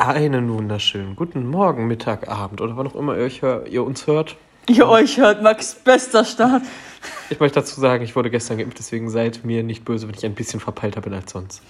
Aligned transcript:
Einen 0.00 0.50
wunderschönen 0.50 1.14
guten 1.14 1.46
Morgen, 1.46 1.86
Mittag, 1.86 2.26
Abend 2.26 2.62
oder 2.62 2.74
wann 2.74 2.86
auch 2.86 2.94
immer 2.94 3.18
ihr, 3.18 3.24
euch 3.24 3.42
hör, 3.42 3.66
ihr 3.66 3.84
uns 3.84 4.06
hört. 4.06 4.34
Ihr 4.66 4.88
euch 4.88 5.18
hört 5.18 5.42
Max 5.42 5.74
bester 5.74 6.24
Start. 6.24 6.62
Ich 7.28 7.38
möchte 7.38 7.60
dazu 7.60 7.78
sagen, 7.78 8.02
ich 8.02 8.16
wurde 8.16 8.30
gestern 8.30 8.56
geimpft, 8.56 8.78
deswegen 8.78 9.10
seid 9.10 9.44
mir 9.44 9.62
nicht 9.62 9.84
böse, 9.84 10.08
wenn 10.08 10.14
ich 10.14 10.24
ein 10.24 10.34
bisschen 10.34 10.58
verpeilter 10.58 11.02
bin 11.02 11.12
als 11.12 11.32
sonst. 11.32 11.62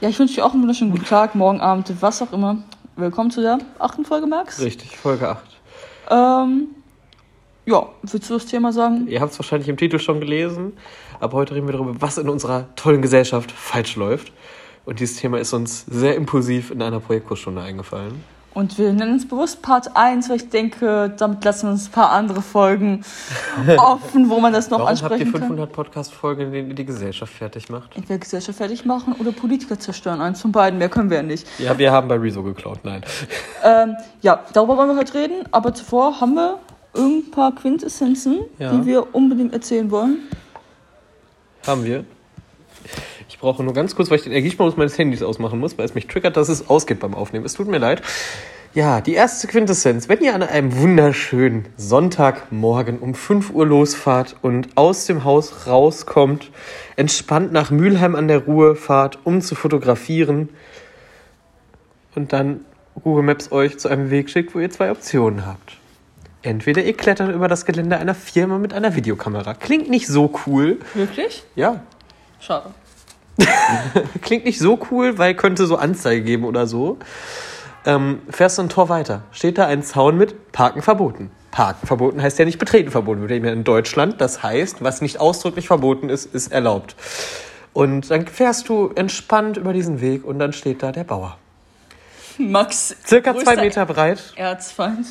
Ja, 0.00 0.08
ich 0.08 0.18
wünsche 0.18 0.34
dir 0.34 0.44
auch 0.44 0.54
einen 0.54 0.62
wunderschönen 0.62 0.90
guten 0.90 1.04
Tag, 1.04 1.36
morgen 1.36 1.60
Abend, 1.60 1.94
was 2.00 2.20
auch 2.20 2.32
immer. 2.32 2.64
Willkommen 2.96 3.30
zu 3.30 3.42
der 3.42 3.58
achten 3.78 4.04
Folge, 4.04 4.26
Max. 4.26 4.60
Richtig, 4.60 4.96
Folge 4.96 5.28
8. 5.28 5.44
Ähm, 6.10 6.66
ja, 7.64 7.86
willst 8.02 8.28
du 8.28 8.34
das 8.34 8.46
Thema 8.46 8.72
sagen? 8.72 9.06
Ihr 9.06 9.20
habt 9.20 9.30
es 9.30 9.38
wahrscheinlich 9.38 9.68
im 9.68 9.76
Titel 9.76 10.00
schon 10.00 10.18
gelesen, 10.18 10.72
aber 11.20 11.34
heute 11.34 11.54
reden 11.54 11.68
wir 11.68 11.74
darüber, 11.74 11.94
was 12.00 12.18
in 12.18 12.28
unserer 12.28 12.74
tollen 12.74 13.02
Gesellschaft 13.02 13.52
falsch 13.52 13.94
läuft. 13.94 14.32
Und 14.84 15.00
dieses 15.00 15.16
Thema 15.18 15.38
ist 15.38 15.52
uns 15.52 15.84
sehr 15.86 16.16
impulsiv 16.16 16.70
in 16.70 16.80
einer 16.82 17.00
Projektkursstunde 17.00 17.60
eingefallen. 17.60 18.24
Und 18.54 18.76
wir 18.76 18.92
nennen 18.92 19.16
es 19.16 19.28
bewusst 19.28 19.62
Part 19.62 19.94
1, 19.96 20.28
weil 20.30 20.36
ich 20.36 20.48
denke, 20.48 21.14
damit 21.16 21.44
lassen 21.44 21.66
wir 21.68 21.72
uns 21.72 21.86
ein 21.88 21.92
paar 21.92 22.10
andere 22.10 22.42
Folgen 22.42 23.04
offen, 23.76 24.28
wo 24.30 24.40
man 24.40 24.52
das 24.52 24.68
noch 24.70 24.78
Warum 24.80 24.88
habt 24.88 25.00
ihr 25.00 25.04
ansprechen 25.06 25.32
kann. 25.32 25.40
500 25.42 25.72
Podcast-Folgen, 25.72 26.46
in 26.46 26.52
denen 26.52 26.68
ihr 26.70 26.74
die 26.74 26.84
Gesellschaft 26.86 27.32
fertig 27.32 27.68
macht? 27.68 27.94
Entweder 27.94 28.18
Gesellschaft 28.18 28.58
fertig 28.58 28.84
machen 28.84 29.12
oder 29.12 29.30
Politiker 29.30 29.78
zerstören. 29.78 30.20
Eins 30.20 30.40
von 30.40 30.50
beiden, 30.50 30.78
mehr 30.78 30.88
können 30.88 31.08
wir 31.10 31.18
ja 31.18 31.22
nicht. 31.22 31.46
Ja, 31.60 31.78
wir 31.78 31.92
haben 31.92 32.08
bei 32.08 32.16
Rezo 32.16 32.42
geklaut, 32.42 32.80
nein. 32.82 33.02
Ähm, 33.64 33.96
ja, 34.22 34.42
darüber 34.52 34.76
wollen 34.76 34.88
wir 34.90 34.96
heute 34.96 35.14
reden, 35.14 35.44
aber 35.50 35.74
zuvor 35.74 36.20
haben 36.20 36.34
wir 36.34 36.58
ein 36.96 37.24
paar 37.30 37.52
Quintessenzen, 37.54 38.38
Ja. 38.58 38.72
die 38.72 38.86
wir 38.86 39.14
unbedingt 39.14 39.52
erzählen 39.52 39.90
wollen. 39.90 40.18
Haben 41.66 41.84
wir. 41.84 42.04
Ich 43.28 43.38
brauche 43.38 43.62
nur 43.62 43.74
ganz 43.74 43.94
kurz, 43.94 44.10
weil 44.10 44.16
ich 44.16 44.24
den 44.24 44.32
Energiesparmodus 44.32 44.76
meines 44.76 44.96
Handys 44.96 45.22
ausmachen 45.22 45.58
muss, 45.58 45.76
weil 45.76 45.84
es 45.84 45.94
mich 45.94 46.06
triggert, 46.06 46.36
dass 46.36 46.48
es 46.48 46.68
ausgeht 46.68 47.00
beim 47.00 47.14
Aufnehmen. 47.14 47.44
Es 47.44 47.54
tut 47.54 47.68
mir 47.68 47.78
leid. 47.78 48.02
Ja, 48.74 49.00
die 49.00 49.14
erste 49.14 49.46
Quintessenz. 49.48 50.08
Wenn 50.08 50.20
ihr 50.20 50.34
an 50.34 50.42
einem 50.42 50.76
wunderschönen 50.76 51.66
Sonntagmorgen 51.76 52.98
um 52.98 53.14
5 53.14 53.50
Uhr 53.50 53.66
losfahrt 53.66 54.36
und 54.42 54.68
aus 54.76 55.06
dem 55.06 55.24
Haus 55.24 55.66
rauskommt, 55.66 56.50
entspannt 56.96 57.52
nach 57.52 57.70
Mülheim 57.70 58.14
an 58.14 58.28
der 58.28 58.44
Ruhr 58.44 58.76
fahrt, 58.76 59.18
um 59.24 59.40
zu 59.40 59.54
fotografieren 59.54 60.48
und 62.14 62.32
dann 62.32 62.60
Google 63.02 63.24
Maps 63.24 63.52
euch 63.52 63.78
zu 63.78 63.88
einem 63.88 64.10
Weg 64.10 64.30
schickt, 64.30 64.54
wo 64.54 64.58
ihr 64.58 64.70
zwei 64.70 64.90
Optionen 64.90 65.46
habt. 65.46 65.76
Entweder 66.42 66.82
ihr 66.82 66.96
klettert 66.96 67.34
über 67.34 67.48
das 67.48 67.64
Gelände 67.64 67.98
einer 67.98 68.14
Firma 68.14 68.58
mit 68.58 68.72
einer 68.72 68.94
Videokamera. 68.96 69.54
Klingt 69.54 69.88
nicht 69.90 70.06
so 70.06 70.32
cool. 70.46 70.78
Wirklich? 70.94 71.44
Ja, 71.56 71.82
Schade. 72.40 72.70
Klingt 74.22 74.44
nicht 74.44 74.58
so 74.58 74.78
cool, 74.90 75.18
weil 75.18 75.34
könnte 75.34 75.66
so 75.66 75.76
Anzeige 75.76 76.22
geben 76.22 76.44
oder 76.44 76.66
so. 76.66 76.98
Ähm, 77.84 78.20
fährst 78.28 78.58
du 78.58 78.62
ein 78.62 78.68
Tor 78.68 78.88
weiter, 78.88 79.22
steht 79.30 79.58
da 79.58 79.66
ein 79.66 79.82
Zaun 79.82 80.18
mit 80.18 80.52
Parken 80.52 80.82
verboten. 80.82 81.30
Parken 81.50 81.86
verboten 81.86 82.20
heißt 82.22 82.38
ja 82.38 82.44
nicht 82.44 82.58
betreten 82.58 82.90
verboten. 82.90 83.22
Wir 83.22 83.28
leben 83.28 83.46
ja 83.46 83.52
in 83.52 83.64
Deutschland. 83.64 84.20
Das 84.20 84.42
heißt, 84.42 84.82
was 84.82 85.00
nicht 85.00 85.20
ausdrücklich 85.20 85.66
verboten 85.66 86.08
ist, 86.08 86.32
ist 86.34 86.52
erlaubt. 86.52 86.94
Und 87.72 88.10
dann 88.10 88.26
fährst 88.26 88.68
du 88.68 88.90
entspannt 88.94 89.56
über 89.56 89.72
diesen 89.72 90.00
Weg 90.00 90.24
und 90.24 90.38
dann 90.38 90.52
steht 90.52 90.82
da 90.82 90.92
der 90.92 91.04
Bauer. 91.04 91.38
Max. 92.38 92.94
Circa 93.06 93.36
zwei 93.36 93.56
Meter 93.56 93.86
breit, 93.86 94.32
Erzfeind. 94.36 95.06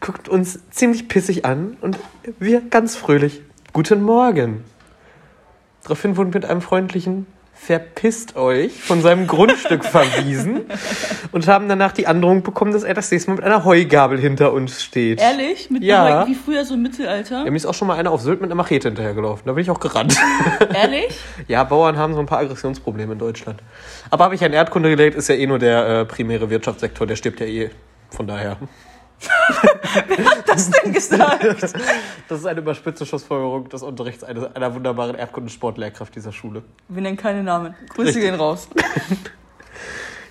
guckt 0.00 0.28
uns 0.28 0.58
ziemlich 0.70 1.08
pissig 1.08 1.44
an 1.44 1.76
und 1.80 1.98
wir 2.38 2.60
ganz 2.60 2.96
fröhlich. 2.96 3.42
Guten 3.72 4.02
Morgen. 4.02 4.64
Daraufhin 5.86 6.16
wurden 6.16 6.30
mit 6.30 6.44
einem 6.44 6.60
freundlichen 6.62 7.26
Verpisst 7.58 8.36
euch 8.36 8.72
von 8.82 9.00
seinem 9.00 9.26
Grundstück 9.26 9.82
verwiesen 9.84 10.66
und 11.32 11.48
haben 11.48 11.68
danach 11.70 11.92
die 11.92 12.06
Androhung 12.06 12.42
bekommen, 12.42 12.72
dass 12.72 12.82
er 12.82 12.92
das 12.92 13.10
nächste 13.10 13.30
Mal 13.30 13.36
mit 13.36 13.44
einer 13.44 13.64
Heugabel 13.64 14.18
hinter 14.18 14.52
uns 14.52 14.82
steht. 14.82 15.20
Ehrlich? 15.20 15.70
Mit 15.70 15.82
Ja. 15.82 16.04
einer- 16.04 16.26
wie 16.26 16.34
früher 16.34 16.64
so 16.66 16.74
im 16.74 16.82
Mittelalter? 16.82 17.44
Ja, 17.44 17.50
mir 17.50 17.56
ist 17.56 17.64
auch 17.64 17.72
schon 17.72 17.88
mal 17.88 17.96
einer 17.98 18.10
auf 18.10 18.20
Sylt 18.20 18.40
mit 18.42 18.48
einer 18.50 18.56
Machete 18.56 18.88
hinterhergelaufen. 18.88 19.44
Da 19.46 19.52
bin 19.52 19.62
ich 19.62 19.70
auch 19.70 19.80
gerannt. 19.80 20.16
Ehrlich? 20.74 21.18
ja, 21.48 21.64
Bauern 21.64 21.96
haben 21.96 22.12
so 22.14 22.20
ein 22.20 22.26
paar 22.26 22.40
Aggressionsprobleme 22.40 23.14
in 23.14 23.18
Deutschland. 23.18 23.60
Aber 24.10 24.24
habe 24.24 24.34
ich 24.34 24.44
an 24.44 24.52
Erdkunde 24.52 24.90
gelegt, 24.90 25.16
ist 25.16 25.28
ja 25.28 25.34
eh 25.36 25.46
nur 25.46 25.58
der 25.58 25.86
äh, 26.00 26.04
primäre 26.04 26.50
Wirtschaftssektor, 26.50 27.06
der 27.06 27.16
stirbt 27.16 27.40
ja 27.40 27.46
eh. 27.46 27.70
Von 28.10 28.26
daher. 28.26 28.58
Was 30.46 30.70
denn 30.70 30.92
gesagt? 30.92 31.44
Das 32.28 32.40
ist 32.40 32.46
eine 32.46 32.60
überspitzte 32.60 33.06
Schlussfolgerung 33.06 33.68
des 33.68 33.82
Unterrichts 33.82 34.24
einer, 34.24 34.54
einer 34.54 34.74
wunderbaren 34.74 35.16
Erdkundensportlehrkraft 35.16 36.14
dieser 36.14 36.32
Schule. 36.32 36.62
Wir 36.88 37.02
nennen 37.02 37.16
keine 37.16 37.42
Namen. 37.42 37.74
Grüße 37.90 38.08
Richtig. 38.08 38.24
gehen 38.24 38.34
raus. 38.34 38.68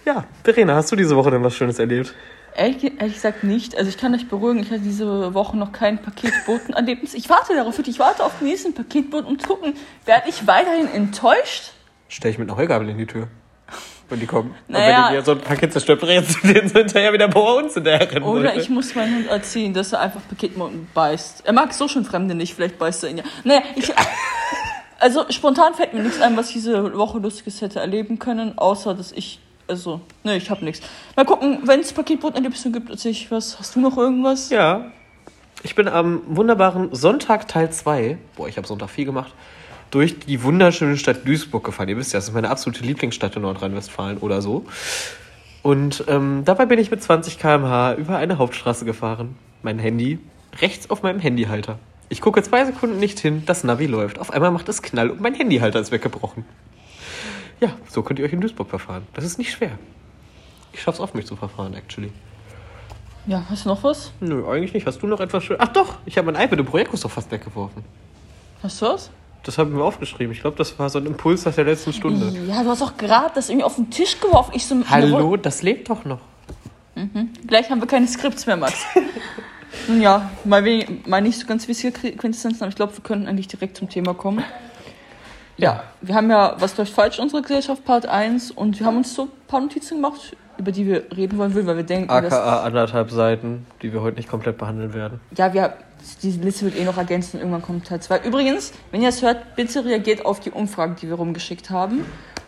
Ja, 0.06 0.26
Verena, 0.44 0.76
hast 0.76 0.92
du 0.92 0.96
diese 0.96 1.16
Woche 1.16 1.32
denn 1.32 1.44
was 1.44 1.56
Schönes 1.56 1.80
erlebt? 1.80 2.14
Ehrlich, 2.56 2.84
ehrlich 3.00 3.16
gesagt 3.16 3.44
nicht. 3.44 3.76
Also 3.76 3.90
ich 3.90 3.98
kann 3.98 4.14
euch 4.14 4.30
beruhigen, 4.30 4.60
ich 4.60 4.70
hatte 4.70 4.82
diese 4.82 5.34
Woche 5.34 5.58
noch 5.58 5.72
kein 5.72 6.02
Paketbotenerlebnis. 6.02 7.16
Ich 7.16 7.30
warte 7.30 7.56
darauf. 7.56 7.80
Ich 7.80 8.00
warte 8.00 8.24
auf 8.24 8.38
den 8.40 8.48
nächsten 8.48 8.74
Paketboten 8.74 9.26
und 9.26 9.46
gucken, 9.46 9.74
werde 10.06 10.30
ich 10.30 10.48
weiterhin 10.48 10.88
enttäuscht? 10.88 11.72
Stell 12.08 12.32
ich 12.32 12.38
mit 12.38 12.50
einer 12.50 12.58
Heugabel 12.58 12.88
in 12.90 12.98
die 12.98 13.08
Tür. 13.08 13.28
Wenn 14.10 14.20
die 14.20 14.28
kommen. 14.28 14.54
Naja. 14.68 14.86
Und 14.86 15.04
wenn 15.04 15.12
die 15.12 15.18
mir 15.18 15.26
so 15.26 15.32
ein 15.32 15.42
Paket 15.42 15.74
zerstört, 15.74 16.02
drehst 16.02 16.44
du 16.44 16.48
den 16.54 16.68
so 16.70 16.80
hinterher 16.80 17.14
wieder 17.14 17.28
bei 17.28 17.40
uns 17.40 17.74
hinterher 17.74 18.12
rennen. 18.12 18.26
Oder 18.26 18.56
ich 18.56 18.70
muss 18.70 18.94
meinen 18.94 19.16
Hund 19.16 19.28
erziehen, 19.28 19.74
dass 19.74 19.94
er 19.94 20.02
einfach 20.02 20.22
Paketboten 20.30 20.88
beißt. 20.94 21.46
Er 21.46 21.54
mag 21.54 21.74
so 21.74 21.88
schon 21.88 22.06
Fremde 22.06 22.36
nicht, 22.36 22.54
vielleicht 22.54 22.78
beißt 22.78 23.04
er 23.04 23.10
ihn 23.10 23.18
ja. 23.18 23.24
Naja, 23.44 23.62
ich... 23.76 23.92
Also 24.98 25.26
spontan 25.30 25.74
fällt 25.74 25.94
mir 25.94 26.02
nichts 26.02 26.22
ein, 26.22 26.38
was 26.38 26.48
ich 26.48 26.54
diese 26.54 26.98
Woche 26.98 27.20
Lustiges 27.20 27.62
hätte 27.62 27.82
erleben 27.82 28.18
können, 28.18 28.58
außer 28.58 28.94
dass 28.94 29.12
ich... 29.12 29.40
Also, 29.68 30.00
ne, 30.24 30.38
ich 30.38 30.50
habe 30.50 30.64
nichts. 30.64 30.86
Mal 31.18 31.26
gucken, 31.26 31.60
wenn 31.64 31.82
es 31.82 31.92
Paketbotenerlebnisse 31.92 32.72
gibt, 32.72 32.90
erzähl 32.90 33.12
ich 33.12 33.30
was. 33.30 33.60
Hast 33.60 33.76
du 33.76 33.82
noch 33.82 33.98
irgendwas? 33.98 34.52
Ja. 34.52 34.92
Ich 35.64 35.76
bin 35.76 35.88
am 35.88 36.22
wunderbaren 36.28 36.94
Sonntag 36.96 37.48
Teil 37.48 37.72
2, 37.72 38.18
boah, 38.36 38.48
ich 38.48 38.56
habe 38.58 38.68
Sonntag 38.68 38.90
viel 38.90 39.06
gemacht, 39.06 39.34
durch 39.96 40.20
die 40.20 40.44
wunderschöne 40.44 40.98
Stadt 40.98 41.26
Duisburg 41.26 41.64
gefahren. 41.64 41.88
Ihr 41.88 41.96
wisst 41.96 42.12
ja, 42.12 42.18
das 42.18 42.28
ist 42.28 42.34
meine 42.34 42.50
absolute 42.50 42.84
Lieblingsstadt 42.84 43.38
in 43.38 43.44
Nordrhein-Westfalen 43.44 44.18
oder 44.18 44.42
so. 44.42 44.66
Und 45.64 46.04
ähm, 46.10 46.42
dabei 46.44 46.66
bin 46.66 46.80
ich 46.80 46.92
mit 46.92 47.02
20 47.02 47.40
km/h 47.40 47.94
über 47.94 48.18
eine 48.18 48.38
Hauptstraße 48.38 48.84
gefahren. 48.84 49.38
Mein 49.64 49.80
Handy 49.80 50.20
rechts 50.60 50.90
auf 50.90 51.02
meinem 51.02 51.22
Handyhalter. 51.22 51.80
Ich 52.10 52.20
gucke 52.20 52.44
zwei 52.44 52.66
Sekunden 52.66 53.00
nicht 53.00 53.20
hin, 53.20 53.44
das 53.46 53.64
Navi 53.64 53.86
läuft. 53.86 54.20
Auf 54.20 54.32
einmal 54.32 54.52
macht 54.52 54.68
es 54.68 54.82
Knall 54.82 55.10
und 55.10 55.22
mein 55.22 55.34
Handyhalter 55.34 55.80
ist 55.80 55.94
weggebrochen. 55.94 56.44
Ja, 57.62 57.70
so 57.88 58.04
könnt 58.04 58.20
ihr 58.20 58.26
euch 58.26 58.34
in 58.34 58.42
Duisburg 58.42 58.70
verfahren. 58.70 59.08
Das 59.14 59.24
ist 59.24 59.38
nicht 59.38 59.54
schwer. 59.54 59.80
Ich 60.74 60.82
schaff's 60.82 61.00
oft, 61.00 61.16
mich 61.16 61.26
zu 61.26 61.38
verfahren, 61.38 61.74
actually. 61.74 62.12
Ja, 63.28 63.46
hast 63.50 63.64
du 63.64 63.70
noch 63.70 63.82
was? 63.82 64.12
Nö, 64.20 64.46
eigentlich 64.46 64.74
nicht. 64.74 64.86
Hast 64.86 65.02
du 65.02 65.08
noch 65.08 65.22
etwas 65.22 65.46
schön? 65.46 65.56
Ach 65.58 65.70
doch, 65.70 66.00
ich 66.06 66.18
habe 66.18 66.30
mein 66.30 66.44
iPad 66.44 66.60
im 66.60 66.66
Projektkurs 66.66 67.00
doch 67.00 67.12
fast 67.12 67.32
weggeworfen. 67.32 67.86
Hast 68.62 68.82
du 68.82 68.88
was? 68.88 69.10
Das 69.46 69.60
habe 69.60 69.70
ich 69.70 69.76
mir 69.76 69.84
aufgeschrieben. 69.84 70.34
Ich 70.34 70.42
glaube, 70.42 70.58
das 70.58 70.78
war 70.80 70.90
so 70.90 70.98
ein 70.98 71.06
Impuls 71.06 71.46
aus 71.46 71.56
der 71.56 71.66
letzten 71.66 71.94
Stunde. 71.94 72.34
Ja, 72.48 72.64
du 72.64 72.70
hast 72.70 72.82
auch 72.82 72.98
gerade 72.98 73.32
das 73.36 73.50
irgendwie 73.50 73.64
auf 73.64 73.76
den 73.76 73.92
Tisch 73.92 74.20
geworfen. 74.20 74.52
Ich 74.56 74.66
so, 74.66 74.76
Hallo, 74.90 75.38
das 75.38 75.62
lebt 75.62 75.90
doch 75.90 76.04
noch. 76.04 76.20
Gleich 77.46 77.70
haben 77.70 77.80
wir 77.80 77.88
keine 77.88 78.08
Skripts 78.08 78.48
mehr, 78.48 78.58
Max. 78.58 78.86
Nun 79.88 80.02
ja, 80.02 80.32
mal, 80.46 80.64
wenig, 80.64 81.06
mal 81.06 81.22
nicht 81.22 81.38
so 81.38 81.46
ganz 81.46 81.68
wichtige 81.68 82.14
Quintessenzen, 82.14 82.62
aber 82.62 82.70
ich 82.70 82.76
glaube, 82.76 82.96
wir 82.96 83.04
können 83.04 83.28
eigentlich 83.28 83.48
direkt 83.48 83.78
zum 83.78 83.90
Thema 83.90 84.14
kommen. 84.14 84.44
Ja, 85.58 85.84
wir 86.02 86.16
haben 86.16 86.30
ja 86.30 86.56
Was 86.60 86.78
läuft 86.78 86.94
falsch 86.94 87.18
in 87.18 87.26
unserer 87.26 87.42
Gesellschaft, 87.42 87.86
Part 87.86 88.08
1, 88.08 88.52
und 88.52 88.80
wir 88.80 88.86
haben 88.86 88.98
uns 88.98 89.14
so 89.14 89.24
ein 89.24 89.32
paar 89.48 89.62
Notizen 89.62 89.96
gemacht, 89.96 90.36
über 90.58 90.72
die 90.72 90.86
wir 90.86 91.04
reden 91.16 91.38
wollen, 91.38 91.54
weil 91.54 91.78
wir 91.78 91.84
denken, 91.84 92.08
dass, 92.08 92.34
AKA 92.34 92.64
anderthalb 92.64 93.12
Seiten, 93.12 93.66
die 93.82 93.94
wir 93.94 94.02
heute 94.02 94.18
nicht 94.18 94.30
komplett 94.30 94.58
behandeln 94.58 94.94
werden. 94.94 95.20
ja, 95.38 95.54
wir, 95.54 95.74
diese 96.22 96.40
Liste 96.40 96.66
wird 96.66 96.78
eh 96.78 96.84
noch 96.84 96.98
ergänzt 96.98 97.34
und 97.34 97.40
irgendwann 97.40 97.62
kommt 97.62 97.88
Teil 97.88 98.02
2. 98.02 98.20
Übrigens, 98.20 98.74
wenn 98.92 99.02
ihr 99.02 99.10
es 99.10 99.22
hört, 99.22 99.56
bitte 99.56 99.86
reagiert 99.86 100.26
auf 100.26 100.40
die 100.40 100.52
Umfragen, 100.52 100.96
die 101.02 101.08
wir 101.08 101.16
rumgeschickt 101.16 101.70
haben, 101.70 102.06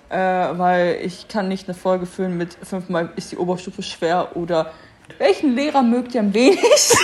äh, 0.10 0.18
weil 0.18 1.00
ich 1.04 1.28
kann 1.28 1.48
nicht 1.48 1.68
eine 1.68 1.76
Folge 1.76 2.06
füllen 2.06 2.38
mit 2.38 2.58
fünfmal 2.64 3.10
ist 3.16 3.32
die 3.32 3.38
Oberstufe 3.38 3.84
schwer 3.84 4.36
oder 4.36 4.72
welchen 5.18 5.56
Lehrer 5.56 5.84
mögt 5.84 6.14
ihr 6.16 6.22
am 6.22 6.34
wenigsten? 6.34 6.98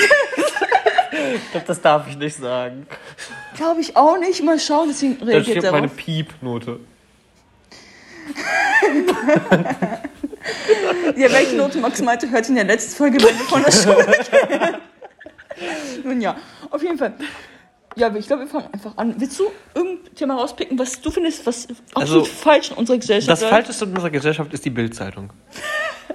Ich 1.35 1.51
glaube, 1.51 1.67
das 1.67 1.81
darf 1.81 2.07
ich 2.09 2.17
nicht 2.17 2.35
sagen. 2.35 2.85
Glaube 3.55 3.81
ich 3.81 3.95
auch 3.95 4.17
nicht. 4.17 4.43
Mal 4.43 4.59
schauen, 4.59 4.89
deswegen 4.89 5.21
reagiert 5.23 5.45
steht 5.45 5.63
darauf. 5.63 5.79
meine 5.79 5.87
Piep-Note. 5.89 6.79
Ja, 11.15 11.31
welche 11.31 11.55
Note 11.55 11.77
Max 11.77 12.01
meinte, 12.01 12.29
hört 12.29 12.49
in 12.49 12.55
der 12.55 12.65
letzten 12.65 12.95
Folge, 12.95 13.23
wenn 13.23 13.35
von 13.35 13.63
der 13.63 13.71
Schule. 13.71 14.79
Nun 16.03 16.21
ja, 16.21 16.35
auf 16.69 16.81
jeden 16.81 16.97
Fall. 16.97 17.13
Ja, 17.95 18.13
ich 18.15 18.25
glaube, 18.25 18.43
wir 18.43 18.49
fangen 18.49 18.73
einfach 18.73 18.97
an. 18.97 19.15
Willst 19.19 19.39
du 19.39 19.51
irgendein 19.75 20.15
Thema 20.15 20.35
rauspicken, 20.35 20.79
was 20.79 20.99
du 20.99 21.11
findest, 21.11 21.45
was 21.45 21.67
absolut 21.93 21.95
Also, 21.95 22.23
falsch 22.25 22.71
in 22.71 22.77
unserer 22.77 22.97
Gesellschaft 22.97 23.29
Das 23.29 23.41
läuft? 23.41 23.53
Falscheste 23.53 23.85
in 23.85 23.91
unserer 23.91 24.09
Gesellschaft 24.09 24.53
ist 24.53 24.65
die 24.65 24.71
Bildzeitung. 24.71 25.31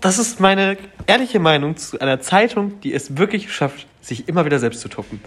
Das 0.00 0.18
ist 0.18 0.38
meine 0.38 0.76
ehrliche 1.06 1.38
Meinung 1.38 1.78
zu 1.78 1.98
einer 1.98 2.20
Zeitung, 2.20 2.78
die 2.80 2.92
es 2.92 3.16
wirklich 3.16 3.50
schafft, 3.50 3.86
sich 4.02 4.28
immer 4.28 4.44
wieder 4.44 4.58
selbst 4.58 4.82
zu 4.82 4.88
toppen. 4.88 5.18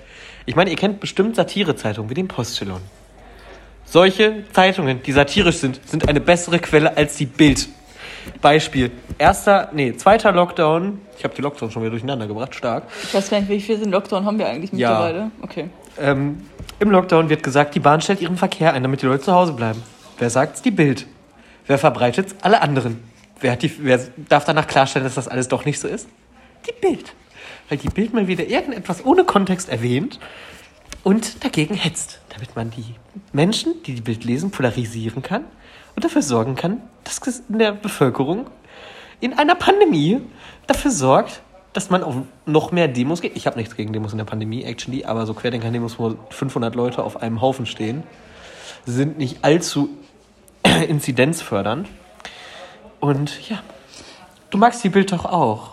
Ich 0.45 0.55
meine, 0.55 0.69
ihr 0.69 0.75
kennt 0.75 0.99
bestimmt 0.99 1.35
Satirezeitungen 1.35 2.11
wie 2.11 2.13
den 2.13 2.27
Postillon. 2.27 2.81
Solche 3.85 4.43
Zeitungen, 4.51 5.01
die 5.01 5.13
satirisch 5.13 5.55
sind, 5.57 5.79
sind 5.83 6.07
eine 6.07 6.21
bessere 6.21 6.59
Quelle 6.59 6.95
als 6.95 7.15
die 7.15 7.25
Bild. 7.25 7.69
Beispiel. 8.41 8.91
Erster, 9.17 9.69
nee, 9.73 9.95
zweiter 9.95 10.31
Lockdown. 10.31 10.99
Ich 11.17 11.23
habe 11.23 11.33
die 11.35 11.41
Lockdown 11.41 11.71
schon 11.71 11.81
wieder 11.81 11.91
durcheinander 11.91 12.27
gebracht, 12.27 12.53
stark. 12.55 12.83
Ich 13.03 13.13
weiß 13.13 13.29
gar 13.29 13.39
nicht, 13.39 13.49
wie 13.49 13.59
viel 13.59 13.87
Lockdown 13.87 14.25
haben 14.25 14.37
wir 14.37 14.47
eigentlich 14.47 14.71
Ja. 14.73 14.89
mittlerweile? 14.89 15.31
Okay. 15.41 15.69
Ähm, 15.99 16.43
Im 16.79 16.91
Lockdown 16.91 17.29
wird 17.29 17.41
gesagt, 17.41 17.73
die 17.75 17.79
Bahn 17.79 18.01
stellt 18.01 18.21
ihren 18.21 18.37
Verkehr 18.37 18.73
ein, 18.73 18.83
damit 18.83 19.01
die 19.01 19.07
Leute 19.07 19.23
zu 19.23 19.33
Hause 19.33 19.53
bleiben. 19.53 19.81
Wer 20.19 20.29
sagt's? 20.29 20.61
Die 20.61 20.71
Bild. 20.71 21.07
Wer 21.65 21.77
verbreitet's? 21.79 22.35
Alle 22.41 22.61
anderen. 22.61 23.03
Wer, 23.39 23.55
die, 23.55 23.71
wer 23.83 23.99
darf 24.29 24.45
danach 24.45 24.67
klarstellen, 24.67 25.05
dass 25.05 25.15
das 25.15 25.27
alles 25.27 25.47
doch 25.47 25.65
nicht 25.65 25.79
so 25.79 25.87
ist? 25.87 26.07
Die 26.67 26.73
Bild. 26.87 27.13
Weil 27.69 27.77
die 27.79 27.89
Bild 27.89 28.13
mal 28.13 28.27
wieder 28.27 28.45
irgendetwas 28.47 29.03
ohne 29.05 29.23
Kontext 29.25 29.69
erwähnt 29.69 30.19
und 31.03 31.43
dagegen 31.43 31.75
hetzt, 31.75 32.19
damit 32.33 32.55
man 32.55 32.71
die 32.71 32.95
Menschen, 33.33 33.73
die 33.85 33.93
die 33.95 34.01
Bild 34.01 34.23
lesen, 34.23 34.51
polarisieren 34.51 35.21
kann 35.21 35.43
und 35.97 36.03
dafür 36.03 36.21
sorgen 36.21 36.53
kann, 36.53 36.83
dass 37.03 37.19
es 37.25 37.41
in 37.49 37.57
der 37.57 37.71
Bevölkerung 37.71 38.45
in 39.19 39.33
einer 39.33 39.55
Pandemie 39.55 40.21
dafür 40.67 40.91
sorgt, 40.91 41.41
dass 41.73 41.89
man 41.89 42.03
auf 42.03 42.17
noch 42.45 42.71
mehr 42.71 42.87
Demos 42.87 43.19
geht. 43.19 43.35
Ich 43.35 43.47
habe 43.47 43.57
nichts 43.57 43.75
gegen 43.75 43.93
Demos 43.93 44.11
in 44.11 44.19
der 44.19 44.25
Pandemie, 44.25 44.63
actually, 44.63 45.05
aber 45.05 45.25
so 45.25 45.33
Querdenker-Demos, 45.33 45.97
wo 45.97 46.15
500 46.29 46.75
Leute 46.75 47.03
auf 47.03 47.23
einem 47.23 47.41
Haufen 47.41 47.65
stehen, 47.65 48.03
sind 48.85 49.17
nicht 49.17 49.43
allzu 49.43 49.89
inzidenzfördernd. 50.87 51.87
Und 52.99 53.49
ja, 53.49 53.63
du 54.51 54.59
magst 54.59 54.83
die 54.83 54.89
Bild 54.89 55.11
doch 55.11 55.25
auch, 55.25 55.71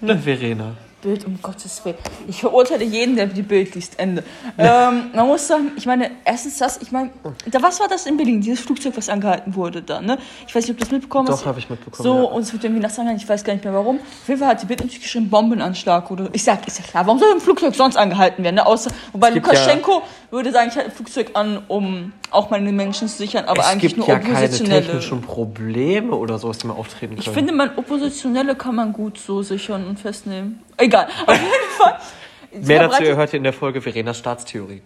ne, 0.00 0.16
Verena? 0.16 0.76
Bild, 1.00 1.24
um 1.26 1.38
Gottes 1.40 1.84
Willen. 1.84 1.96
Ich 2.26 2.40
verurteile 2.40 2.84
jeden, 2.84 3.14
der 3.14 3.26
die 3.26 3.42
Bild 3.42 3.74
liest. 3.74 3.98
Ende. 3.98 4.24
Ähm, 4.56 5.10
man 5.14 5.26
muss 5.26 5.46
sagen, 5.46 5.72
ich 5.76 5.86
meine, 5.86 6.10
erstens 6.24 6.58
das, 6.58 6.78
ich 6.82 6.90
meine, 6.90 7.10
da, 7.46 7.62
was 7.62 7.78
war 7.78 7.88
das 7.88 8.06
in 8.06 8.16
Berlin? 8.16 8.40
Dieses 8.40 8.60
Flugzeug, 8.60 8.96
was 8.96 9.08
angehalten 9.08 9.54
wurde 9.54 9.82
da, 9.82 10.00
ne? 10.00 10.18
Ich 10.46 10.54
weiß 10.54 10.64
nicht, 10.64 10.72
ob 10.72 10.78
du 10.78 10.84
das 10.84 10.90
mitbekommen 10.90 11.28
hast. 11.28 11.42
Doch, 11.42 11.46
habe 11.46 11.58
ich 11.60 11.70
mitbekommen. 11.70 12.02
So, 12.02 12.16
ja. 12.16 12.22
und 12.22 12.42
es 12.42 12.52
wird 12.52 12.64
irgendwie 12.64 12.82
nachts 12.82 12.98
angehalten, 12.98 13.22
ich 13.22 13.28
weiß 13.28 13.44
gar 13.44 13.52
nicht 13.52 13.64
mehr 13.64 13.74
warum. 13.74 13.98
Auf 13.98 14.28
jeden 14.28 14.40
Fall 14.40 14.48
hat 14.48 14.62
die 14.62 14.66
Bild 14.66 14.80
natürlich 14.80 15.02
geschrieben, 15.02 15.30
Bombenanschlag 15.30 16.10
oder. 16.10 16.28
Ich 16.32 16.42
sag, 16.42 16.66
ist 16.66 16.78
ja 16.78 16.84
klar, 16.84 17.06
warum 17.06 17.18
soll 17.18 17.32
ein 17.32 17.40
Flugzeug 17.40 17.74
sonst 17.74 17.96
angehalten 17.96 18.42
werden, 18.42 18.56
ne? 18.56 18.66
Außer, 18.66 18.90
wobei 19.12 19.30
Lukaschenko 19.30 20.02
würde 20.30 20.52
sagen, 20.52 20.68
ich 20.68 20.76
halte 20.76 20.90
ein 20.90 20.94
Flugzeug 20.94 21.30
an, 21.34 21.62
um 21.68 22.12
auch 22.30 22.50
meine 22.50 22.72
Menschen 22.72 23.08
zu 23.08 23.16
sichern, 23.16 23.46
aber 23.46 23.60
es 23.60 23.66
eigentlich 23.66 23.94
gibt 23.94 23.98
nur 23.98 24.08
ja 24.08 24.18
keine 24.18 24.34
Oppositionelle. 24.34 24.82
technischen 24.82 25.22
Probleme 25.22 26.14
oder 26.14 26.38
sowas, 26.38 26.58
die 26.58 26.66
mal 26.66 26.74
auftreten 26.74 27.14
können. 27.14 27.26
Ich 27.26 27.30
finde, 27.30 27.52
man 27.52 27.70
Oppositionelle 27.76 28.54
kann 28.54 28.74
man 28.74 28.92
gut 28.92 29.18
so 29.18 29.42
sichern 29.42 29.86
und 29.86 29.98
festnehmen. 29.98 30.62
Egal. 30.76 31.08
Auf 31.26 31.34
jeden 31.34 31.70
Fall. 31.78 31.98
Mehr 32.52 32.88
dazu 32.88 33.04
hört 33.04 33.32
ihr 33.32 33.36
in 33.36 33.44
der 33.44 33.52
Folge 33.52 33.80
Verenas 33.80 34.18
Staatstheorie. 34.18 34.82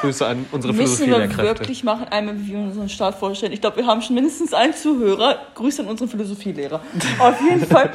Grüße 0.00 0.26
an 0.26 0.46
unsere 0.50 0.72
Müssen 0.72 1.06
wir 1.08 1.36
wirklich 1.38 1.84
machen, 1.84 2.06
einmal 2.10 2.38
wie 2.38 2.52
wir 2.52 2.58
unseren 2.58 2.88
Staat 2.88 3.16
vorstellen. 3.16 3.52
Ich 3.52 3.60
glaube, 3.60 3.76
wir 3.76 3.86
haben 3.86 4.00
schon 4.00 4.14
mindestens 4.14 4.54
einen 4.54 4.72
Zuhörer. 4.72 5.38
Grüße 5.54 5.82
an 5.82 5.88
unsere 5.88 6.08
Philosophielehrer. 6.08 6.80
Auf 7.18 7.40
jeden 7.40 7.66
Fall. 7.66 7.90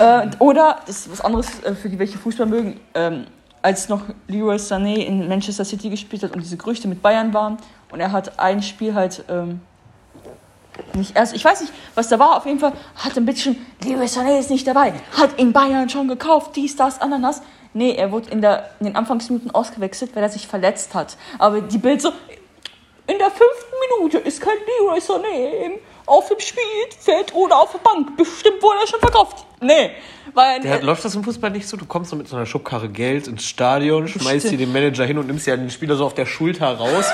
Äh, 0.00 0.28
oder, 0.38 0.80
das 0.86 1.00
ist 1.00 1.12
was 1.12 1.20
anderes 1.20 1.62
äh, 1.62 1.74
für 1.74 1.88
die, 1.88 1.98
welche 1.98 2.18
Fußball 2.18 2.46
mögen, 2.46 2.80
ähm, 2.94 3.26
als 3.62 3.88
noch 3.88 4.02
Leroy 4.28 4.56
Sané 4.56 4.96
in 5.04 5.28
Manchester 5.28 5.64
City 5.64 5.90
gespielt 5.90 6.22
hat 6.22 6.32
und 6.34 6.40
diese 6.42 6.56
Gerüchte 6.56 6.88
mit 6.88 7.02
Bayern 7.02 7.34
waren. 7.34 7.58
Und 7.90 8.00
er 8.00 8.12
hat 8.12 8.38
ein 8.38 8.62
Spiel 8.62 8.94
halt 8.94 9.24
ähm, 9.28 9.60
nicht 10.94 11.16
erst, 11.16 11.34
ich 11.34 11.44
weiß 11.44 11.60
nicht, 11.60 11.72
was 11.94 12.08
da 12.08 12.18
war, 12.18 12.36
auf 12.36 12.46
jeden 12.46 12.58
Fall 12.58 12.72
hat 12.96 13.16
ein 13.16 13.26
bisschen, 13.26 13.56
Leroy 13.84 14.06
Sané 14.06 14.38
ist 14.38 14.50
nicht 14.50 14.66
dabei, 14.66 14.94
hat 15.18 15.38
in 15.38 15.52
Bayern 15.52 15.88
schon 15.90 16.08
gekauft, 16.08 16.56
dies, 16.56 16.76
das, 16.76 17.00
Ananas. 17.00 17.42
Nee, 17.72 17.92
er 17.92 18.10
wurde 18.10 18.30
in, 18.30 18.40
der, 18.40 18.70
in 18.80 18.86
den 18.86 18.96
Anfangsminuten 18.96 19.52
ausgewechselt, 19.52 20.16
weil 20.16 20.22
er 20.24 20.28
sich 20.28 20.48
verletzt 20.48 20.94
hat. 20.94 21.16
Aber 21.38 21.60
die 21.60 21.78
Bild 21.78 22.02
so, 22.02 22.08
in 23.06 23.18
der 23.18 23.30
fünften 23.30 23.74
Minute 23.98 24.18
ist 24.18 24.40
kein 24.40 24.56
Leroy 24.80 24.98
Sané 24.98 25.66
im- 25.66 25.78
auf 26.10 26.28
dem 26.28 26.40
Spielfeld 26.40 27.32
oder 27.34 27.58
auf 27.58 27.72
der 27.72 27.78
Bank. 27.78 28.16
Bestimmt 28.16 28.60
wurde 28.62 28.78
er 28.82 28.86
schon 28.86 29.00
verkauft. 29.00 29.46
Nee, 29.62 29.90
weil 30.34 30.60
Der, 30.60 30.82
läuft 30.82 31.04
das 31.04 31.14
im 31.14 31.22
Fußball 31.22 31.50
nicht 31.50 31.68
so? 31.68 31.76
Du 31.76 31.84
kommst 31.84 32.10
so 32.10 32.16
mit 32.16 32.26
so 32.28 32.34
einer 32.36 32.46
Schubkarre 32.46 32.88
Geld 32.88 33.28
ins 33.28 33.44
Stadion, 33.44 34.08
schmeißt 34.08 34.50
dir 34.50 34.56
den 34.56 34.72
Manager 34.72 35.04
hin 35.04 35.18
und 35.18 35.26
nimmst 35.26 35.46
ja 35.46 35.56
den 35.56 35.70
Spieler 35.70 35.96
so 35.96 36.06
auf 36.06 36.14
der 36.14 36.24
Schulter 36.26 36.66
raus, 36.78 37.04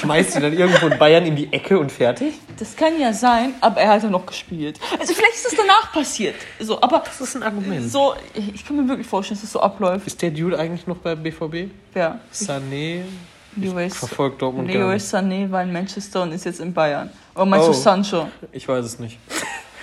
schmeißt 0.00 0.36
ihn 0.36 0.42
dann 0.42 0.52
irgendwo 0.56 0.86
in 0.86 0.98
Bayern 0.98 1.26
in 1.26 1.34
die 1.36 1.52
Ecke 1.52 1.78
und 1.78 1.90
fertig? 1.90 2.34
das 2.58 2.74
kann 2.76 2.98
ja 2.98 3.12
sein, 3.12 3.54
aber 3.60 3.80
er 3.80 3.90
hat 3.90 4.02
ja 4.02 4.08
noch 4.08 4.24
gespielt. 4.24 4.78
Also 4.98 5.12
vielleicht 5.14 5.34
ist 5.34 5.46
das 5.46 5.54
danach 5.56 5.92
passiert. 5.92 6.36
So, 6.60 6.80
aber 6.80 7.00
Das 7.04 7.20
ist 7.20 7.34
ein 7.36 7.42
Argument. 7.42 7.90
so, 7.90 8.14
ich 8.34 8.64
kann 8.64 8.76
mir 8.76 8.88
wirklich 8.88 9.06
vorstellen, 9.06 9.36
dass 9.36 9.42
das 9.42 9.52
so 9.52 9.60
abläuft. 9.60 10.06
Ist 10.06 10.22
der 10.22 10.30
Dude 10.30 10.58
eigentlich 10.58 10.86
noch 10.86 10.96
beim 10.96 11.22
BVB? 11.22 11.70
Ja. 11.94 12.20
Sané? 12.32 13.02
Leroy, 13.56 13.90
Verfolgt 13.90 14.42
Dortmund 14.42 14.68
nicht. 14.68 14.76
Sané 14.78 15.50
war 15.50 15.62
in 15.62 15.72
Manchester 15.72 16.22
und 16.22 16.32
ist 16.32 16.44
jetzt 16.44 16.60
in 16.60 16.72
Bayern. 16.72 17.10
Oder 17.34 17.46
meinst 17.46 17.68
Oh. 17.68 17.72
du 17.72 17.78
Sancho? 17.78 18.28
Ich 18.52 18.66
weiß 18.68 18.84
es 18.84 18.98
nicht. 18.98 19.18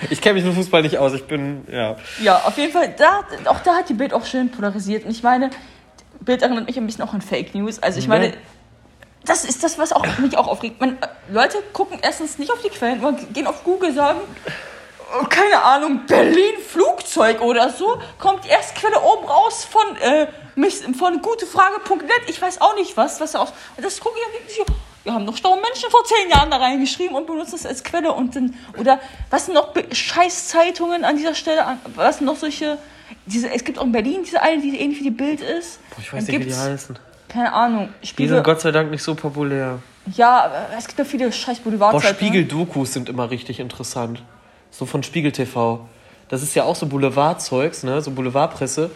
Ich 0.09 0.19
kenne 0.21 0.35
mich 0.35 0.43
mit 0.43 0.53
Fußball 0.53 0.81
nicht 0.81 0.97
aus. 0.97 1.13
Ich 1.13 1.23
bin, 1.25 1.65
ja. 1.71 1.95
Ja, 2.21 2.37
auf 2.45 2.57
jeden 2.57 2.73
Fall, 2.73 2.93
da, 2.97 3.21
auch 3.49 3.59
da 3.61 3.75
hat 3.75 3.89
die 3.89 3.93
Bild 3.93 4.13
auch 4.13 4.25
schön 4.25 4.49
polarisiert. 4.51 5.05
Und 5.05 5.11
ich 5.11 5.23
meine, 5.23 5.49
Bild 6.19 6.41
erinnert 6.41 6.67
mich 6.67 6.77
ein 6.77 6.85
bisschen 6.85 7.03
auch 7.03 7.13
an 7.13 7.21
Fake 7.21 7.55
News. 7.55 7.79
Also 7.79 7.99
ich 7.99 8.07
meine, 8.07 8.29
Ne? 8.29 8.33
das 9.25 9.45
ist 9.45 9.63
das, 9.63 9.77
was 9.79 9.93
auch, 9.93 10.05
mich 10.19 10.37
auch 10.37 10.47
aufregt. 10.47 10.81
Man, 10.81 10.97
äh, 11.01 11.07
Leute 11.31 11.57
gucken 11.71 11.99
erstens 12.01 12.37
nicht 12.37 12.51
auf 12.51 12.61
die 12.61 12.69
Quellen, 12.69 13.01
gehen 13.33 13.47
auf 13.47 13.63
Google, 13.63 13.93
sagen, 13.93 14.19
keine 15.29 15.61
Ahnung, 15.61 16.01
Berlin 16.07 16.55
Flugzeug 16.67 17.41
oder 17.41 17.69
so, 17.69 17.99
kommt 18.19 18.45
die 18.45 18.49
erste 18.49 18.79
Quelle 18.79 18.99
oben 19.01 19.25
raus 19.27 19.65
von, 19.65 19.95
äh, 19.97 20.27
von 20.93 21.21
gutefrage.net. 21.21 22.23
Ich 22.27 22.41
weiß 22.41 22.61
auch 22.61 22.75
nicht 22.75 22.97
was, 22.97 23.19
was 23.19 23.33
da 23.33 23.39
aus. 23.39 23.53
Das 23.81 23.99
gucke 23.99 24.17
ich 24.47 24.57
ja. 24.57 24.65
Wir 25.03 25.13
haben 25.13 25.25
noch 25.25 25.35
schlaue 25.35 25.59
Menschen 25.59 25.89
vor 25.89 26.05
zehn 26.05 26.29
Jahren 26.29 26.49
da 26.49 26.57
reingeschrieben 26.57 27.15
und 27.15 27.27
benutzen 27.27 27.51
das 27.51 27.65
als 27.65 27.83
Quelle 27.83 28.13
und 28.13 28.35
dann, 28.35 28.55
oder 28.77 28.99
was 29.29 29.45
sind 29.45 29.55
noch 29.55 29.73
Scheißzeitungen 29.91 31.03
an 31.03 31.17
dieser 31.17 31.35
Stelle, 31.35 31.77
was 31.95 32.19
sind 32.19 32.25
noch 32.25 32.37
solche, 32.37 32.77
diese, 33.25 33.51
es 33.51 33.65
gibt 33.65 33.79
auch 33.79 33.83
in 33.83 33.91
Berlin 33.91 34.23
diese 34.23 34.41
eine, 34.41 34.61
die 34.61 34.79
ähnlich 34.79 34.99
wie 34.99 35.03
die 35.03 35.11
Bild 35.11 35.41
ist. 35.41 35.79
Boah, 35.89 35.99
ich 35.99 36.09
Dann 36.09 36.19
weiß 36.19 36.27
nicht, 36.29 36.39
wie 36.39 36.45
die 36.45 36.55
heißen. 36.55 36.97
Keine 37.27 37.51
Ahnung. 37.51 37.89
Die 38.01 38.07
Spiegel, 38.07 38.35
sind 38.35 38.43
Gott 38.45 38.61
sei 38.61 38.71
Dank 38.71 38.91
nicht 38.91 39.03
so 39.03 39.13
populär. 39.13 39.79
ja, 40.15 40.45
aber 40.45 40.67
es 40.77 40.87
gibt 40.87 40.99
ja 40.99 41.05
viele 41.05 41.31
scheiß 41.31 41.59
Boah, 41.59 41.63
Boulevardzeitungen. 41.65 42.15
Spiegel-Dokus 42.15 42.93
sind 42.93 43.09
immer 43.09 43.29
richtig 43.29 43.59
interessant. 43.59 44.21
So 44.73 44.87
von 44.87 45.03
Spiegel 45.03 45.31
TV. 45.31 45.87
Das 46.29 46.41
ist 46.41 46.55
ja 46.55 46.63
auch 46.63 46.75
so 46.75 46.87
Boulevardzeugs, 46.87 47.83
ne? 47.83 48.01
So 48.01 48.11
Boulevardpresse. 48.11 48.89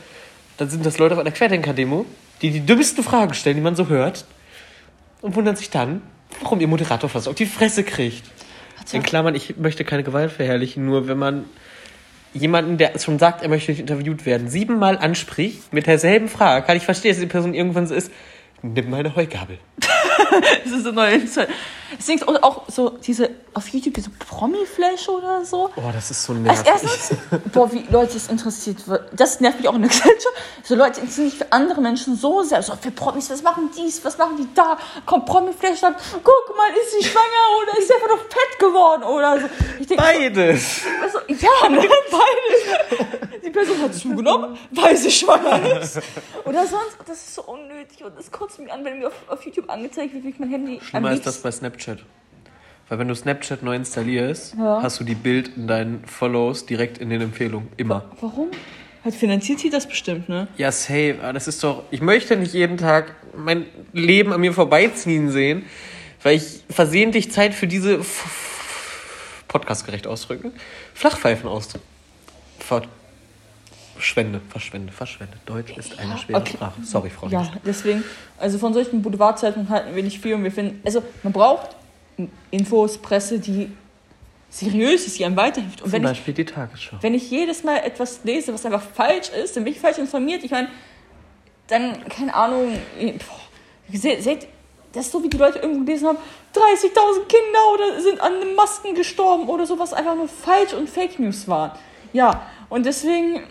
Dann 0.57 0.69
sind 0.69 0.83
das 0.85 0.97
Leute 0.97 1.13
auf 1.13 1.19
einer 1.19 1.31
Querdenker-Demo, 1.31 2.05
die 2.41 2.49
die 2.49 2.61
dümmsten 2.61 3.03
Fragen 3.03 3.35
stellen, 3.35 3.57
die 3.57 3.61
man 3.61 3.75
so 3.75 3.87
hört. 3.87 4.25
Und 5.21 5.35
wundern 5.35 5.55
sich 5.55 5.69
dann, 5.69 6.01
warum 6.41 6.59
ihr 6.59 6.67
Moderator 6.67 7.09
fast 7.09 7.27
auf 7.27 7.35
die 7.35 7.45
Fresse 7.45 7.83
kriegt. 7.83 8.23
In 8.91 9.03
Klammern, 9.03 9.35
ich 9.35 9.57
möchte 9.57 9.83
keine 9.83 10.03
Gewalt 10.03 10.31
verherrlichen, 10.31 10.85
nur 10.85 11.07
wenn 11.07 11.17
man 11.17 11.45
jemanden, 12.33 12.77
der 12.77 12.97
schon 12.99 13.19
sagt, 13.19 13.43
er 13.43 13.49
möchte 13.49 13.71
nicht 13.71 13.81
interviewt 13.81 14.25
werden, 14.25 14.49
siebenmal 14.49 14.97
anspricht 14.97 15.73
mit 15.73 15.87
derselben 15.87 16.29
Frage, 16.29 16.65
kann 16.65 16.77
ich 16.77 16.83
verstehen, 16.83 17.11
dass 17.11 17.19
die 17.19 17.25
Person 17.25 17.53
irgendwann 17.53 17.85
so 17.85 17.93
ist, 17.93 18.11
nimm 18.61 18.89
meine 18.89 19.15
Heugabel. 19.15 19.59
Das 20.63 20.73
ist 20.73 20.83
so 20.83 20.91
neue 20.91 21.15
Insight. 21.15 21.47
Deswegen 21.97 22.23
auch- 22.23 22.43
auch 22.43 22.63
so 22.69 22.89
diese 22.89 23.29
auf 23.53 23.67
YouTube 23.69 23.93
diese 23.95 24.09
Promi-Flash 24.11 25.09
oder 25.09 25.43
so. 25.43 25.69
Oh, 25.75 25.81
das 25.91 26.11
ist 26.11 26.23
so 26.23 26.33
Als 26.33 26.41
nervig. 26.63 26.67
erstes, 26.67 27.17
boah, 27.51 27.71
wie 27.71 27.85
Leute 27.89 28.17
es 28.17 28.27
interessiert 28.27 28.87
wird. 28.87 29.09
Das 29.13 29.39
nervt 29.39 29.57
mich 29.59 29.67
auch 29.67 29.73
in 29.75 29.81
der 29.81 29.89
Gesellschaft. 29.91 30.35
So 30.63 30.75
Leute 30.75 30.99
interessieren 31.01 31.29
sich 31.29 31.39
für 31.39 31.51
andere 31.51 31.81
Menschen 31.81 32.15
so 32.15 32.43
sehr. 32.43 32.61
So 32.61 32.75
für 32.79 32.91
Promis, 32.91 33.29
was 33.31 33.41
machen 33.41 33.71
dies, 33.75 34.03
was 34.05 34.17
machen 34.17 34.37
die 34.37 34.47
da? 34.53 34.77
Kommt 35.05 35.25
Promi-Flash 35.25 35.79
dann, 35.81 35.95
guck 36.23 36.55
mal, 36.57 36.69
ist 36.81 36.91
sie 36.99 37.03
schwanger 37.09 37.61
oder 37.63 37.79
ist 37.79 37.87
sie 37.87 37.93
einfach 37.95 38.09
noch 38.09 38.19
fett 38.23 38.59
geworden 38.59 39.03
oder 39.03 39.39
so. 39.41 39.47
Ich 39.79 39.87
denke, 39.87 40.03
Beides. 40.03 40.81
so, 41.11 41.19
ja, 41.33 41.69
ne, 41.69 41.79
beides. 42.11 43.41
Die 43.43 43.49
Person 43.49 43.81
hat 43.81 43.95
zugenommen, 43.95 44.57
weil 44.71 44.97
sie 44.97 45.09
schwanger 45.09 45.79
ist. 45.81 45.99
Oder 46.45 46.67
sonst, 46.67 46.97
das 47.07 47.17
ist 47.17 47.35
so 47.35 47.43
unnötig 47.43 48.03
und 48.03 48.17
das 48.17 48.29
kotzt 48.31 48.59
mich 48.59 48.71
an, 48.71 48.83
wenn 48.85 48.99
mir 48.99 49.07
auf, 49.07 49.13
auf 49.29 49.43
YouTube 49.45 49.69
angezeigt 49.69 50.13
wird, 50.13 50.23
wie 50.25 50.29
ich 50.29 50.39
mein 50.39 50.49
Handy 50.49 50.81
Schlimmer 50.81 51.11
ist 51.13 51.25
das 51.25 51.37
bei 51.41 51.49
Snapchat. 51.51 51.76
Weil 52.89 52.99
wenn 52.99 53.07
du 53.07 53.15
Snapchat 53.15 53.63
neu 53.63 53.75
installierst, 53.75 54.55
Ja. 54.57 54.81
hast 54.81 54.99
du 54.99 55.03
die 55.03 55.15
Bild 55.15 55.51
in 55.57 55.67
deinen 55.67 56.05
Follows 56.05 56.65
direkt 56.65 56.97
in 56.99 57.09
den 57.09 57.21
Empfehlungen. 57.21 57.67
Immer. 57.77 58.05
Warum? 58.21 58.47
Halt 59.03 59.15
finanziert 59.15 59.59
sie 59.59 59.69
das 59.69 59.87
bestimmt, 59.87 60.27
ne? 60.29 60.47
Ja, 60.57 60.71
safe. 60.71 61.15
Das 61.33 61.47
ist 61.47 61.63
doch. 61.63 61.83
Ich 61.91 62.01
möchte 62.01 62.35
nicht 62.37 62.53
jeden 62.53 62.77
Tag 62.77 63.15
mein 63.35 63.65
Leben 63.93 64.33
an 64.33 64.41
mir 64.41 64.53
vorbeiziehen 64.53 65.29
sehen, 65.31 65.65
weil 66.23 66.35
ich 66.37 66.61
versehentlich 66.69 67.31
Zeit 67.31 67.53
für 67.53 67.67
diese 67.67 67.99
podcastgerecht 69.47 70.07
ausdrücken. 70.07 70.51
Flachpfeifen 70.93 71.47
ausdrücken. 71.49 71.85
Verschwende, 73.97 74.41
verschwende, 74.47 74.93
verschwende. 74.93 75.33
Deutsch 75.45 75.75
ist 75.75 75.97
eine 75.97 76.17
schwere 76.19 76.41
okay. 76.41 76.53
Sprache. 76.53 76.83
Sorry, 76.83 77.09
Frau. 77.09 77.27
Ja, 77.29 77.51
deswegen, 77.65 78.03
also 78.37 78.59
von 78.59 78.73
solchen 78.73 79.01
Boulevardzeitungen 79.01 79.69
halten 79.69 79.95
wir 79.95 80.03
nicht 80.03 80.21
viel 80.21 80.35
und 80.35 80.43
wir 80.43 80.51
finden, 80.51 80.79
also 80.85 81.01
man 81.23 81.33
braucht 81.33 81.75
Infos, 82.51 82.99
Presse, 82.99 83.39
die 83.39 83.71
seriös 84.49 85.07
ist, 85.07 85.17
die 85.17 85.25
einem 85.25 85.35
weiterhilft. 85.35 85.81
Und 85.81 85.89
Zum 85.89 85.93
wenn 85.93 86.03
ich, 86.03 86.09
Beispiel 86.09 86.33
die 86.35 86.45
Tagesschau. 86.45 86.97
wenn 87.01 87.13
ich 87.15 87.29
jedes 87.31 87.63
Mal 87.63 87.77
etwas 87.77 88.21
lese, 88.23 88.53
was 88.53 88.65
einfach 88.65 88.81
falsch 88.81 89.29
ist, 89.29 89.55
dann 89.55 89.63
bin 89.63 89.73
ich 89.73 89.79
falsch 89.79 89.97
informiert. 89.97 90.43
Ich 90.43 90.51
meine, 90.51 90.69
dann, 91.67 92.07
keine 92.07 92.33
Ahnung, 92.33 92.77
boah, 92.99 93.97
seht, 93.97 94.23
seht, 94.23 94.47
das 94.93 95.07
ist 95.07 95.11
so, 95.11 95.23
wie 95.23 95.29
die 95.29 95.37
Leute 95.37 95.59
irgendwo 95.59 95.85
gelesen 95.85 96.07
haben, 96.07 96.17
30.000 96.53 97.25
Kinder 97.27 97.59
oder 97.73 98.01
sind 98.01 98.21
an 98.21 98.39
den 98.39 98.55
Masken 98.55 98.95
gestorben 98.95 99.47
oder 99.47 99.65
sowas 99.65 99.93
einfach 99.93 100.15
nur 100.15 100.27
falsch 100.27 100.73
und 100.73 100.89
Fake 100.89 101.19
News 101.19 101.47
waren. 101.47 101.71
Ja, 102.13 102.43
und 102.69 102.85
deswegen, 102.85 103.43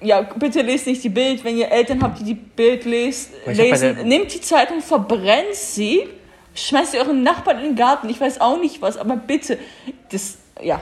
ja, 0.00 0.20
bitte 0.22 0.62
lest 0.62 0.86
nicht 0.86 1.02
die 1.04 1.08
Bild. 1.08 1.44
Wenn 1.44 1.56
ihr 1.56 1.70
Eltern 1.70 2.02
habt, 2.02 2.20
die 2.20 2.24
die 2.24 2.34
Bild 2.34 2.84
lest, 2.84 3.30
lesen, 3.46 4.06
nehmt 4.08 4.32
die 4.34 4.40
Zeitung, 4.40 4.80
verbrennt 4.80 5.54
sie, 5.54 6.08
schmeißt 6.54 6.92
sie 6.92 6.98
euren 6.98 7.22
Nachbarn 7.22 7.58
in 7.58 7.64
den 7.64 7.76
Garten. 7.76 8.08
Ich 8.08 8.20
weiß 8.20 8.40
auch 8.40 8.60
nicht 8.60 8.82
was, 8.82 8.96
aber 8.96 9.16
bitte, 9.16 9.58
das, 10.10 10.38
ja, 10.62 10.80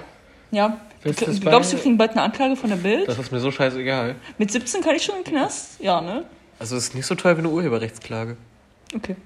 ja. 0.50 0.80
Willst 1.02 1.20
du 1.20 1.26
das 1.26 1.34
Du 1.40 1.48
glaubst, 1.48 1.70
bei- 1.72 1.76
wir 1.76 1.82
kriegen 1.82 1.98
bald 1.98 2.12
eine 2.12 2.22
Anklage 2.22 2.56
von 2.56 2.70
der 2.70 2.76
Bild? 2.76 3.06
Das 3.08 3.18
ist 3.18 3.30
mir 3.30 3.40
so 3.40 3.50
scheißegal. 3.50 4.14
Mit 4.38 4.50
17 4.50 4.80
kann 4.82 4.94
ich 4.96 5.02
schon 5.02 5.16
in 5.18 5.24
den 5.24 5.34
Knast? 5.34 5.80
Ja, 5.80 6.00
ne? 6.00 6.24
Also 6.58 6.76
es 6.76 6.84
ist 6.88 6.94
nicht 6.94 7.04
so 7.06 7.14
teuer 7.14 7.34
wie 7.36 7.40
eine 7.40 7.50
Urheberrechtsklage. 7.50 8.36
Okay. 8.94 9.16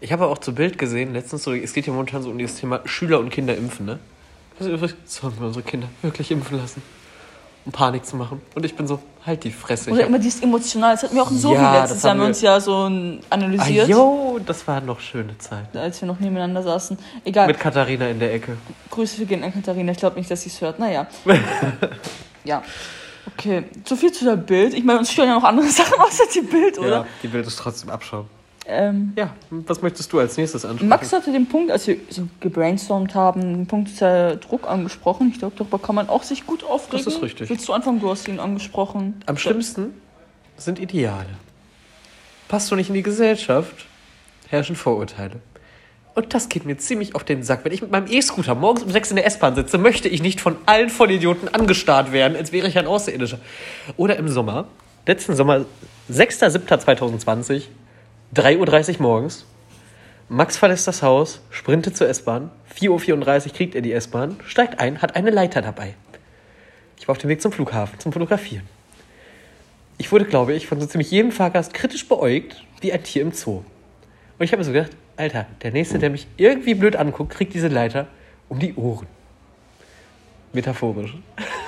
Ich 0.00 0.12
habe 0.12 0.26
auch 0.26 0.38
zu 0.38 0.54
Bild 0.54 0.78
gesehen, 0.78 1.12
letztens 1.14 1.42
so, 1.42 1.52
es 1.54 1.72
geht 1.72 1.86
ja 1.86 1.92
momentan 1.92 2.22
so 2.22 2.30
um 2.30 2.38
dieses 2.38 2.60
Thema 2.60 2.80
Schüler 2.84 3.18
und 3.18 3.30
Kinder 3.30 3.56
impfen, 3.56 3.86
ne? 3.86 3.98
Also 4.60 4.70
übrigens 4.72 4.94
sollen 5.06 5.34
wir 5.40 5.46
unsere 5.48 5.64
Kinder 5.64 5.88
wirklich 6.02 6.30
impfen 6.30 6.58
lassen, 6.58 6.82
um 7.66 7.72
Panik 7.72 8.06
zu 8.06 8.16
machen. 8.16 8.40
Und 8.54 8.64
ich 8.64 8.74
bin 8.76 8.86
so, 8.86 9.00
halt 9.26 9.42
die 9.44 9.50
Fresse. 9.50 9.90
Oder 9.90 10.06
immer 10.06 10.18
dieses 10.20 10.40
emotional. 10.42 10.94
Das 10.94 11.02
hatten 11.02 11.16
wir 11.16 11.22
auch 11.24 11.30
in 11.30 11.38
Sophie 11.38 11.56
Ja, 11.56 11.80
letztes 11.82 12.02
Jahr. 12.02 12.12
haben 12.12 12.20
wir 12.20 12.26
uns 12.28 12.40
ja 12.40 12.60
so 12.60 12.88
ein- 12.88 13.20
ah, 13.28 13.34
analysiert, 13.34 13.88
yo, 13.88 14.38
das 14.46 14.66
waren 14.68 14.86
noch 14.86 15.00
schöne 15.00 15.36
Zeiten. 15.38 15.76
als 15.76 16.00
wir 16.00 16.06
noch 16.06 16.20
nebeneinander 16.20 16.62
saßen. 16.62 16.96
Egal. 17.24 17.48
Mit 17.48 17.58
Katharina 17.58 18.08
in 18.08 18.20
der 18.20 18.32
Ecke. 18.32 18.56
Grüße 18.90 19.26
gehen 19.26 19.42
an 19.42 19.52
Katharina. 19.52 19.92
Ich 19.92 19.98
glaube 19.98 20.16
nicht, 20.16 20.30
dass 20.30 20.42
sie 20.42 20.48
es 20.48 20.60
hört. 20.60 20.78
Naja. 20.78 21.06
ja. 22.44 22.62
Okay. 23.36 23.64
So 23.84 23.96
viel 23.96 24.12
zu 24.12 24.24
der 24.24 24.36
Bild. 24.36 24.72
Ich 24.72 24.84
meine, 24.84 25.00
uns 25.00 25.10
stören 25.10 25.28
ja 25.28 25.34
noch 25.34 25.44
andere 25.44 25.66
Sachen 25.70 25.98
außer 26.00 26.24
die 26.34 26.42
Bild, 26.42 26.78
oder? 26.78 26.88
Ja, 26.88 27.06
die 27.22 27.28
Bild 27.28 27.46
ist 27.46 27.56
trotzdem 27.58 27.90
Abschauen. 27.90 28.26
Ähm, 28.68 29.12
Ja, 29.16 29.34
was 29.50 29.80
möchtest 29.82 30.12
du 30.12 30.18
als 30.18 30.36
nächstes 30.36 30.64
ansprechen? 30.64 30.88
Max 30.88 31.12
hatte 31.12 31.32
den 31.32 31.46
Punkt, 31.46 31.70
als 31.70 31.86
wir 31.86 31.98
so 32.10 32.26
gebrainstormt 32.40 33.14
haben, 33.14 33.40
den 33.40 33.66
Punkt 33.66 34.00
der 34.00 34.36
Druck 34.36 34.68
angesprochen. 34.68 35.30
Ich 35.32 35.38
glaube, 35.38 35.54
darüber 35.56 35.78
kann 35.78 35.94
man 35.94 36.08
auch 36.08 36.22
sich 36.22 36.46
gut 36.46 36.64
aufregen. 36.64 37.04
Das 37.04 37.14
ist 37.14 37.22
richtig. 37.22 37.48
Willst 37.48 37.68
du 37.68 37.72
anfangen? 37.72 38.00
Du 38.00 38.10
hast 38.10 38.26
ihn 38.28 38.40
angesprochen. 38.40 39.22
Am 39.26 39.36
schlimmsten 39.38 39.94
sind 40.56 40.78
Ideale. 40.80 41.28
Passt 42.48 42.70
du 42.70 42.76
nicht 42.76 42.88
in 42.88 42.94
die 42.94 43.02
Gesellschaft, 43.02 43.86
herrschen 44.48 44.76
Vorurteile. 44.76 45.36
Und 46.14 46.32
das 46.32 46.48
geht 46.48 46.64
mir 46.64 46.78
ziemlich 46.78 47.14
auf 47.14 47.24
den 47.24 47.42
Sack. 47.42 47.64
Wenn 47.64 47.72
ich 47.72 47.82
mit 47.82 47.90
meinem 47.90 48.06
E-Scooter 48.10 48.54
morgens 48.54 48.82
um 48.84 48.90
sechs 48.90 49.10
in 49.10 49.16
der 49.16 49.26
S-Bahn 49.26 49.54
sitze, 49.54 49.76
möchte 49.76 50.08
ich 50.08 50.22
nicht 50.22 50.40
von 50.40 50.56
allen 50.64 50.88
Vollidioten 50.88 51.48
angestarrt 51.52 52.10
werden, 52.10 52.36
als 52.36 52.52
wäre 52.52 52.68
ich 52.68 52.78
ein 52.78 52.86
Außerirdischer. 52.86 53.38
Oder 53.98 54.16
im 54.16 54.28
Sommer, 54.28 54.66
letzten 55.06 55.36
Sommer, 55.36 55.66
6.7.2020, 56.10 57.64
3.30 58.34 58.96
Uhr 58.96 59.02
morgens. 59.02 59.46
Max 60.28 60.56
verlässt 60.56 60.88
das 60.88 61.02
Haus, 61.02 61.40
sprintet 61.50 61.96
zur 61.96 62.08
S-Bahn. 62.08 62.50
4.34 62.78 63.46
Uhr 63.46 63.52
kriegt 63.52 63.74
er 63.74 63.80
die 63.80 63.92
S-Bahn, 63.92 64.36
steigt 64.44 64.80
ein, 64.80 65.00
hat 65.00 65.14
eine 65.14 65.30
Leiter 65.30 65.62
dabei. 65.62 65.94
Ich 66.98 67.06
war 67.06 67.12
auf 67.12 67.18
dem 67.18 67.30
Weg 67.30 67.40
zum 67.40 67.52
Flughafen, 67.52 68.00
zum 68.00 68.12
Fotografieren. 68.12 68.66
Ich 69.98 70.10
wurde, 70.10 70.24
glaube 70.24 70.52
ich, 70.54 70.66
von 70.66 70.80
so 70.80 70.86
ziemlich 70.86 71.10
jedem 71.10 71.30
Fahrgast 71.30 71.72
kritisch 71.72 72.08
beäugt, 72.08 72.64
wie 72.80 72.92
ein 72.92 73.02
Tier 73.02 73.22
im 73.22 73.32
Zoo. 73.32 73.62
Und 74.38 74.44
ich 74.44 74.50
habe 74.52 74.58
mir 74.58 74.64
so 74.64 74.72
gedacht, 74.72 74.90
Alter, 75.16 75.46
der 75.62 75.70
Nächste, 75.70 75.98
der 75.98 76.10
mich 76.10 76.26
irgendwie 76.36 76.74
blöd 76.74 76.96
anguckt, 76.96 77.32
kriegt 77.32 77.54
diese 77.54 77.68
Leiter 77.68 78.08
um 78.48 78.58
die 78.58 78.74
Ohren. 78.74 79.06
Metaphorisch. 80.56 81.14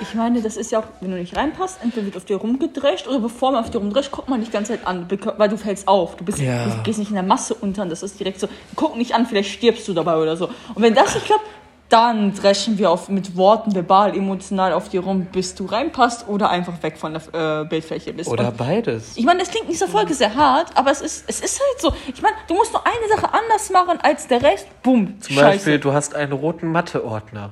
Ich 0.01 0.15
meine, 0.15 0.41
das 0.41 0.57
ist 0.57 0.71
ja 0.71 0.79
auch, 0.79 0.83
wenn 0.99 1.11
du 1.11 1.17
nicht 1.17 1.37
reinpasst, 1.37 1.79
entweder 1.83 2.05
wird 2.07 2.17
auf 2.17 2.25
dir 2.25 2.37
rumgedrescht 2.37 3.07
oder 3.07 3.19
bevor 3.19 3.51
man 3.51 3.63
auf 3.63 3.69
dir 3.69 3.77
rumdrescht, 3.77 4.11
guckt 4.11 4.27
man 4.27 4.39
dich 4.39 4.49
die 4.49 4.53
ganze 4.53 4.73
Zeit 4.73 4.85
an, 4.87 5.05
weil 5.37 5.47
du 5.47 5.57
fällst 5.57 5.87
auf. 5.87 6.15
Du, 6.17 6.25
bist, 6.25 6.39
Ja. 6.39 6.65
du 6.65 6.83
gehst 6.83 6.99
nicht 6.99 7.09
in 7.09 7.13
der 7.15 7.23
Masse 7.23 7.53
unter 7.53 7.83
und 7.83 7.89
das 7.89 8.01
ist 8.03 8.19
direkt 8.19 8.39
so, 8.39 8.47
guck 8.75 8.97
nicht 8.97 9.13
an, 9.13 9.25
vielleicht 9.25 9.51
stirbst 9.51 9.87
du 9.87 9.93
dabei 9.93 10.17
oder 10.17 10.35
so. 10.35 10.47
Und 10.73 10.81
wenn 10.81 10.93
das 10.95 11.13
nicht 11.13 11.25
klappt, 11.27 11.45
dann 11.89 12.35
dreschen 12.35 12.77
wir 12.77 12.91
auf, 12.91 13.09
mit 13.09 13.35
Worten, 13.35 13.73
verbal, 13.73 14.15
emotional 14.15 14.73
auf 14.73 14.89
dir 14.89 15.01
rum, 15.01 15.25
bis 15.31 15.55
du 15.55 15.65
reinpasst 15.65 16.27
oder 16.27 16.49
einfach 16.51 16.81
weg 16.83 16.97
von 16.97 17.13
der 17.33 17.61
äh, 17.61 17.65
Bildfläche 17.65 18.13
bist. 18.13 18.29
Oder 18.29 18.49
Und 18.49 18.57
beides. 18.57 19.17
ich 19.17 19.25
meine, 19.25 19.39
das 19.39 19.49
klingt 19.49 19.65
in 19.65 19.71
dieser 19.71 19.87
Folge 19.87 20.13
sehr 20.13 20.35
hart, 20.35 20.75
aber 20.75 20.91
es 20.91 21.01
ist, 21.01 21.25
es 21.27 21.39
ist 21.41 21.59
halt 21.59 21.81
so. 21.81 21.93
Ich 22.13 22.21
meine, 22.21 22.35
du 22.47 22.53
musst 22.53 22.73
nur 22.73 22.83
eine 22.85 23.07
Sache 23.15 23.33
anders 23.33 23.69
machen 23.71 23.97
als 24.03 24.27
der 24.27 24.41
Rest. 24.41 24.67
Bumm, 24.83 25.19
Zum 25.19 25.35
Beispiel, 25.35 25.79
du 25.79 25.91
hast 25.91 26.13
einen 26.15 26.31
roten 26.33 26.71
Mathe-Ordner. 26.71 27.49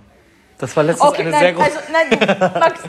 Das 0.59 0.75
war 0.75 0.83
letztens 0.83 1.09
Okay, 1.09 1.21
eine 1.21 1.29
nein, 1.31 1.39
sehr 1.39 1.53
große... 1.53 1.65
also, 1.65 1.79
nein, 1.91 2.39
Max, 2.59 2.79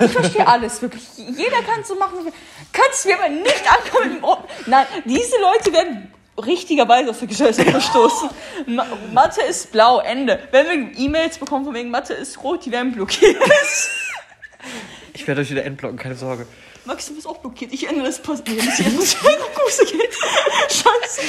ich 0.00 0.12
verstehe 0.12 0.46
alles, 0.46 0.82
wirklich. 0.82 1.02
Jeder 1.16 1.62
kann 1.62 1.82
so 1.82 1.94
machen. 1.94 2.18
wie- 2.26 2.32
Kannst 2.72 3.04
du 3.04 3.08
mir 3.08 3.18
aber 3.18 3.28
nicht 3.30 3.64
ankommen 3.66 4.14
dem 4.16 4.24
Ohr- 4.24 4.44
Nein, 4.66 4.86
diese 5.06 5.40
Leute 5.40 5.72
werden 5.72 6.12
richtigerweise 6.44 7.10
aus 7.10 7.20
der 7.20 7.28
Gesellschaft 7.28 7.70
verstoßen. 7.70 8.28
Ma 8.66 8.86
Mathe 9.12 9.40
ist 9.42 9.72
blau, 9.72 10.00
Ende. 10.00 10.38
Wenn 10.50 10.66
wir 10.92 10.98
E-Mails 10.98 11.38
bekommen 11.38 11.64
von 11.64 11.72
wegen 11.74 11.90
Mathe 11.90 12.12
ist 12.12 12.42
rot, 12.42 12.66
die 12.66 12.72
werden 12.72 12.92
blockiert. 12.92 13.36
Ich 15.14 15.26
werde 15.26 15.40
euch 15.40 15.50
wieder 15.50 15.64
entblocken, 15.64 15.98
keine 15.98 16.16
Sorge. 16.16 16.46
Max, 16.86 17.06
du 17.06 17.14
bist 17.14 17.26
auch 17.26 17.38
blockiert. 17.38 17.72
Ich 17.72 17.88
ändere 17.88 18.06
das 18.06 18.18
Post. 18.20 18.46
Nee, 18.46 18.54
muss 18.62 18.78
ich 18.78 18.92
muss 18.92 19.16
Grüße 19.54 19.84
gehen. 19.86 20.00
Scheiße. 20.68 21.22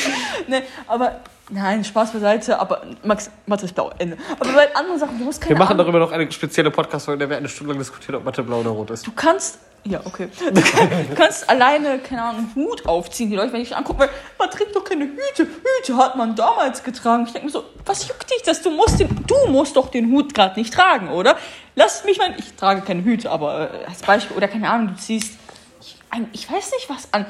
Nee, 0.47 0.61
aber, 0.87 1.21
nein, 1.49 1.83
Spaß 1.83 2.11
beiseite. 2.11 2.59
Aber, 2.59 2.81
Max, 3.03 3.29
Mathe 3.45 3.65
ist 3.65 3.73
blau, 3.75 3.91
Ende. 3.97 4.17
Aber 4.39 4.51
bei 4.51 4.75
anderen 4.75 4.99
Sachen, 4.99 5.17
du 5.17 5.23
musst 5.25 5.39
keine 5.39 5.51
Wir 5.55 5.57
machen 5.59 5.73
Ahnung- 5.73 5.85
darüber 5.85 5.99
noch 5.99 6.11
eine 6.11 6.29
spezielle 6.31 6.71
Podcast-Folge, 6.71 7.15
in 7.15 7.19
der 7.19 7.29
wir 7.29 7.37
eine 7.37 7.47
Stunde 7.49 7.71
lang 7.73 7.79
diskutieren, 7.79 8.15
ob 8.15 8.25
Mathe 8.25 8.43
blau 8.43 8.59
oder 8.59 8.71
rot 8.71 8.89
ist. 8.91 9.07
Du 9.07 9.11
kannst. 9.15 9.59
Ja, 9.87 10.01
okay. 10.03 10.29
Du, 10.51 10.61
kann, 10.61 10.89
du 11.09 11.15
kannst 11.15 11.47
alleine, 11.47 11.99
keine 11.99 12.23
Ahnung, 12.23 12.49
einen 12.55 12.65
Hut 12.65 12.87
aufziehen. 12.87 13.29
Die 13.29 13.35
Leute, 13.35 13.53
wenn 13.53 13.61
ich 13.61 13.67
dich 13.69 13.77
angucke, 13.77 14.09
man 14.39 14.49
trägt 14.49 14.75
doch 14.75 14.83
keine 14.83 15.05
Hüte. 15.05 15.43
Hüte 15.45 15.95
hat 15.97 16.15
man 16.15 16.35
damals 16.35 16.81
getragen. 16.83 17.25
Ich 17.27 17.33
denke 17.33 17.45
mir 17.45 17.51
so, 17.51 17.63
was 17.85 18.07
juckt 18.07 18.27
dich 18.31 18.41
das? 18.41 18.63
Du 18.63 18.71
musst, 18.71 18.99
den, 18.99 19.07
du 19.27 19.35
musst 19.51 19.75
doch 19.75 19.89
den 19.91 20.11
Hut 20.11 20.33
gerade 20.33 20.59
nicht 20.59 20.73
tragen, 20.73 21.09
oder? 21.11 21.37
Lass 21.75 22.03
mich 22.03 22.17
mal. 22.17 22.33
Ich 22.39 22.53
trage 22.55 22.81
keine 22.81 23.03
Hüte, 23.03 23.29
aber 23.29 23.69
äh, 23.75 23.85
als 23.85 24.01
Beispiel, 24.01 24.35
oder 24.35 24.47
keine 24.47 24.67
Ahnung, 24.69 24.87
du 24.87 24.95
ziehst. 24.95 25.33
Ich, 26.15 26.21
ein, 26.21 26.29
ich 26.31 26.51
weiß 26.51 26.71
nicht, 26.71 26.89
was 26.89 27.13
an. 27.13 27.25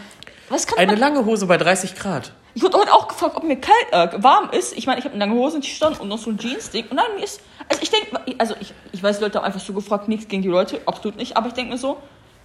Was 0.50 0.68
kann 0.68 0.78
Eine 0.78 0.92
man. 0.94 1.00
lange 1.00 1.26
Hose 1.26 1.48
bei 1.48 1.58
30 1.58 1.96
Grad. 1.96 2.32
Ich 2.54 2.62
wurde 2.62 2.78
heute 2.78 2.94
auch 2.94 3.08
gefragt, 3.08 3.36
ob 3.36 3.44
mir 3.44 3.60
kalt, 3.60 3.92
äh, 3.92 4.24
warm 4.24 4.52
ist. 4.52 4.78
Ich 4.78 4.86
meine, 4.86 5.00
ich 5.00 5.06
habe 5.06 5.16
eine 5.16 5.26
lange 5.26 5.40
Hose 5.40 5.58
und 5.58 5.66
stand 5.66 6.00
und 6.00 6.08
noch 6.08 6.20
so 6.20 6.30
ein 6.30 6.38
Jeans-Ding. 6.38 6.86
Und 6.90 6.96
mir 6.96 7.24
ist. 7.24 7.42
Also 7.68 7.82
ich 7.82 7.90
denke, 7.90 8.22
also 8.38 8.56
ich, 8.60 8.74
ich 8.92 9.02
weiß, 9.02 9.18
die 9.18 9.24
Leute 9.24 9.40
haben 9.40 9.46
einfach 9.46 9.60
so 9.60 9.74
gefragt, 9.74 10.08
nichts 10.08 10.28
gegen 10.28 10.44
die 10.44 10.50
Leute, 10.50 10.82
absolut 10.86 11.18
nicht. 11.18 11.36
Aber 11.36 11.48
ich 11.48 11.54
denke 11.54 11.72
mir 11.74 11.80
so, 11.80 11.98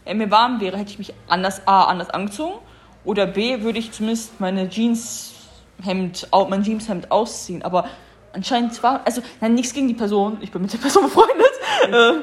wenn 0.05 0.17
mir 0.17 0.31
warm 0.31 0.61
wäre, 0.61 0.79
hätte 0.79 0.91
ich 0.91 0.99
mich 0.99 1.13
anders 1.29 1.67
A, 1.67 1.85
anders 1.85 2.09
angezogen. 2.11 2.59
Oder 3.05 3.27
B, 3.27 3.63
würde 3.63 3.79
ich 3.79 3.93
zumindest 3.93 4.41
meine 4.41 4.69
Jeanshemd, 4.69 6.29
mein 6.49 6.63
Jeanshemd 6.63 7.11
ausziehen. 7.11 7.63
Aber 7.63 7.87
anscheinend 8.33 8.83
war, 8.83 9.03
also 9.05 9.21
nein, 9.41 9.55
nichts 9.55 9.75
gegen 9.75 9.89
die 9.89 9.95
Person. 9.95 10.39
Ich 10.41 10.51
bin 10.51 10.63
mit 10.63 10.73
der 10.73 10.79
Person 10.79 11.03
befreundet. 11.05 11.53
ähm, 11.93 12.23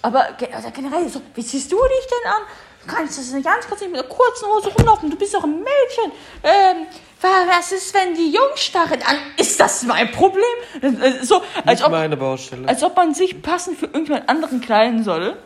aber 0.00 0.26
also 0.52 0.70
generell, 0.72 1.08
so, 1.08 1.20
wie 1.34 1.44
ziehst 1.44 1.70
du 1.70 1.76
dich 1.76 2.06
denn 2.06 2.30
an? 2.32 2.42
Du 2.86 2.94
kannst 2.94 3.18
das 3.18 3.30
nicht 3.32 3.44
ganz, 3.44 3.66
kannst 3.66 3.82
nicht 3.82 3.92
mit 3.92 4.00
einer 4.00 4.08
kurzen 4.08 4.46
Hose 4.46 4.68
rumlaufen. 4.76 5.10
Du 5.10 5.16
bist 5.16 5.32
doch 5.34 5.44
ein 5.44 5.58
Mädchen. 5.60 6.12
Ähm, 6.42 6.86
wa- 7.20 7.28
was 7.56 7.70
ist, 7.72 7.94
wenn 7.94 8.14
die 8.14 8.32
Jungs 8.32 8.60
starren 8.60 9.00
an? 9.02 9.16
Ist 9.36 9.60
das 9.60 9.84
mein 9.84 10.10
Problem? 10.10 10.42
Äh, 10.80 11.24
So, 11.24 11.42
als 11.64 11.80
Nicht 11.80 11.84
ob, 11.84 11.92
meine 11.92 12.16
Baustelle. 12.16 12.66
als 12.68 12.82
ob 12.82 12.96
man 12.96 13.14
sich 13.14 13.40
passend 13.40 13.78
für 13.78 13.86
irgendjemand 13.86 14.28
anderen 14.28 14.60
kleiden 14.60 15.04
soll. 15.04 15.36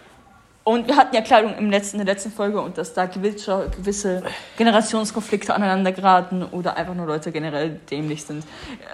Und 0.65 0.89
wir 0.89 0.97
hatten 0.97 1.15
ja 1.15 1.21
Kleidung 1.21 1.55
im 1.59 1.71
letzten, 1.71 2.01
in 2.01 2.07
der 2.07 2.15
letzten 2.15 2.33
Folge 2.33 2.61
und 2.61 2.77
dass 2.77 2.93
da 2.93 3.07
gewisse, 3.07 3.71
gewisse 3.77 4.23
Generationskonflikte 4.57 5.55
aneinander 5.55 5.93
geraten 5.93 6.43
oder 6.43 6.77
einfach 6.77 6.95
nur 6.95 7.07
Leute 7.07 7.31
generell 7.31 7.79
dämlich 7.91 8.25
sind. 8.25 8.45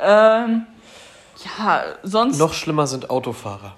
Ähm, 0.02 0.66
ja, 1.58 1.84
sonst. 2.02 2.38
Noch 2.38 2.52
schlimmer 2.52 2.86
sind 2.86 3.08
Autofahrer. 3.08 3.74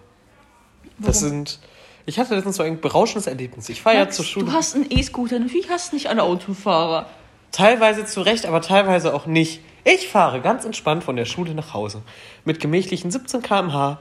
Das 0.99 1.23
Warum? 1.23 1.28
sind. 1.30 1.59
Ich 2.06 2.18
hatte 2.18 2.34
letztens 2.34 2.56
so 2.56 2.62
ein 2.62 2.80
berauschendes 2.80 3.26
Erlebnis. 3.26 3.68
Ich 3.68 3.80
fahre 3.82 3.96
ja 3.96 4.08
zur 4.08 4.25
Schule. 4.25 4.46
Du 4.46 4.52
hast 4.52 4.75
einen 4.75 4.87
E-Scooter, 4.90 5.38
natürlich 5.38 5.70
hast 5.70 5.92
du 5.92 5.96
nicht 5.96 6.08
alle 6.08 6.23
Autofahrer. 6.23 7.06
Teilweise 7.50 8.04
zu 8.04 8.20
Recht, 8.20 8.46
aber 8.46 8.61
teilweise 8.61 9.14
auch 9.14 9.26
nicht. 9.26 9.61
Ich 9.84 10.08
fahre 10.08 10.40
ganz 10.40 10.64
entspannt 10.64 11.04
von 11.04 11.16
der 11.16 11.25
Schule 11.25 11.54
nach 11.54 11.73
Hause. 11.73 12.02
Mit 12.44 12.61
gemächlichen 12.61 13.11
17 13.11 13.42
km/h. 13.42 14.00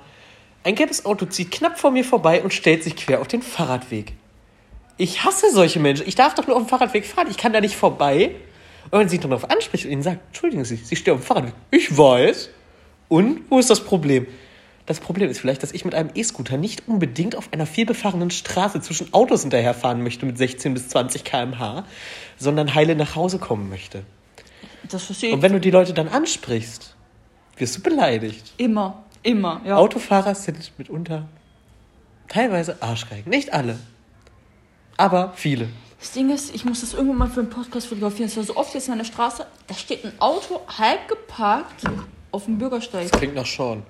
Ein 0.63 0.75
gelbes 0.75 1.05
Auto 1.05 1.25
zieht 1.25 1.51
knapp 1.51 1.79
vor 1.79 1.91
mir 1.91 2.03
vorbei 2.03 2.41
und 2.41 2.53
stellt 2.53 2.83
sich 2.83 2.95
quer 2.95 3.21
auf 3.21 3.27
den 3.27 3.41
Fahrradweg. 3.41 4.13
Ich 4.97 5.23
hasse 5.23 5.51
solche 5.51 5.79
Menschen. 5.79 6.07
Ich 6.07 6.15
darf 6.15 6.35
doch 6.35 6.47
nur 6.47 6.55
auf 6.55 6.63
dem 6.63 6.69
Fahrradweg 6.69 7.05
fahren. 7.05 7.27
Ich 7.29 7.37
kann 7.37 7.53
da 7.53 7.61
nicht 7.61 7.75
vorbei. 7.75 8.35
Und 8.91 8.99
wenn 8.99 9.09
sie 9.09 9.15
ihn 9.15 9.21
darauf 9.21 9.49
anspricht 9.49 9.85
und 9.85 9.91
ihnen 9.91 10.03
sagt, 10.03 10.19
entschuldigen 10.27 10.65
Sie, 10.65 10.75
Sie 10.75 10.95
stehen 10.95 11.13
auf 11.13 11.21
dem 11.21 11.25
Fahrradweg. 11.25 11.53
Ich 11.71 11.97
weiß. 11.97 12.49
Und 13.09 13.41
wo 13.49 13.59
ist 13.59 13.69
das 13.69 13.81
Problem? 13.81 14.27
Das 14.85 14.99
Problem 14.99 15.29
ist 15.29 15.39
vielleicht, 15.39 15.63
dass 15.63 15.71
ich 15.71 15.85
mit 15.85 15.95
einem 15.95 16.09
E-Scooter 16.13 16.57
nicht 16.57 16.87
unbedingt 16.87 17.37
auf 17.37 17.53
einer 17.53 17.65
vielbefahrenen 17.65 18.31
Straße 18.31 18.81
zwischen 18.81 19.13
Autos 19.13 19.41
hinterherfahren 19.41 20.03
möchte 20.03 20.25
mit 20.25 20.37
16 20.37 20.73
bis 20.73 20.89
20 20.89 21.23
km/h, 21.23 21.85
sondern 22.37 22.75
heile 22.75 22.95
nach 22.95 23.15
Hause 23.15 23.39
kommen 23.39 23.69
möchte. 23.69 24.03
Das 24.89 25.03
verstehe 25.03 25.29
ich. 25.29 25.35
Und 25.35 25.41
wenn 25.41 25.53
du 25.53 25.61
die 25.61 25.71
Leute 25.71 25.93
dann 25.93 26.09
ansprichst, 26.09 26.95
wirst 27.57 27.77
du 27.77 27.81
beleidigt. 27.81 28.53
immer, 28.57 29.03
immer, 29.21 29.61
ja. 29.65 29.77
Autofahrer 29.77 30.35
sind 30.35 30.71
mitunter 30.77 31.27
teilweise 32.27 32.81
Arschgeigen. 32.81 33.29
Nicht 33.29 33.53
alle, 33.53 33.79
aber 34.97 35.33
viele. 35.35 35.69
Das 35.99 36.11
Ding 36.11 36.29
ist, 36.31 36.53
ich 36.53 36.65
muss 36.65 36.81
das 36.81 36.93
irgendwann 36.93 37.17
mal 37.17 37.29
für 37.29 37.39
einen 37.39 37.49
Podcast 37.49 37.87
fotografieren. 37.87 38.27
Es 38.27 38.35
war 38.35 38.43
so 38.43 38.57
oft 38.57 38.73
jetzt 38.73 38.89
an 38.89 38.97
der 38.97 39.05
Straße, 39.05 39.45
da 39.67 39.73
steht 39.73 40.03
ein 40.03 40.11
Auto 40.19 40.59
halb 40.77 41.07
geparkt 41.07 41.83
auf 42.31 42.45
dem 42.45 42.57
Bürgersteig. 42.57 43.09
Das 43.09 43.17
klingt 43.17 43.35
nach 43.35 43.45
Sean. 43.45 43.83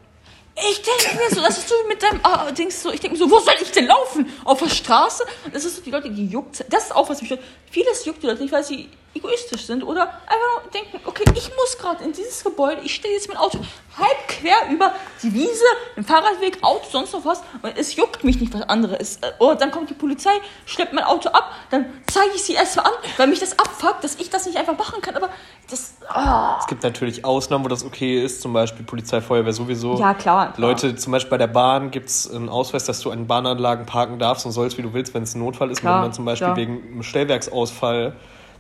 Ich 0.56 0.82
denke 0.82 1.18
mir 1.18 1.30
so, 1.36 1.42
das 1.42 1.58
ist 1.58 1.68
so 1.68 1.76
mit 1.88 2.02
deinem 2.04 2.20
ah, 2.24 2.52
Dings 2.52 2.84
so, 2.84 2.92
ich 2.92 3.00
denke 3.00 3.18
mir 3.18 3.24
so, 3.24 3.30
wo 3.30 3.40
soll 3.40 3.56
ich 3.62 3.72
denn 3.72 3.88
laufen? 3.88 4.32
Auf 4.46 4.60
der 4.60 4.70
Straße? 4.70 5.26
Das 5.52 5.66
ist 5.66 5.78
so 5.78 5.82
die 5.82 5.90
Leute, 5.90 6.12
die 6.12 6.28
juckt. 6.28 6.64
Das 6.70 6.86
ist 6.86 6.96
auch 6.96 7.10
was 7.10 7.22
mich 7.22 7.30
stört. 7.30 7.44
Vieles 7.72 8.06
juckt 8.06 8.22
die 8.22 8.28
Leute 8.28 8.44
nicht, 8.44 8.52
weil 8.52 8.64
sie 8.64 8.90
egoistisch 9.16 9.66
sind 9.66 9.84
oder 9.84 10.04
einfach 10.26 10.64
nur 10.64 10.72
denken, 10.72 11.00
okay, 11.06 11.24
ich 11.36 11.50
muss 11.56 11.78
gerade 11.78 12.04
in 12.04 12.14
dieses 12.14 12.44
Gebäude, 12.44 12.82
ich 12.84 12.96
stelle 12.96 13.14
jetzt 13.14 13.28
mein 13.28 13.38
Auto 13.38 13.60
halb 13.98 14.28
quer 14.28 14.56
über 14.72 14.94
die 15.22 15.34
Wiese, 15.34 15.64
den 15.96 16.04
Fahrradweg, 16.04 16.58
Auto, 16.64 16.86
sonst 16.90 17.14
noch 17.14 17.24
was 17.24 17.44
und 17.62 17.78
es 17.78 17.96
juckt 17.96 18.24
mich 18.24 18.40
nicht, 18.40 18.54
was 18.54 18.64
andere 18.64 18.96
ist. 18.96 19.22
Oder 19.40 19.56
dann 19.56 19.72
kommt 19.72 19.90
die 19.90 19.94
Polizei, 19.94 20.32
schleppt 20.66 20.94
mein 20.94 21.04
Auto 21.04 21.30
ab, 21.30 21.52
dann 21.70 22.02
zeige 22.12 22.32
ich 22.36 22.44
sie 22.44 22.54
erst 22.54 22.76
mal 22.76 22.84
an, 22.84 22.94
weil 23.18 23.28
mich 23.28 23.40
das 23.40 23.58
abfuckt, 23.60 24.04
dass 24.04 24.16
ich 24.16 24.30
das 24.30 24.46
nicht 24.48 24.58
einfach 24.58 24.78
machen 24.78 25.02
kann, 25.02 25.16
aber 25.16 25.30
das... 25.70 25.96
Oh. 26.04 26.58
Es 26.60 26.68
gibt 26.68 26.84
natürlich 26.84 27.26
Ausnahmen, 27.26 27.64
wo 27.64 27.70
das 27.70 27.84
okay 27.84 28.24
ist, 28.24 28.42
zum 28.42 28.54
Beispiel 28.54 28.86
Polizei, 28.86 29.22
Feuerwehr 29.22 29.54
sowieso. 29.54 30.00
Ja, 30.00 30.14
klar. 30.14 30.54
klar. 30.54 30.70
Leute, 30.70 30.96
zum 30.96 31.12
Beispiel 31.12 31.32
bei 31.32 31.38
der 31.38 31.48
Bahn 31.48 31.92
gibt 31.92 32.10
es 32.10 32.30
einen 32.30 32.50
Ausweis, 32.50 32.86
dass 32.86 33.00
du 33.00 33.12
an 33.12 33.28
Bahnanlagen 33.28 33.86
parken 33.86 34.20
darfst 34.20 34.46
und 34.46 34.52
sollst, 34.52 34.78
wie 34.78 34.82
du 34.82 34.94
willst, 34.94 35.14
wenn 35.14 35.24
es 35.24 35.36
ein 35.36 35.40
Notfall 35.40 35.72
ist. 35.72 35.82
Klar, 35.82 35.96
wenn 35.96 36.02
man 36.10 36.14
zum 36.14 36.26
Beispiel 36.26 36.48
klar. 36.48 36.58
wegen 36.58 36.82
einem 36.92 37.04
Stellwerksausfall 37.04 38.14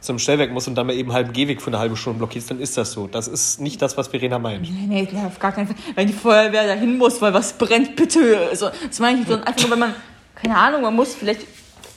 zum 0.03 0.19
Stellwerk 0.19 0.51
muss 0.51 0.67
und 0.67 0.75
dann 0.75 0.87
mal 0.87 0.95
eben 0.95 1.13
halben 1.13 1.31
Gehweg 1.31 1.61
für 1.61 1.67
eine 1.67 1.79
halbe 1.79 1.95
Stunde 1.95 2.19
blockierst, 2.19 2.51
dann 2.51 2.59
ist 2.59 2.77
das 2.77 2.91
so. 2.91 3.07
Das 3.07 3.27
ist 3.27 3.61
nicht 3.61 3.81
das, 3.81 3.97
was 3.97 4.09
Verena 4.09 4.37
meint. 4.37 4.61
Nee, 4.69 5.07
nee, 5.11 5.25
auf 5.25 5.39
gar 5.39 5.53
keinen 5.53 5.67
Fall. 5.67 5.77
Wenn 5.95 6.07
die 6.07 6.13
Feuerwehr 6.13 6.67
dahin 6.67 6.97
muss, 6.97 7.21
weil 7.21 7.33
was 7.33 7.53
brennt, 7.53 7.95
bitte. 7.95 8.47
Also, 8.49 8.69
das 8.87 8.99
meine 8.99 9.13
ich 9.13 9.19
nicht, 9.19 9.29
sondern 9.29 9.47
einfach 9.47 9.61
nur, 9.61 9.71
wenn 9.71 9.79
man, 9.79 9.95
keine 10.35 10.57
Ahnung, 10.57 10.81
man 10.81 10.95
muss 10.95 11.15
vielleicht 11.15 11.47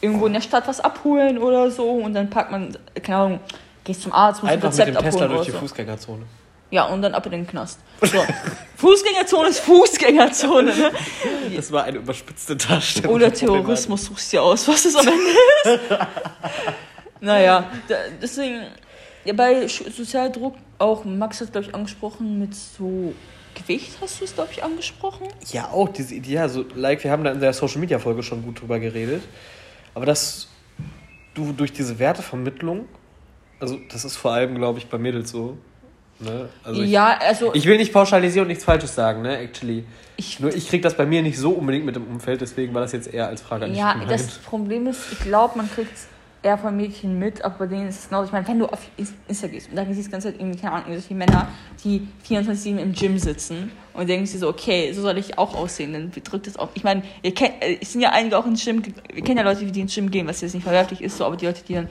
irgendwo 0.00 0.26
in 0.26 0.34
der 0.34 0.40
Stadt 0.40 0.68
was 0.68 0.80
abholen 0.80 1.38
oder 1.38 1.70
so 1.70 1.90
und 1.90 2.14
dann 2.14 2.30
packt 2.30 2.52
man, 2.52 2.76
keine 3.02 3.18
Ahnung, 3.18 3.40
gehst 3.86 4.02
zum 4.02 4.12
Arzt, 4.12 4.42
muss 4.42 4.50
ein 4.50 4.54
Einfach 4.56 4.70
mit 4.70 4.78
Rezept 4.78 4.96
dem 4.96 5.04
Tesla 5.04 5.24
abholen 5.24 5.36
durch 5.36 5.46
die. 5.46 5.52
Fußgängerzone. 5.52 6.22
Ja, 6.70 6.86
und 6.86 7.00
dann 7.00 7.14
ab 7.14 7.24
in 7.26 7.32
den 7.32 7.46
Knast. 7.46 7.78
So. 8.02 8.24
Fußgängerzone 8.76 9.48
ist 9.48 9.60
Fußgängerzone, 9.60 10.76
ne? 10.76 10.90
Das 11.54 11.70
war 11.70 11.84
eine 11.84 11.98
überspitzte 11.98 12.56
Darstellung. 12.56 13.14
Oder. 13.14 13.32
Terrorismus 13.32 14.04
suchst 14.04 14.32
du 14.32 14.36
dir 14.36 14.42
aus, 14.42 14.66
was 14.66 14.84
es 14.84 14.96
am 14.96 15.06
Ende 15.06 15.80
ist. 15.80 15.80
naja, 17.20 17.70
da, 17.88 17.94
deswegen, 18.20 18.62
ja, 19.24 19.32
bei 19.32 19.66
Sozialdruck 19.68 20.56
auch, 20.78 21.04
Max 21.04 21.40
hat, 21.40 21.52
glaube 21.52 21.68
ich, 21.68 21.74
angesprochen 21.74 22.38
mit 22.38 22.54
so 22.54 23.14
Gewicht, 23.54 23.92
hast 24.00 24.20
du 24.20 24.24
es, 24.24 24.34
glaube 24.34 24.50
ich, 24.52 24.62
angesprochen? 24.62 25.28
Ja, 25.52 25.68
auch 25.70 25.88
diese 25.88 26.14
Idee, 26.16 26.32
ja, 26.32 26.48
so, 26.48 26.64
like, 26.74 27.02
wir 27.04 27.12
haben 27.12 27.22
da 27.24 27.30
in 27.30 27.40
der 27.40 27.52
Social 27.52 27.78
Media 27.78 28.00
Folge 28.00 28.24
schon 28.24 28.42
gut 28.42 28.60
drüber 28.60 28.80
geredet. 28.80 29.22
Aber 29.94 30.04
dass 30.04 30.48
du 31.34 31.52
durch 31.52 31.72
diese 31.72 31.98
Wertevermittlung, 31.98 32.86
also 33.60 33.78
das 33.90 34.04
ist 34.04 34.16
vor 34.16 34.32
allem, 34.32 34.54
glaube 34.54 34.78
ich, 34.78 34.86
bei 34.86 34.98
Mädels 34.98 35.30
so. 35.30 35.56
Ne? 36.18 36.48
Also 36.64 36.82
ich, 36.82 36.90
ja, 36.90 37.18
also 37.20 37.54
ich 37.54 37.66
will 37.66 37.76
nicht 37.76 37.92
pauschalisieren 37.92 38.44
und 38.44 38.48
nichts 38.48 38.64
Falsches 38.64 38.94
sagen, 38.94 39.22
ne, 39.22 39.38
actually. 39.38 39.84
ich, 40.16 40.40
Nur 40.40 40.54
ich 40.54 40.68
krieg 40.68 40.80
das 40.80 40.96
bei 40.96 41.04
mir 41.04 41.22
nicht 41.22 41.38
so 41.38 41.50
unbedingt 41.50 41.84
mit 41.84 41.94
dem 41.94 42.06
Umfeld, 42.06 42.40
deswegen 42.40 42.72
war 42.72 42.80
das 42.80 42.92
jetzt 42.92 43.12
eher 43.12 43.28
als 43.28 43.42
Frage 43.42 43.66
an 43.66 43.70
dich 43.70 43.78
ja, 43.78 43.92
gemeint. 43.92 44.10
das 44.10 44.38
Problem 44.38 44.86
ist, 44.86 45.12
ich 45.12 45.20
glaube, 45.20 45.58
man 45.58 45.70
kriegt 45.70 45.94
es 45.94 46.08
eher 46.42 46.56
von 46.56 46.76
Mädchen 46.76 47.18
mit, 47.18 47.44
aber 47.44 47.56
bei 47.58 47.66
denen 47.66 47.88
ist 47.88 47.98
es 47.98 48.08
genauso. 48.08 48.26
Ich 48.26 48.32
meine, 48.32 48.46
wenn 48.48 48.58
du 48.58 48.66
auf 48.66 48.80
Insta 48.96 49.48
gehst 49.48 49.68
und 49.68 49.76
da 49.76 49.84
siehst 49.84 49.98
du 49.98 50.02
die 50.04 50.10
ganze 50.10 50.28
Zeit 50.28 50.40
irgendwie, 50.40 50.58
keine 50.58 50.74
Ahnung, 50.74 50.92
solche 50.92 51.14
Männer, 51.14 51.48
die 51.84 52.06
24-7 52.26 52.78
im 52.78 52.92
Gym 52.92 53.18
sitzen 53.18 53.72
und 53.92 54.08
denkst 54.08 54.32
dir 54.32 54.38
so, 54.38 54.48
okay, 54.48 54.92
so 54.92 55.02
soll 55.02 55.18
ich 55.18 55.38
auch 55.38 55.54
aussehen, 55.54 55.92
dann 55.92 56.12
drückt 56.12 56.46
es 56.46 56.56
auf. 56.56 56.70
Ich 56.74 56.84
meine, 56.84 57.02
ihr 57.22 57.34
kennt, 57.34 57.62
äh, 57.62 57.78
es 57.80 57.92
sind 57.92 58.00
ja 58.00 58.10
einige 58.10 58.38
auch 58.38 58.46
ins 58.46 58.64
Gym, 58.64 58.82
wir 58.84 59.22
kennen 59.24 59.38
ja 59.38 59.44
Leute, 59.44 59.64
die 59.66 59.80
ins 59.80 59.94
Gym 59.94 60.10
gehen, 60.10 60.26
was 60.26 60.40
jetzt 60.40 60.54
nicht 60.54 60.62
verwerflich 60.62 61.02
ist, 61.02 61.18
so, 61.18 61.24
aber 61.24 61.36
die 61.36 61.46
Leute, 61.46 61.62
die 61.66 61.74
dann, 61.74 61.88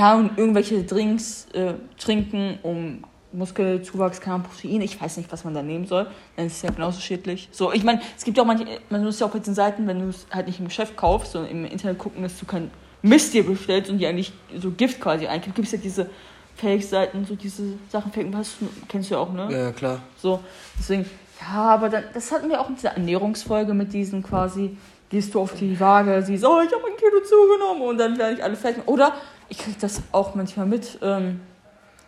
Ahnung, 0.00 0.30
irgendwelche 0.36 0.84
Drinks 0.84 1.46
äh, 1.52 1.74
trinken, 1.98 2.58
um 2.62 3.04
Muskelzuwachs, 3.32 4.20
keine 4.20 4.40
Protein, 4.40 4.82
ich 4.82 5.00
weiß 5.00 5.16
nicht, 5.16 5.32
was 5.32 5.44
man 5.44 5.54
da 5.54 5.62
nehmen 5.62 5.86
soll, 5.86 6.06
dann 6.36 6.46
ist 6.46 6.56
es 6.56 6.62
ja 6.62 6.70
genauso 6.70 7.00
schädlich. 7.00 7.48
So, 7.50 7.72
ich 7.72 7.82
meine, 7.82 8.00
es 8.16 8.24
gibt 8.24 8.36
ja 8.36 8.42
auch 8.42 8.46
manche, 8.46 8.66
man 8.90 9.02
muss 9.04 9.20
ja 9.20 9.26
auch 9.26 9.30
bei 9.30 9.38
den 9.38 9.54
Seiten, 9.54 9.86
wenn 9.86 10.00
du 10.00 10.08
es 10.08 10.26
halt 10.30 10.46
nicht 10.46 10.60
im 10.60 10.66
Geschäft 10.66 10.96
kaufst, 10.96 11.32
sondern 11.32 11.50
im 11.50 11.64
Internet 11.64 11.98
gucken, 11.98 12.22
dass 12.22 12.38
du 12.38 12.46
kein 12.46 12.70
Mist 13.02 13.34
dir 13.34 13.44
bestellst 13.44 13.90
und 13.90 13.98
die 13.98 14.06
eigentlich 14.06 14.32
so 14.58 14.70
Gift 14.70 15.00
quasi 15.00 15.26
einkriegst, 15.26 15.56
gibt 15.56 15.66
es 15.66 15.72
ja 15.72 15.78
diese 15.78 16.10
Fake-Seiten, 16.56 17.24
so 17.24 17.34
diese 17.34 17.74
Sachen, 17.88 18.12
Fake, 18.12 18.32
was 18.32 18.56
kennst 18.88 19.10
du 19.10 19.14
ja 19.14 19.20
auch, 19.20 19.32
ne? 19.32 19.48
ja, 19.50 19.72
klar. 19.72 20.00
So, 20.16 20.40
deswegen, 20.78 21.06
ja, 21.40 21.62
aber 21.62 21.88
dann, 21.88 22.04
das 22.14 22.30
hatten 22.30 22.48
wir 22.48 22.60
auch 22.60 22.68
in 22.68 22.76
dieser 22.76 22.90
Ernährungsfolge 22.90 23.74
mit 23.74 23.92
diesen 23.92 24.22
quasi, 24.22 24.76
gehst 25.08 25.34
du 25.34 25.40
auf 25.40 25.54
die 25.54 25.78
Waage, 25.80 26.22
siehst, 26.22 26.44
oh, 26.44 26.60
ich 26.60 26.72
habe 26.72 26.84
ein 26.86 26.96
Kilo 26.96 27.22
zugenommen 27.22 27.82
und 27.82 27.98
dann 27.98 28.16
werde 28.16 28.34
ich 28.34 28.44
alle 28.44 28.56
fett. 28.56 28.76
Oder 28.86 29.14
ich 29.52 29.58
kriege 29.58 29.76
das 29.78 30.00
auch 30.12 30.34
manchmal 30.34 30.64
mit, 30.64 30.98
ähm, 31.02 31.42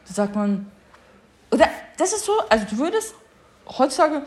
da 0.09 0.15
sagt 0.15 0.35
man, 0.35 0.65
oder 1.51 1.67
das 1.99 2.15
ist 2.15 2.25
so, 2.25 2.33
also 2.49 2.65
du 2.71 2.79
würdest 2.79 3.15
heutzutage 3.67 4.23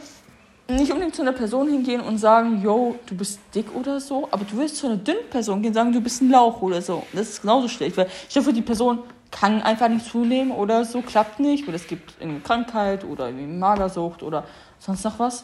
nicht 0.70 0.92
unbedingt 0.92 1.16
zu 1.16 1.24
einer 1.24 1.32
Person 1.32 1.68
hingehen 1.68 2.00
und 2.02 2.20
sagen, 2.20 2.62
yo, 2.62 3.00
du 3.08 3.18
bist 3.18 3.40
dick 3.56 3.74
oder 3.74 4.00
so, 4.00 4.28
aber 4.30 4.46
du 4.46 4.56
würdest 4.56 4.76
zu 4.76 4.86
einer 4.86 4.98
dünnen 4.98 5.28
Person 5.32 5.64
gehen 5.64 5.70
und 5.70 5.74
sagen, 5.74 5.94
du 5.94 6.00
bist 6.00 6.22
ein 6.22 6.30
Lauch 6.30 6.62
oder 6.62 6.80
so. 6.80 7.08
Das 7.12 7.30
ist 7.30 7.42
genauso 7.42 7.68
schlecht, 7.68 7.98
weil 7.98 8.08
ich 8.30 8.38
hoffe, 8.38 8.54
die 8.54 8.62
Person 8.62 9.00
kann 9.32 9.64
einfach 9.64 9.90
nicht 9.90 10.06
zunehmen 10.06 10.52
oder 10.52 10.86
so, 10.86 11.02
klappt 11.02 11.40
nicht, 11.40 11.68
oder 11.68 11.76
es 11.76 11.88
gibt 11.88 12.22
eine 12.22 12.40
Krankheit 12.42 13.04
oder 13.04 13.30
irgendwie 13.30 13.48
Magersucht 13.48 14.22
oder 14.22 14.44
sonst 14.78 15.04
noch 15.04 15.18
was. 15.18 15.44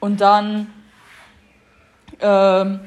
Und 0.00 0.18
dann, 0.22 0.72
ähm, 2.20 2.80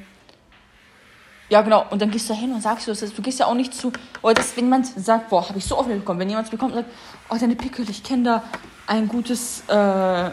ja 1.55 1.61
genau, 1.61 1.85
und 1.89 2.01
dann 2.01 2.11
gehst 2.11 2.27
du 2.27 2.33
da 2.33 2.39
hin 2.39 2.51
und 2.51 2.59
sagst 2.59 2.85
du 2.85 2.91
das, 2.91 3.13
du 3.13 3.21
gehst 3.21 3.39
ja 3.39 3.45
auch 3.45 3.53
nicht 3.53 3.73
zu, 3.73 3.93
oder 4.21 4.33
das, 4.33 4.57
wenn 4.57 4.65
jemand 4.65 4.87
sagt, 4.87 5.29
boah, 5.29 5.47
habe 5.47 5.57
ich 5.57 5.63
so 5.63 5.77
oft 5.77 5.87
bekommen, 5.87 6.19
wenn 6.19 6.29
jemand 6.29 6.51
bekommt 6.51 6.73
und 6.73 6.79
sagt, 6.79 6.89
oh, 7.29 7.37
deine 7.39 7.55
Pickel, 7.55 7.89
ich 7.89 8.03
kenne 8.03 8.23
da 8.23 8.43
ein 8.87 9.07
gutes 9.07 9.63
äh, 9.69 10.31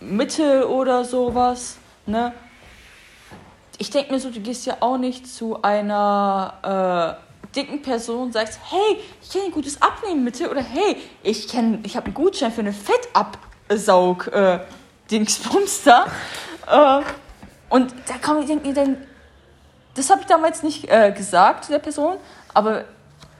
Mittel 0.00 0.62
oder 0.62 1.04
sowas, 1.04 1.76
ne? 2.06 2.32
Ich 3.76 3.90
denke 3.90 4.10
mir 4.10 4.20
so, 4.20 4.30
du 4.30 4.40
gehst 4.40 4.64
ja 4.64 4.78
auch 4.80 4.96
nicht 4.96 5.26
zu 5.26 5.60
einer 5.62 7.18
äh, 7.44 7.54
dicken 7.54 7.82
Person 7.82 8.22
und 8.22 8.32
sagst, 8.32 8.58
hey, 8.70 9.00
ich 9.20 9.28
kenne 9.28 9.44
ein 9.44 9.52
gutes 9.52 9.82
Abnehmmittel 9.82 10.48
oder 10.48 10.62
hey, 10.62 10.96
ich 11.22 11.46
kenne, 11.46 11.80
ich 11.82 11.94
habe 11.94 12.06
einen 12.06 12.14
Gutschein 12.14 12.50
für 12.50 12.62
eine 12.62 12.72
Fettabsaug 12.72 14.28
äh. 14.28 14.60
Äh, 16.66 17.00
und 17.68 17.94
da 18.06 18.14
kann 18.22 18.36
man 18.36 18.46
denken, 18.46 18.72
dann, 18.72 18.96
das 19.94 20.10
habe 20.10 20.20
ich 20.20 20.26
damals 20.26 20.62
nicht 20.62 20.88
äh, 20.90 21.12
gesagt 21.12 21.64
zu 21.66 21.72
der 21.72 21.78
Person, 21.78 22.16
aber 22.52 22.84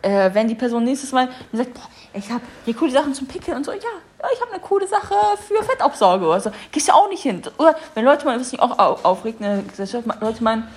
äh, 0.02 0.30
wenn 0.32 0.48
die 0.48 0.54
Person 0.54 0.84
nächstes 0.84 1.12
Mal 1.12 1.28
sagt, 1.52 1.74
boah, 1.74 1.82
ich 2.12 2.30
habe 2.30 2.42
hier 2.64 2.74
coole 2.74 2.90
Sachen 2.92 3.14
zum 3.14 3.26
Pickeln 3.26 3.56
und 3.56 3.64
so, 3.64 3.72
ja, 3.72 3.78
ja 3.78 4.28
ich 4.32 4.40
habe 4.40 4.52
eine 4.52 4.60
coole 4.60 4.86
Sache 4.86 5.14
für 5.48 5.62
Fettabsauge 5.64 6.26
oder 6.26 6.40
so, 6.40 6.50
gehst 6.70 6.88
ja 6.88 6.94
auch 6.94 7.08
nicht 7.08 7.22
hin. 7.22 7.42
Oder 7.58 7.74
wenn 7.94 8.04
Leute 8.04 8.24
mal, 8.24 8.38
was 8.38 8.52
mich 8.52 8.60
auch 8.60 8.78
au- 8.78 8.98
aufregt 9.02 9.40
in 9.40 9.46
der 9.46 9.62
Gesellschaft, 9.62 10.06
Leute 10.20 10.42
meinen, 10.44 10.68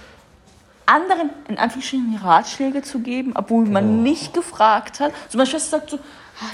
anderen 0.85 1.29
in 1.49 1.57
Anführungsstrichen 1.57 2.17
Ratschläge 2.23 2.81
zu 2.81 2.99
geben, 2.99 3.33
obwohl 3.35 3.65
man 3.65 4.03
nicht 4.03 4.33
gefragt 4.33 4.99
hat. 5.01 5.11
So 5.29 5.37
meine 5.37 5.49
Schwester 5.49 5.79
sagt 5.79 5.89
so, 5.89 5.97
"Ah, 5.97 6.01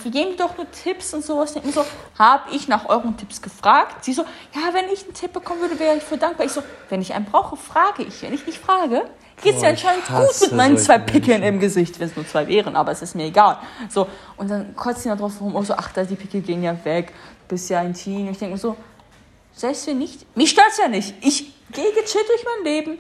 wir 0.03 0.11
geben 0.11 0.37
doch 0.37 0.55
nur 0.57 0.69
Tipps 0.71 1.13
und 1.13 1.25
sowas. 1.25 1.55
Mir 1.55 1.71
so, 1.71 1.85
habe 2.17 2.55
ich 2.55 2.67
nach 2.67 2.87
euren 2.87 3.17
Tipps 3.17 3.41
gefragt? 3.41 4.05
Sie 4.05 4.13
so, 4.13 4.23
ja, 4.53 4.73
wenn 4.73 4.89
ich 4.91 5.03
einen 5.03 5.13
Tipp 5.13 5.33
bekommen 5.33 5.61
würde, 5.61 5.79
wäre 5.79 5.97
ich 5.97 6.03
für 6.03 6.17
dankbar. 6.17 6.45
Ich 6.45 6.53
so, 6.53 6.63
wenn 6.89 7.01
ich 7.01 7.13
einen 7.13 7.25
brauche, 7.25 7.57
frage 7.57 8.03
ich. 8.03 8.21
Wenn 8.21 8.33
ich 8.33 8.45
nicht 8.45 8.59
frage, 8.59 9.03
geht 9.41 9.55
es 9.55 9.61
ich 9.61 9.67
anscheinend 9.67 10.05
gut 10.07 10.41
mit 10.41 10.51
meinen 10.53 10.77
zwei 10.77 10.99
Pickeln 10.99 11.41
Menschen. 11.41 11.55
im 11.55 11.59
Gesicht, 11.59 11.99
wenn 11.99 12.07
es 12.07 12.15
nur 12.15 12.25
zwei 12.27 12.47
wären, 12.47 12.75
aber 12.75 12.91
es 12.91 13.01
ist 13.01 13.15
mir 13.15 13.25
egal. 13.25 13.57
So, 13.89 14.07
und 14.37 14.49
dann 14.49 14.75
kotzt 14.75 15.03
sie 15.03 15.09
da 15.09 15.15
drauf 15.15 15.39
rum, 15.41 15.55
oh 15.55 15.63
so, 15.63 15.73
ach, 15.73 15.91
da 15.91 16.03
die 16.03 16.15
Pickel 16.15 16.41
gehen 16.41 16.63
ja 16.63 16.77
weg, 16.85 17.07
du 17.47 17.55
bist 17.55 17.69
ja 17.69 17.79
ein 17.79 17.93
Teen. 17.93 18.27
Und 18.27 18.31
ich 18.31 18.37
denke 18.37 18.53
mir 18.53 18.59
so, 18.59 18.77
selbst 19.51 19.85
wenn 19.87 19.99
nicht, 19.99 20.25
mich 20.35 20.49
stört's 20.51 20.77
ja 20.77 20.87
nicht. 20.87 21.13
Ich 21.21 21.53
gehe 21.71 21.91
gechillt 21.91 22.27
durch 22.27 22.45
mein 22.45 22.63
Leben. 22.63 22.97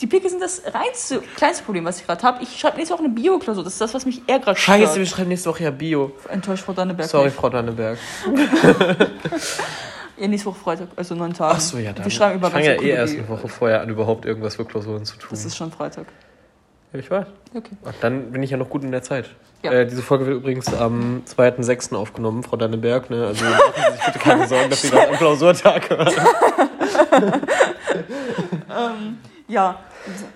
Die 0.00 0.06
Pickel 0.08 0.30
sind 0.30 0.42
das 0.42 0.62
reinste, 0.72 1.22
kleinste 1.36 1.62
Problem, 1.64 1.84
was 1.84 2.00
ich 2.00 2.06
gerade 2.06 2.22
habe. 2.22 2.42
Ich 2.42 2.58
schreibe 2.58 2.76
nächste 2.76 2.94
Woche 2.94 3.04
eine 3.04 3.12
Bio-Klausur. 3.12 3.62
Das 3.62 3.74
ist 3.74 3.80
das, 3.80 3.94
was 3.94 4.04
mich 4.04 4.22
eher 4.26 4.40
gerade 4.40 4.58
Scheiße, 4.58 4.96
wir 4.96 5.06
stört. 5.06 5.08
schreiben 5.08 5.28
nächste 5.28 5.50
Woche 5.50 5.62
ja 5.64 5.70
Bio. 5.70 6.12
Enttäuscht 6.28 6.64
Frau 6.64 6.72
Danneberg. 6.72 7.08
Sorry, 7.08 7.26
nicht. 7.26 7.36
Frau 7.36 7.48
Danneberg. 7.50 7.98
Ja, 10.18 10.28
nächste 10.28 10.50
Woche 10.50 10.58
Freitag, 10.60 10.88
also 10.94 11.14
neun 11.16 11.32
Tage. 11.32 11.54
Ach 11.56 11.60
so, 11.60 11.78
ja, 11.78 11.92
dann. 11.92 12.04
Wir 12.04 12.10
schreiben 12.12 12.36
über 12.36 12.48
ich 12.48 12.52
fange 12.52 12.66
ja 12.66 12.80
eh 12.80 12.90
erst 12.90 13.14
eine 13.16 13.28
Woche 13.28 13.48
vorher 13.48 13.80
an, 13.80 13.88
überhaupt 13.88 14.24
irgendwas 14.26 14.56
für 14.56 14.64
Klausuren 14.64 15.04
zu 15.04 15.16
tun. 15.16 15.30
Das 15.30 15.44
ist 15.44 15.56
schon 15.56 15.72
Freitag. 15.72 16.06
ja, 16.92 16.98
ich 17.00 17.10
weiß. 17.10 17.26
Okay. 17.54 17.72
Ach, 17.84 17.94
dann 18.00 18.30
bin 18.30 18.42
ich 18.42 18.50
ja 18.50 18.56
noch 18.56 18.68
gut 18.68 18.84
in 18.84 18.92
der 18.92 19.02
Zeit. 19.02 19.30
Ja. 19.62 19.72
Äh, 19.72 19.86
diese 19.86 20.02
Folge 20.02 20.26
wird 20.26 20.36
übrigens 20.36 20.72
am 20.74 21.22
2.6. 21.26 21.96
aufgenommen, 21.96 22.42
Frau 22.42 22.56
Danneberg. 22.56 23.10
Ne? 23.10 23.26
Also 23.26 23.44
machen 23.44 23.60
Sie 23.74 23.92
sich 23.96 24.04
bitte 24.06 24.18
keine 24.18 24.46
Sorgen, 24.46 24.70
dass 24.70 24.82
Sie 24.82 24.90
das 24.92 25.08
am 25.08 25.16
Klausurtag 25.16 25.90
hören. 25.90 26.14
Ja, 29.52 29.80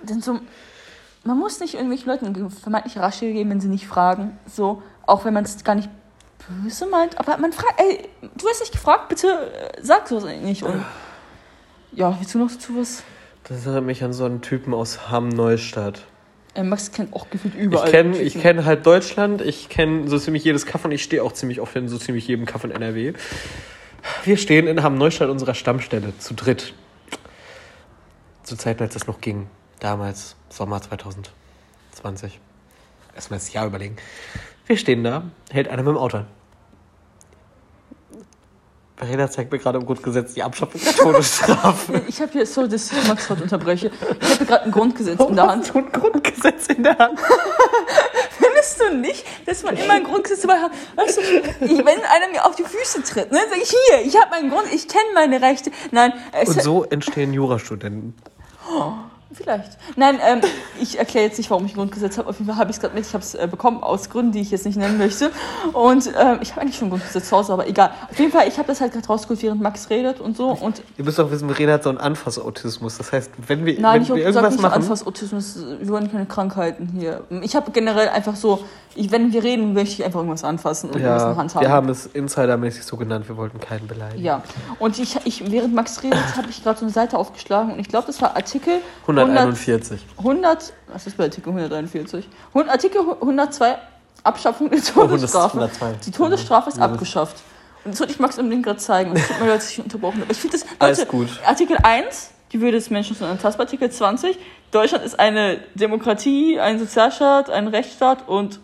denn 0.02 0.20
so, 0.20 0.40
man 1.24 1.38
muss 1.38 1.58
nicht 1.58 1.72
irgendwelchen 1.72 2.06
Leuten 2.06 2.50
vermeintliche 2.50 3.00
Ratschläge 3.00 3.32
geben, 3.32 3.48
wenn 3.48 3.60
sie 3.62 3.68
nicht 3.68 3.86
fragen. 3.86 4.38
So, 4.46 4.82
auch 5.06 5.24
wenn 5.24 5.32
man 5.32 5.44
es 5.44 5.64
gar 5.64 5.74
nicht 5.74 5.88
böse 6.46 6.86
meint. 6.86 7.18
Aber 7.18 7.38
man 7.38 7.50
fragt, 7.52 7.80
ey, 7.80 8.10
du 8.36 8.46
hast 8.46 8.60
nicht 8.60 8.72
gefragt, 8.72 9.08
bitte 9.08 9.28
äh, 9.28 9.80
sag 9.80 10.06
sowas 10.06 10.24
nicht. 10.42 10.62
Und 10.62 10.84
ja, 11.92 12.14
willst 12.18 12.34
du 12.34 12.38
noch 12.38 12.50
dazu 12.50 12.76
was? 12.76 13.04
Das 13.44 13.64
erinnert 13.64 13.84
mich 13.84 14.04
an 14.04 14.12
so 14.12 14.26
einen 14.26 14.42
Typen 14.42 14.74
aus 14.74 15.08
Hamm-Neustadt. 15.10 16.04
Äh, 16.54 16.62
Max 16.62 16.92
kennt 16.92 17.14
auch 17.14 17.30
gefühlt 17.30 17.54
überall. 17.54 17.86
Ich 17.86 17.92
kenne 17.92 18.18
ich 18.18 18.38
kenn 18.38 18.66
halt 18.66 18.84
Deutschland, 18.84 19.40
ich 19.40 19.70
kenne 19.70 20.08
so 20.08 20.18
ziemlich 20.18 20.44
jedes 20.44 20.66
Kaff 20.66 20.84
und 20.84 20.92
ich 20.92 21.02
stehe 21.02 21.22
auch 21.22 21.32
ziemlich 21.32 21.62
oft 21.62 21.74
in 21.74 21.88
so 21.88 21.96
ziemlich 21.96 22.28
jedem 22.28 22.44
Kaff 22.44 22.64
in 22.64 22.70
NRW. 22.70 23.14
Wir 24.24 24.36
stehen 24.36 24.66
in 24.66 24.82
Hamm 24.82 24.98
Neustadt 24.98 25.30
unserer 25.30 25.54
Stammstelle 25.54 26.16
zu 26.18 26.34
dritt. 26.34 26.74
Zu 28.46 28.56
Zeiten, 28.56 28.84
als 28.84 28.94
das 28.94 29.08
noch 29.08 29.20
ging. 29.20 29.48
Damals, 29.80 30.36
Sommer 30.50 30.80
2020. 30.80 32.38
Erstmal 33.12 33.40
das 33.40 33.52
Jahr 33.52 33.66
überlegen. 33.66 33.96
Wir 34.66 34.76
stehen 34.76 35.02
da, 35.02 35.24
hält 35.50 35.66
einer 35.66 35.82
mit 35.82 35.94
dem 35.94 35.98
Auto 35.98 36.18
an. 36.18 36.26
Verena 38.96 39.28
zeigt 39.28 39.50
mir 39.50 39.58
gerade 39.58 39.78
im 39.78 39.84
Grundgesetz 39.84 40.34
die 40.34 40.44
Abschaffung 40.44 40.80
der 40.80 40.92
Todesstrafe. 40.96 42.02
Ich 42.06 42.20
habe 42.20 42.30
hier, 42.30 42.46
sorry, 42.46 42.68
dass 42.68 42.92
ich 42.92 43.08
Max 43.08 43.28
heute 43.28 43.42
unterbreche. 43.42 43.90
Ich 44.20 44.30
habe 44.34 44.46
gerade 44.46 44.64
ein 44.64 44.70
Grundgesetz 44.70 45.20
in 45.20 45.34
der 45.34 45.46
Hand. 45.48 45.64
Hast 45.64 45.74
du 45.74 45.78
ein 45.78 45.92
Grundgesetz 45.92 46.66
in 46.68 46.82
der 46.84 46.96
Hand? 46.96 47.18
Findest 48.30 48.80
du 48.80 48.96
nicht, 48.96 49.26
dass 49.44 49.64
man 49.64 49.76
immer 49.76 49.94
ein 49.94 50.04
Grundgesetz 50.04 50.42
dabei 50.42 50.60
hat? 50.60 50.70
Weißt 50.94 51.18
du, 51.18 51.20
ich, 51.64 51.78
wenn 51.78 51.84
einer 51.86 52.28
mir 52.30 52.46
auf 52.46 52.54
die 52.54 52.62
Füße 52.62 53.02
tritt, 53.02 53.32
ne, 53.32 53.40
sage 53.50 53.60
ich 53.60 53.74
hier, 53.88 54.06
ich 54.06 54.16
habe 54.16 54.30
meinen 54.30 54.50
Grund, 54.50 54.72
ich 54.72 54.86
kenne 54.86 55.04
meine 55.14 55.42
Rechte. 55.42 55.72
Nein, 55.90 56.12
Und 56.46 56.62
so 56.62 56.84
entstehen 56.84 57.32
Jurastudenten. 57.34 58.14
Vielleicht. 59.32 59.76
Nein, 59.96 60.18
ähm, 60.24 60.40
ich 60.80 60.98
erkläre 60.98 61.26
jetzt 61.26 61.38
nicht, 61.38 61.50
warum 61.50 61.66
ich 61.66 61.72
ein 61.72 61.76
Grundgesetz 61.76 62.16
habe. 62.18 62.28
Auf 62.28 62.38
jeden 62.38 62.48
Fall 62.48 62.58
habe 62.58 62.70
ich 62.70 62.76
es 62.76 62.80
gerade 62.80 62.94
mit. 62.94 63.06
Ich 63.06 63.12
habe 63.12 63.22
es 63.22 63.34
äh, 63.34 63.46
bekommen 63.50 63.82
aus 63.82 64.08
Gründen, 64.08 64.32
die 64.32 64.40
ich 64.40 64.50
jetzt 64.50 64.64
nicht 64.64 64.78
nennen 64.78 64.98
möchte. 64.98 65.30
Und 65.72 66.06
ähm, 66.06 66.38
ich 66.40 66.52
habe 66.52 66.62
eigentlich 66.62 66.76
schon 66.76 66.88
ein 66.88 66.90
Grundgesetz 66.90 67.28
zu 67.28 67.36
Hause, 67.36 67.52
aber 67.52 67.68
egal. 67.68 67.90
Auf 68.10 68.18
jeden 68.18 68.32
Fall, 68.32 68.48
ich 68.48 68.56
habe 68.58 68.68
das 68.68 68.80
halt 68.80 68.92
gerade 68.92 69.06
rausgeholt, 69.06 69.42
während 69.42 69.60
Max 69.60 69.90
redet 69.90 70.20
und 70.20 70.36
so. 70.36 70.50
Und 70.50 70.82
Ihr 70.96 71.04
müsst 71.04 71.20
auch 71.20 71.30
wissen, 71.30 71.48
Verena 71.48 71.74
hat 71.74 71.82
so 71.82 71.90
einen 71.90 71.98
Anfassautismus. 71.98 72.98
Das 72.98 73.12
heißt, 73.12 73.30
wenn 73.46 73.64
wir, 73.64 73.80
Nein, 73.80 73.94
wenn 73.94 74.02
ich 74.02 74.08
wir 74.08 74.16
irgendwas 74.24 74.52
nicht 74.52 74.62
machen. 74.62 74.74
Anfassautismus, 74.74 75.58
wir 75.80 75.88
wollen 75.88 76.10
keine 76.10 76.26
Krankheiten 76.26 76.88
hier. 76.96 77.24
Ich 77.42 77.56
habe 77.56 77.70
generell 77.72 78.08
einfach 78.08 78.36
so, 78.36 78.64
ich, 78.96 79.10
wenn 79.12 79.32
wir 79.32 79.42
reden, 79.44 79.72
möchte 79.74 79.94
ich 79.94 80.04
einfach 80.04 80.20
irgendwas 80.20 80.44
anfassen 80.44 80.90
und 80.90 80.96
irgendwas 80.96 81.22
in 81.22 81.28
der 81.28 81.36
Hand 81.36 81.50
Ja, 81.52 81.56
haben. 81.56 81.62
wir 81.66 81.70
haben 81.72 81.88
es 81.90 82.06
insidermäßig 82.06 82.84
so 82.84 82.96
genannt, 82.96 83.28
wir 83.28 83.36
wollten 83.36 83.60
keinen 83.60 83.86
beleidigen. 83.86 84.24
Ja, 84.24 84.42
und 84.78 84.98
ich, 84.98 85.16
ich 85.24 85.50
während 85.50 85.74
Max 85.74 86.02
redet, 86.02 86.18
habe 86.36 86.48
ich 86.50 86.62
gerade 86.62 86.78
so 86.78 86.84
eine 86.84 86.92
Seite 86.92 87.18
aufgeschlagen 87.18 87.72
und 87.72 87.78
ich 87.78 87.88
glaube, 87.88 88.06
das 88.06 88.20
war 88.22 88.34
Artikel 88.36 88.80
141. 89.02 90.00
100, 90.18 90.72
was 90.92 91.06
ist 91.06 91.16
bei 91.16 91.24
Artikel 91.24 91.50
141? 91.50 92.28
Hund- 92.54 92.68
Artikel 92.68 93.00
102, 93.20 93.76
Abschaffung 94.22 94.70
der 94.70 94.80
Oh, 94.96 95.00
100 95.02 95.10
Todesstrafe. 95.10 95.56
102. 95.58 95.92
Die 96.06 96.10
Todesstrafe 96.10 96.68
ist 96.70 96.78
Ja. 96.78 96.84
abgeschafft. 96.84 97.36
Und 97.84 97.92
das 97.92 98.00
wollte 98.00 98.12
ich 98.14 98.18
Max 98.18 98.38
unbedingt 98.38 98.64
gerade 98.64 98.78
zeigen. 98.78 99.10
Und 99.10 99.16
es 99.18 99.28
tut 99.28 99.40
mir 99.40 99.46
leid, 99.46 99.56
dass 99.58 99.70
ich 99.70 99.80
unterbrochen 99.80 100.20
habe. 100.22 100.32
Ich 100.32 100.38
finde 100.38 100.58
das, 100.58 100.66
Alles 100.80 100.98
Leute, 100.98 101.10
gut. 101.10 101.28
Artikel 101.46 101.76
1, 101.82 102.30
die 102.52 102.60
Würde 102.60 102.72
des 102.78 102.90
Menschen 102.90 103.14
ist 103.14 103.22
unantastbar. 103.22 103.66
Artikel 103.66 103.90
20, 103.90 104.36
Deutschland 104.72 105.04
ist 105.04 105.18
eine 105.20 105.58
Demokratie, 105.76 106.58
ein 106.58 106.80
Sozialstaat, 106.80 107.50
ein 107.50 107.68
Rechtsstaat 107.68 108.28
und 108.28 108.58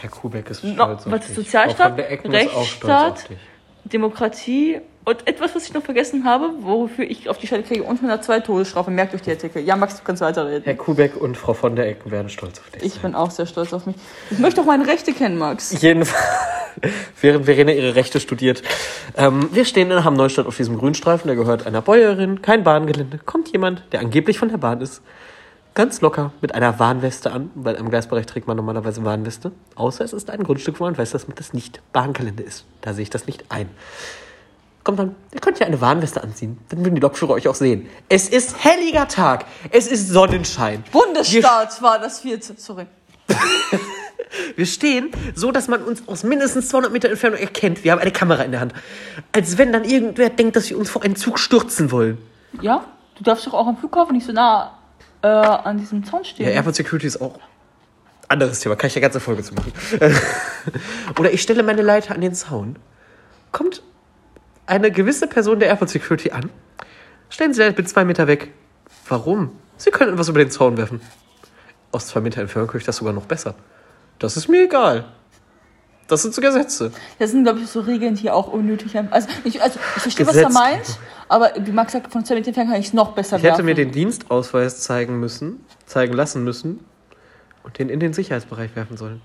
Herr 0.00 0.10
Kubeck 0.10 0.50
ist 0.50 0.64
No, 0.64 0.74
stolz 0.74 1.06
auf 1.06 1.12
was 1.12 1.26
dich. 1.26 1.36
Sozialstaat? 1.36 1.76
Frau 1.76 1.88
von 1.88 1.96
der 1.96 2.10
Ecken 2.10 2.34
ist 2.34 2.54
auch 2.54 2.64
stolz 2.64 2.92
auf 2.92 3.00
Rechtsstaat? 3.10 3.38
Demokratie 3.84 4.80
und 5.04 5.26
etwas, 5.28 5.54
was 5.54 5.66
ich 5.66 5.74
noch 5.74 5.82
vergessen 5.82 6.24
habe, 6.24 6.50
wofür 6.60 7.04
ich 7.04 7.28
auf 7.28 7.36
die 7.36 7.46
Stelle 7.46 7.62
kriege, 7.62 7.82
und 7.82 7.96
102 7.96 8.40
Todesstrafe. 8.40 8.90
Merkt 8.90 9.14
euch 9.14 9.20
die 9.20 9.30
Artikel. 9.30 9.62
Ja, 9.62 9.76
Max, 9.76 9.98
du 9.98 10.04
kannst 10.04 10.22
weiterreden. 10.22 10.62
Herr 10.64 10.74
Kubeck 10.74 11.16
und 11.16 11.36
Frau 11.36 11.52
von 11.52 11.76
der 11.76 11.88
Ecken 11.88 12.10
werden 12.10 12.30
stolz 12.30 12.58
auf 12.58 12.70
dich. 12.70 12.82
Ich 12.82 13.00
bin 13.00 13.14
auch 13.14 13.30
sehr 13.30 13.46
stolz 13.46 13.72
auf 13.74 13.84
mich. 13.86 13.96
Ich 14.30 14.38
möchte 14.38 14.62
auch 14.62 14.66
meine 14.66 14.86
Rechte 14.86 15.12
kennen, 15.12 15.36
Max. 15.36 15.82
Jedenfalls, 15.82 16.24
während 17.20 17.44
Verena 17.44 17.72
ihre 17.72 17.94
Rechte 17.94 18.18
studiert. 18.18 18.62
Ähm, 19.16 19.50
wir 19.52 19.66
stehen 19.66 19.90
in 19.90 20.04
Hamm 20.04 20.14
Neustadt 20.14 20.46
auf 20.46 20.56
diesem 20.56 20.78
Grünstreifen, 20.78 21.28
der 21.28 21.36
gehört 21.36 21.66
einer 21.66 21.82
Bäuerin, 21.82 22.40
kein 22.40 22.64
Bahngelände. 22.64 23.18
Kommt 23.18 23.52
jemand, 23.52 23.82
der 23.92 24.00
angeblich 24.00 24.38
von 24.38 24.48
der 24.48 24.56
Bahn 24.56 24.80
ist, 24.80 25.02
ganz 25.74 26.00
locker 26.00 26.32
mit 26.40 26.54
einer 26.54 26.78
Warnweste 26.78 27.32
an, 27.32 27.50
weil 27.54 27.76
am 27.76 27.90
Gleisbereich 27.90 28.26
trägt 28.26 28.46
man 28.46 28.56
normalerweise 28.56 29.04
Warnweste. 29.04 29.52
Außer 29.74 30.04
es 30.04 30.12
ist 30.12 30.30
ein 30.30 30.42
Grundstück, 30.44 30.80
wo 30.80 30.84
man 30.84 30.96
weiß, 30.96 31.10
dass 31.10 31.26
das 31.34 31.52
nicht 31.52 31.80
Bahngelände 31.92 32.42
ist. 32.42 32.64
Da 32.80 32.94
sehe 32.94 33.02
ich 33.02 33.10
das 33.10 33.26
nicht 33.26 33.44
ein. 33.48 33.68
Kommt 34.84 34.98
dann, 34.98 35.16
ihr 35.32 35.40
könnt 35.40 35.58
ja 35.58 35.66
eine 35.66 35.80
Warnweste 35.80 36.22
anziehen. 36.22 36.58
Dann 36.68 36.84
würden 36.84 36.94
die 36.94 37.00
Lokführer 37.00 37.32
euch 37.32 37.48
auch 37.48 37.54
sehen. 37.54 37.88
Es 38.08 38.28
ist 38.28 38.62
helliger 38.62 39.08
Tag. 39.08 39.46
Es 39.70 39.86
ist 39.86 40.10
Sonnenschein. 40.10 40.84
Bundesstaat 40.92 41.80
war 41.82 41.98
das 41.98 42.20
vierte. 42.20 42.54
Sorry. 42.56 42.86
Wir 44.56 44.66
stehen 44.66 45.10
so, 45.34 45.52
dass 45.52 45.68
man 45.68 45.82
uns 45.82 46.06
aus 46.06 46.22
mindestens 46.22 46.68
200 46.68 46.92
Meter 46.92 47.08
Entfernung 47.08 47.38
erkennt. 47.38 47.82
Wir 47.82 47.92
haben 47.92 48.00
eine 48.00 48.10
Kamera 48.10 48.42
in 48.42 48.50
der 48.50 48.60
Hand. 48.60 48.74
Als 49.32 49.58
wenn 49.58 49.72
dann 49.72 49.84
irgendwer 49.84 50.28
denkt, 50.28 50.56
dass 50.56 50.68
wir 50.68 50.78
uns 50.78 50.90
vor 50.90 51.02
einen 51.02 51.16
Zug 51.16 51.38
stürzen 51.38 51.90
wollen. 51.90 52.18
Ja? 52.60 52.84
Du 53.16 53.24
darfst 53.24 53.46
doch 53.46 53.54
auch 53.54 53.66
am 53.66 53.76
Flughafen 53.76 54.16
nicht 54.16 54.26
so 54.26 54.32
nah 54.32 54.72
äh, 55.24 55.26
an 55.26 55.78
diesem 55.78 56.04
Zaun 56.04 56.24
stehen. 56.24 56.46
Ja, 56.46 56.52
Airport 56.52 56.76
Security 56.76 57.06
ist 57.06 57.20
auch 57.20 57.38
anderes 58.28 58.60
Thema. 58.60 58.76
Kann 58.76 58.88
ich 58.88 58.94
ja 58.94 59.00
ganze 59.00 59.20
Folge 59.20 59.42
zu 59.42 59.54
machen. 59.54 59.72
Oder 61.18 61.32
ich 61.32 61.42
stelle 61.42 61.62
meine 61.62 61.82
Leiter 61.82 62.14
an 62.14 62.20
den 62.20 62.34
Zaun. 62.34 62.76
Kommt 63.50 63.82
eine 64.66 64.90
gewisse 64.90 65.26
Person 65.26 65.60
der 65.60 65.68
Airport 65.68 65.90
Security 65.90 66.30
an. 66.30 66.50
Stellen 67.30 67.54
Sie 67.54 67.60
Leiter 67.60 67.74
bitte 67.74 67.88
zwei 67.88 68.04
Meter 68.04 68.26
weg. 68.26 68.52
Warum? 69.08 69.52
Sie 69.76 69.90
können 69.90 70.12
etwas 70.12 70.28
über 70.28 70.38
den 70.38 70.50
Zaun 70.50 70.76
werfen. 70.76 71.00
Aus 71.90 72.08
zwei 72.08 72.20
Meter 72.20 72.40
Entfernung 72.42 72.68
höre 72.68 72.80
ich 72.80 72.86
das 72.86 72.96
sogar 72.96 73.14
noch 73.14 73.26
besser. 73.26 73.54
Das 74.18 74.36
ist 74.36 74.48
mir 74.48 74.64
egal. 74.64 75.06
Das 76.06 76.22
sind 76.22 76.34
so 76.34 76.42
Gesetze. 76.42 76.92
Das 77.18 77.30
sind, 77.30 77.44
glaube 77.44 77.60
ich, 77.60 77.66
so 77.66 77.80
Regeln, 77.80 78.14
die 78.14 78.30
auch 78.30 78.48
unnötig 78.48 78.92
sind. 78.92 79.10
Also 79.12 79.28
ich, 79.44 79.62
also, 79.62 79.78
ich 79.96 80.02
verstehe, 80.02 80.26
was 80.26 80.36
er 80.36 80.48
Gesetz. 80.48 80.54
meint, 80.54 80.98
aber 81.28 81.50
wie 81.58 81.72
Max 81.72 81.92
sagt, 81.92 82.12
von 82.12 82.24
2 82.24 82.34
Meter 82.34 82.48
entfernt 82.48 82.70
kann 82.70 82.80
ich 82.80 82.86
es 82.88 82.92
noch 82.92 83.12
besser 83.12 83.36
Ich 83.36 83.42
hätte 83.42 83.52
werfen. 83.52 83.64
mir 83.66 83.74
den 83.74 83.90
Dienstausweis 83.92 84.80
zeigen 84.80 85.18
müssen, 85.20 85.64
zeigen 85.86 86.12
lassen 86.12 86.44
müssen 86.44 86.80
und 87.62 87.78
den 87.78 87.88
in 87.88 88.00
den 88.00 88.12
Sicherheitsbereich 88.12 88.74
werfen 88.76 88.96
sollen. 88.96 89.20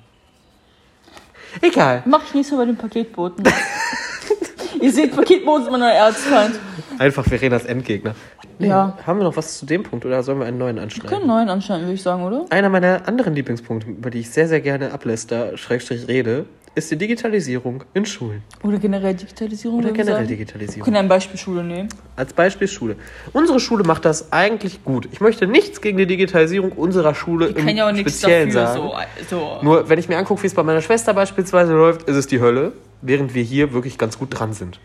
Egal. 1.61 2.03
Mach 2.05 2.23
ich 2.25 2.33
nächstes 2.33 2.55
Mal 2.57 2.63
bei 2.65 2.71
den 2.71 2.77
Paketboten. 2.77 3.43
Ihr 4.81 4.93
seht, 4.93 5.15
Paketboten 5.15 5.63
sind 5.63 5.71
mein 5.71 5.81
neuer 5.81 5.91
Erzfeind. 5.93 6.59
Einfach 6.99 7.25
Verenas 7.25 7.65
Endgegner. 7.65 8.15
Ja. 8.59 8.97
Haben 9.05 9.19
wir 9.19 9.23
noch 9.23 9.35
was 9.37 9.57
zu 9.57 9.65
dem 9.65 9.83
Punkt 9.83 10.05
oder 10.05 10.21
sollen 10.21 10.39
wir 10.39 10.45
einen 10.45 10.57
neuen 10.57 10.75
Wir 10.75 10.81
können 10.81 10.89
anschneiden? 10.91 11.17
einen 11.17 11.27
neuen 11.27 11.49
anscheinend, 11.49 11.85
würde 11.85 11.95
ich 11.95 12.01
sagen, 12.01 12.23
oder? 12.23 12.45
Einer 12.49 12.69
meiner 12.69 13.07
anderen 13.07 13.33
Lieblingspunkte, 13.33 13.89
über 13.89 14.09
die 14.09 14.19
ich 14.19 14.29
sehr, 14.29 14.47
sehr 14.47 14.61
gerne 14.61 14.91
abläster, 14.91 15.57
Schrägstrich 15.57 16.07
rede, 16.07 16.45
ist 16.75 16.91
die 16.91 16.95
Digitalisierung 16.97 17.83
in 17.93 18.05
Schulen. 18.05 18.43
Oder 18.63 18.77
generell 18.77 19.13
Digitalisierung. 19.13 19.79
Oder 19.79 19.91
generell 19.91 20.15
sagen. 20.15 20.29
Wir 20.29 20.37
Digitalisierung. 20.37 20.83
können 20.85 20.97
ein 20.97 21.07
Beispiel 21.07 21.37
Schule 21.37 21.63
nehmen. 21.63 21.89
Als 22.15 22.33
Beispiel 22.33 22.67
Schule. 22.67 22.95
Unsere 23.33 23.59
Schule 23.59 23.83
macht 23.83 24.05
das 24.05 24.31
eigentlich 24.31 24.83
gut. 24.83 25.07
Ich 25.11 25.21
möchte 25.21 25.47
nichts 25.47 25.81
gegen 25.81 25.97
die 25.97 26.05
Digitalisierung 26.05 26.71
unserer 26.71 27.15
Schule 27.15 27.49
Ich 27.49 27.57
im 27.57 27.65
kann 27.65 27.75
ja 27.75 27.87
auch 27.87 27.91
nichts 27.91 28.19
Speziellen 28.19 28.53
dafür. 28.53 28.91
sagen. 28.91 29.07
So, 29.29 29.37
so. 29.37 29.59
Nur 29.63 29.89
wenn 29.89 29.99
ich 29.99 30.07
mir 30.09 30.17
angucke, 30.17 30.43
wie 30.43 30.47
es 30.47 30.53
bei 30.53 30.63
meiner 30.63 30.81
Schwester 30.81 31.13
beispielsweise 31.13 31.73
läuft, 31.73 32.03
ist 32.03 32.15
es 32.15 32.27
die 32.27 32.39
Hölle, 32.39 32.73
während 33.01 33.33
wir 33.33 33.43
hier 33.43 33.73
wirklich 33.73 33.97
ganz 33.97 34.17
gut 34.19 34.37
dran 34.37 34.53
sind. 34.53 34.79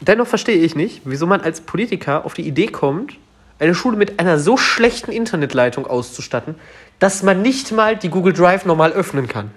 Dennoch 0.00 0.26
verstehe 0.26 0.58
ich 0.58 0.74
nicht, 0.76 1.02
wieso 1.04 1.26
man 1.26 1.40
als 1.40 1.60
Politiker 1.62 2.24
auf 2.24 2.34
die 2.34 2.46
Idee 2.46 2.66
kommt, 2.66 3.16
eine 3.58 3.74
Schule 3.74 3.96
mit 3.96 4.20
einer 4.20 4.38
so 4.38 4.56
schlechten 4.56 5.10
Internetleitung 5.10 5.86
auszustatten, 5.86 6.56
dass 6.98 7.22
man 7.22 7.40
nicht 7.40 7.72
mal 7.72 7.96
die 7.96 8.10
Google 8.10 8.32
Drive 8.34 8.66
normal 8.66 8.92
öffnen 8.92 9.28
kann. 9.28 9.50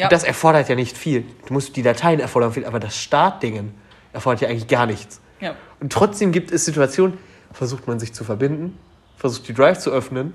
Ja. 0.00 0.06
Und 0.06 0.12
das 0.12 0.24
erfordert 0.24 0.70
ja 0.70 0.74
nicht 0.74 0.96
viel. 0.96 1.26
Du 1.46 1.52
musst 1.52 1.76
die 1.76 1.82
Dateien 1.82 2.20
erfordern 2.20 2.54
viel, 2.54 2.64
aber 2.64 2.80
das 2.80 2.96
Startdingen 2.96 3.74
erfordert 4.14 4.40
ja 4.40 4.48
eigentlich 4.48 4.66
gar 4.66 4.86
nichts. 4.86 5.20
ja. 5.40 5.54
Und 5.78 5.92
trotzdem 5.92 6.32
gibt 6.32 6.52
es 6.52 6.64
Situationen, 6.64 7.18
versucht 7.52 7.86
man 7.86 8.00
sich 8.00 8.14
zu 8.14 8.24
verbinden, 8.24 8.78
versucht 9.16 9.46
die 9.46 9.52
Drive 9.52 9.78
zu 9.78 9.90
öffnen, 9.90 10.32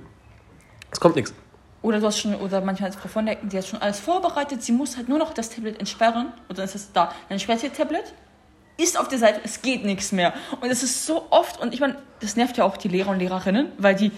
es 0.91 0.99
kommt 0.99 1.15
nichts. 1.15 1.33
Oder 1.81 1.99
du 1.99 2.05
hast 2.05 2.19
schon, 2.19 2.35
oder 2.35 2.61
manchmal 2.61 2.91
als 2.91 2.95
Frau 2.95 3.07
von 3.07 3.25
der 3.25 3.35
die 3.35 3.57
hat 3.57 3.65
schon 3.65 3.81
alles 3.81 3.99
vorbereitet, 3.99 4.61
sie 4.61 4.71
muss 4.71 4.97
halt 4.97 5.09
nur 5.09 5.17
noch 5.17 5.33
das 5.33 5.49
Tablet 5.49 5.79
entsperren 5.79 6.31
und 6.47 6.57
dann 6.59 6.65
ist 6.65 6.75
es 6.75 6.91
da. 6.93 7.11
Dann 7.27 7.39
sperrt 7.39 7.61
sie 7.61 7.67
ihr 7.67 7.73
Tablet, 7.73 8.13
ist 8.77 8.99
auf 8.99 9.07
der 9.07 9.17
Seite, 9.17 9.41
es 9.43 9.63
geht 9.63 9.83
nichts 9.83 10.11
mehr. 10.11 10.33
Und 10.61 10.69
es 10.69 10.83
ist 10.83 11.07
so 11.07 11.25
oft, 11.31 11.59
und 11.59 11.73
ich 11.73 11.79
meine, 11.79 11.95
das 12.19 12.35
nervt 12.35 12.57
ja 12.57 12.65
auch 12.65 12.77
die 12.77 12.87
Lehrer 12.87 13.09
und 13.09 13.19
Lehrerinnen, 13.19 13.71
weil 13.79 13.95
die 13.95 14.11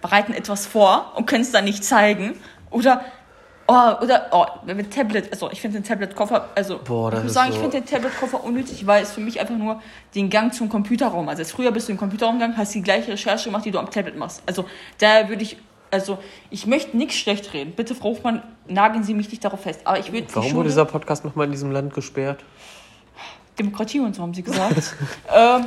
bereiten 0.00 0.32
etwas 0.32 0.66
vor 0.66 1.12
und 1.16 1.26
können 1.26 1.42
es 1.42 1.52
dann 1.52 1.64
nicht 1.64 1.84
zeigen. 1.84 2.40
Oder, 2.70 3.04
oh, 3.70 4.02
oder, 4.04 4.26
oh, 4.32 4.46
mit 4.66 4.92
Tablet, 4.92 5.30
also 5.32 5.50
ich 5.50 5.60
finde 5.60 5.78
den 5.78 5.84
Tablet-Koffer, 5.84 6.48
also 6.54 6.78
Boah, 6.84 7.12
ich 7.12 7.22
muss 7.22 7.34
sagen, 7.34 7.50
ich 7.50 7.56
so- 7.56 7.62
finde 7.62 7.80
den 7.80 7.86
Tablet-Koffer 7.86 8.42
unnötig, 8.42 8.86
weil 8.86 9.02
es 9.02 9.12
für 9.12 9.20
mich 9.20 9.40
einfach 9.40 9.56
nur 9.56 9.80
den 10.14 10.28
Gang 10.28 10.52
zum 10.52 10.68
Computerraum, 10.68 11.28
also 11.28 11.40
jetzt 11.42 11.52
früher 11.52 11.70
bist 11.70 11.88
du 11.88 11.92
im 11.92 11.98
Computerraum 11.98 12.36
gegangen, 12.38 12.56
hast 12.56 12.74
die 12.74 12.82
gleiche 12.82 13.12
Recherche 13.12 13.44
gemacht, 13.48 13.64
die 13.64 13.70
du 13.70 13.78
am 13.78 13.90
Tablet 13.90 14.16
machst. 14.16 14.42
Also 14.46 14.64
da 14.98 15.28
würde 15.28 15.42
ich, 15.42 15.56
also 15.90 16.18
ich 16.50 16.66
möchte 16.66 16.96
nichts 16.96 17.16
schlecht 17.16 17.52
reden. 17.52 17.72
Bitte, 17.76 17.94
Frau 17.94 18.10
Hofmann, 18.10 18.42
nageln 18.68 19.04
Sie 19.04 19.14
mich 19.14 19.30
nicht 19.30 19.44
darauf 19.44 19.60
fest. 19.60 19.80
Aber 19.84 19.98
ich 19.98 20.12
würde 20.12 20.26
die 20.26 20.34
Warum 20.34 20.48
Schule, 20.48 20.58
wurde 20.58 20.68
dieser 20.68 20.84
Podcast 20.84 21.24
nochmal 21.24 21.46
in 21.46 21.52
diesem 21.52 21.70
Land 21.70 21.94
gesperrt? 21.94 22.44
Demokratie 23.58 24.00
und 24.00 24.14
so 24.16 24.22
haben 24.22 24.34
Sie 24.34 24.42
gesagt. 24.42 24.94
ähm, 25.34 25.66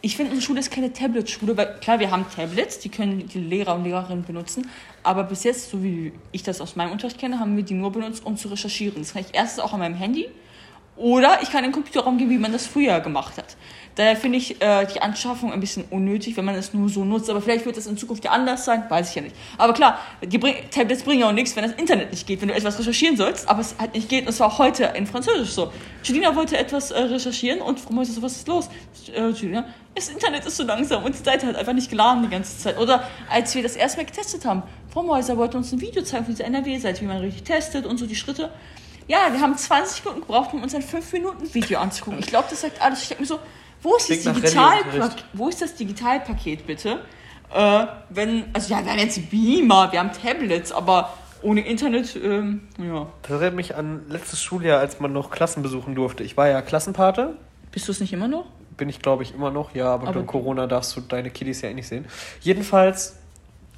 ich 0.00 0.16
finde, 0.16 0.30
unsere 0.30 0.46
Schule 0.46 0.60
ist 0.60 0.70
keine 0.70 0.92
Tablet-Schule, 0.92 1.56
weil 1.56 1.74
klar, 1.80 1.98
wir 1.98 2.10
haben 2.10 2.24
Tablets, 2.34 2.78
die 2.78 2.88
können 2.88 3.26
die 3.26 3.40
Lehrer 3.40 3.74
und 3.74 3.84
Lehrerinnen 3.84 4.24
benutzen, 4.24 4.70
aber 5.02 5.24
bis 5.24 5.42
jetzt, 5.42 5.70
so 5.70 5.82
wie 5.82 6.12
ich 6.30 6.44
das 6.44 6.60
aus 6.60 6.76
meinem 6.76 6.92
Unterricht 6.92 7.18
kenne, 7.18 7.40
haben 7.40 7.56
wir 7.56 7.64
die 7.64 7.74
nur 7.74 7.90
benutzt, 7.90 8.24
um 8.24 8.36
zu 8.36 8.48
recherchieren. 8.48 9.02
Das 9.02 9.12
kann 9.12 9.22
ich 9.22 9.34
erstens 9.34 9.64
auch 9.64 9.72
an 9.72 9.80
meinem 9.80 9.96
Handy 9.96 10.28
Oder 10.96 11.42
ich 11.42 11.50
kann 11.50 11.62
den 11.62 11.72
Computerraum 11.72 12.18
geben, 12.18 12.30
wie 12.30 12.38
man 12.38 12.52
das 12.52 12.66
früher 12.66 13.00
gemacht 13.00 13.38
hat. 13.38 13.56
Daher 13.98 14.14
finde 14.14 14.38
ich 14.38 14.62
äh, 14.62 14.86
die 14.86 15.02
Anschaffung 15.02 15.52
ein 15.52 15.58
bisschen 15.58 15.84
unnötig, 15.90 16.36
wenn 16.36 16.44
man 16.44 16.54
es 16.54 16.72
nur 16.72 16.88
so 16.88 17.04
nutzt. 17.04 17.28
Aber 17.30 17.42
vielleicht 17.42 17.66
wird 17.66 17.76
das 17.76 17.88
in 17.88 17.96
Zukunft 17.96 18.24
ja 18.24 18.30
anders 18.30 18.64
sein, 18.64 18.84
weiß 18.88 19.08
ich 19.08 19.16
ja 19.16 19.22
nicht. 19.22 19.34
Aber 19.56 19.72
klar, 19.72 19.98
die 20.22 20.38
bring 20.38 20.54
Tablets 20.70 21.02
bringen 21.02 21.22
ja 21.22 21.28
auch 21.28 21.32
nichts, 21.32 21.56
wenn 21.56 21.64
das 21.64 21.72
Internet 21.72 22.12
nicht 22.12 22.24
geht, 22.24 22.40
wenn 22.40 22.46
du 22.46 22.54
etwas 22.54 22.78
recherchieren 22.78 23.16
sollst, 23.16 23.48
aber 23.48 23.60
es 23.60 23.74
halt 23.76 23.94
nicht 23.94 24.08
geht. 24.08 24.22
Und 24.22 24.28
es 24.28 24.38
war 24.38 24.52
auch 24.52 24.58
heute 24.60 24.84
in 24.94 25.04
Französisch 25.04 25.50
so. 25.50 25.72
Julina 26.04 26.36
wollte 26.36 26.56
etwas 26.56 26.92
äh, 26.92 27.00
recherchieren 27.00 27.60
und 27.60 27.80
Frau 27.80 27.92
Mäuse 27.92 28.12
so, 28.12 28.22
was 28.22 28.36
ist 28.36 28.46
los? 28.46 28.70
Äh, 29.12 29.30
Julina, 29.30 29.64
das 29.96 30.10
Internet 30.10 30.46
ist 30.46 30.56
so 30.56 30.62
langsam 30.62 31.02
und 31.02 31.18
die 31.18 31.24
Seite 31.24 31.48
hat 31.48 31.56
einfach 31.56 31.72
nicht 31.72 31.90
geladen 31.90 32.22
die 32.22 32.28
ganze 32.28 32.56
Zeit. 32.56 32.78
Oder 32.78 33.02
als 33.28 33.52
wir 33.56 33.64
das 33.64 33.74
erstmal 33.74 34.06
getestet 34.06 34.44
haben, 34.44 34.62
Frau 34.92 35.02
Mäuser 35.02 35.36
wollte 35.36 35.56
uns 35.56 35.72
ein 35.72 35.80
Video 35.80 36.04
zeigen 36.04 36.24
von 36.24 36.34
dieser 36.36 36.44
NRW-Seite, 36.44 37.00
wie 37.00 37.06
man 37.06 37.16
richtig 37.16 37.42
testet 37.42 37.84
und 37.84 37.98
so 37.98 38.06
die 38.06 38.14
Schritte. 38.14 38.52
Ja, 39.08 39.32
wir 39.32 39.40
haben 39.40 39.56
20 39.56 40.04
Minuten 40.04 40.20
gebraucht, 40.20 40.52
um 40.52 40.62
uns 40.62 40.72
ein 40.72 40.82
5-Minuten-Video 40.84 41.80
anzugucken. 41.80 42.20
Ich 42.20 42.26
glaube, 42.26 42.46
das 42.48 42.60
sagt 42.60 42.80
alles. 42.80 43.02
Ich 43.02 43.08
denke 43.08 43.22
mir 43.22 43.26
so, 43.26 43.40
wo 43.82 43.96
ist, 43.96 44.08
das 44.10 44.20
Klingt 44.20 44.24
nach 44.26 44.34
Digitalpak 44.34 44.86
Rallye-Unterricht. 44.92 45.24
wo 45.34 45.48
ist 45.48 45.62
das 45.62 45.74
Digitalpaket 45.76 46.66
bitte? 46.66 47.00
Äh, 47.54 47.86
wenn, 48.10 48.44
also 48.52 48.72
ja, 48.74 48.84
wir 48.84 48.92
haben 48.92 48.98
jetzt 48.98 49.30
Beamer, 49.30 49.90
wir 49.92 50.00
haben 50.00 50.10
Tablets, 50.12 50.70
aber 50.72 51.14
ohne 51.42 51.60
Internet, 51.66 52.16
ähm, 52.22 52.62
ja. 52.78 53.06
Das 53.22 53.30
erinnert 53.30 53.54
mich 53.54 53.74
an 53.76 54.02
letztes 54.08 54.42
Schuljahr, 54.42 54.80
als 54.80 54.98
man 55.00 55.12
noch 55.12 55.30
Klassen 55.30 55.62
besuchen 55.62 55.94
durfte. 55.94 56.24
Ich 56.24 56.36
war 56.36 56.48
ja 56.48 56.60
Klassenpate. 56.62 57.36
Bist 57.70 57.86
du 57.88 57.92
es 57.92 58.00
nicht 58.00 58.12
immer 58.12 58.28
noch? 58.28 58.46
Bin 58.76 58.88
ich, 58.88 59.00
glaube 59.00 59.22
ich, 59.22 59.34
immer 59.34 59.50
noch. 59.50 59.74
Ja, 59.74 59.86
aber, 59.94 60.04
Aber- 60.08 60.12
durch 60.14 60.26
Corona 60.26 60.66
darfst 60.66 60.96
du 60.96 61.00
deine 61.00 61.30
Kiddies 61.30 61.60
ja 61.62 61.68
eh 61.70 61.74
nicht 61.74 61.88
sehen. 61.88 62.04
Jedenfalls, 62.40 63.16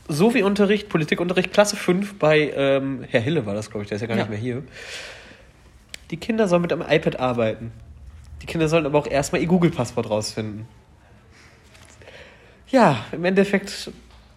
so 0.08 0.34
wie 0.34 0.42
Unterricht, 0.42 0.88
Politikunterricht, 0.88 1.52
Klasse 1.52 1.76
5 1.76 2.18
bei 2.18 2.50
ähm, 2.56 3.04
Herr 3.08 3.20
Hille 3.20 3.46
war 3.46 3.54
das, 3.54 3.70
glaube 3.70 3.82
ich, 3.84 3.88
der 3.88 3.96
ist 3.96 4.02
ja 4.02 4.08
gar 4.08 4.16
Ja. 4.16 4.22
nicht 4.24 4.30
mehr 4.30 4.38
hier. 4.38 4.62
Die 6.10 6.16
Kinder 6.16 6.48
sollen 6.48 6.62
mit 6.62 6.72
einem 6.72 6.82
iPad 6.88 7.20
arbeiten. 7.20 7.72
Die 8.42 8.46
Kinder 8.46 8.68
sollen 8.68 8.86
aber 8.86 8.98
auch 8.98 9.06
erstmal 9.06 9.40
ihr 9.40 9.46
Google-Passwort 9.46 10.08
rausfinden. 10.08 10.66
Ja, 12.68 13.04
im 13.12 13.24
Endeffekt 13.24 13.90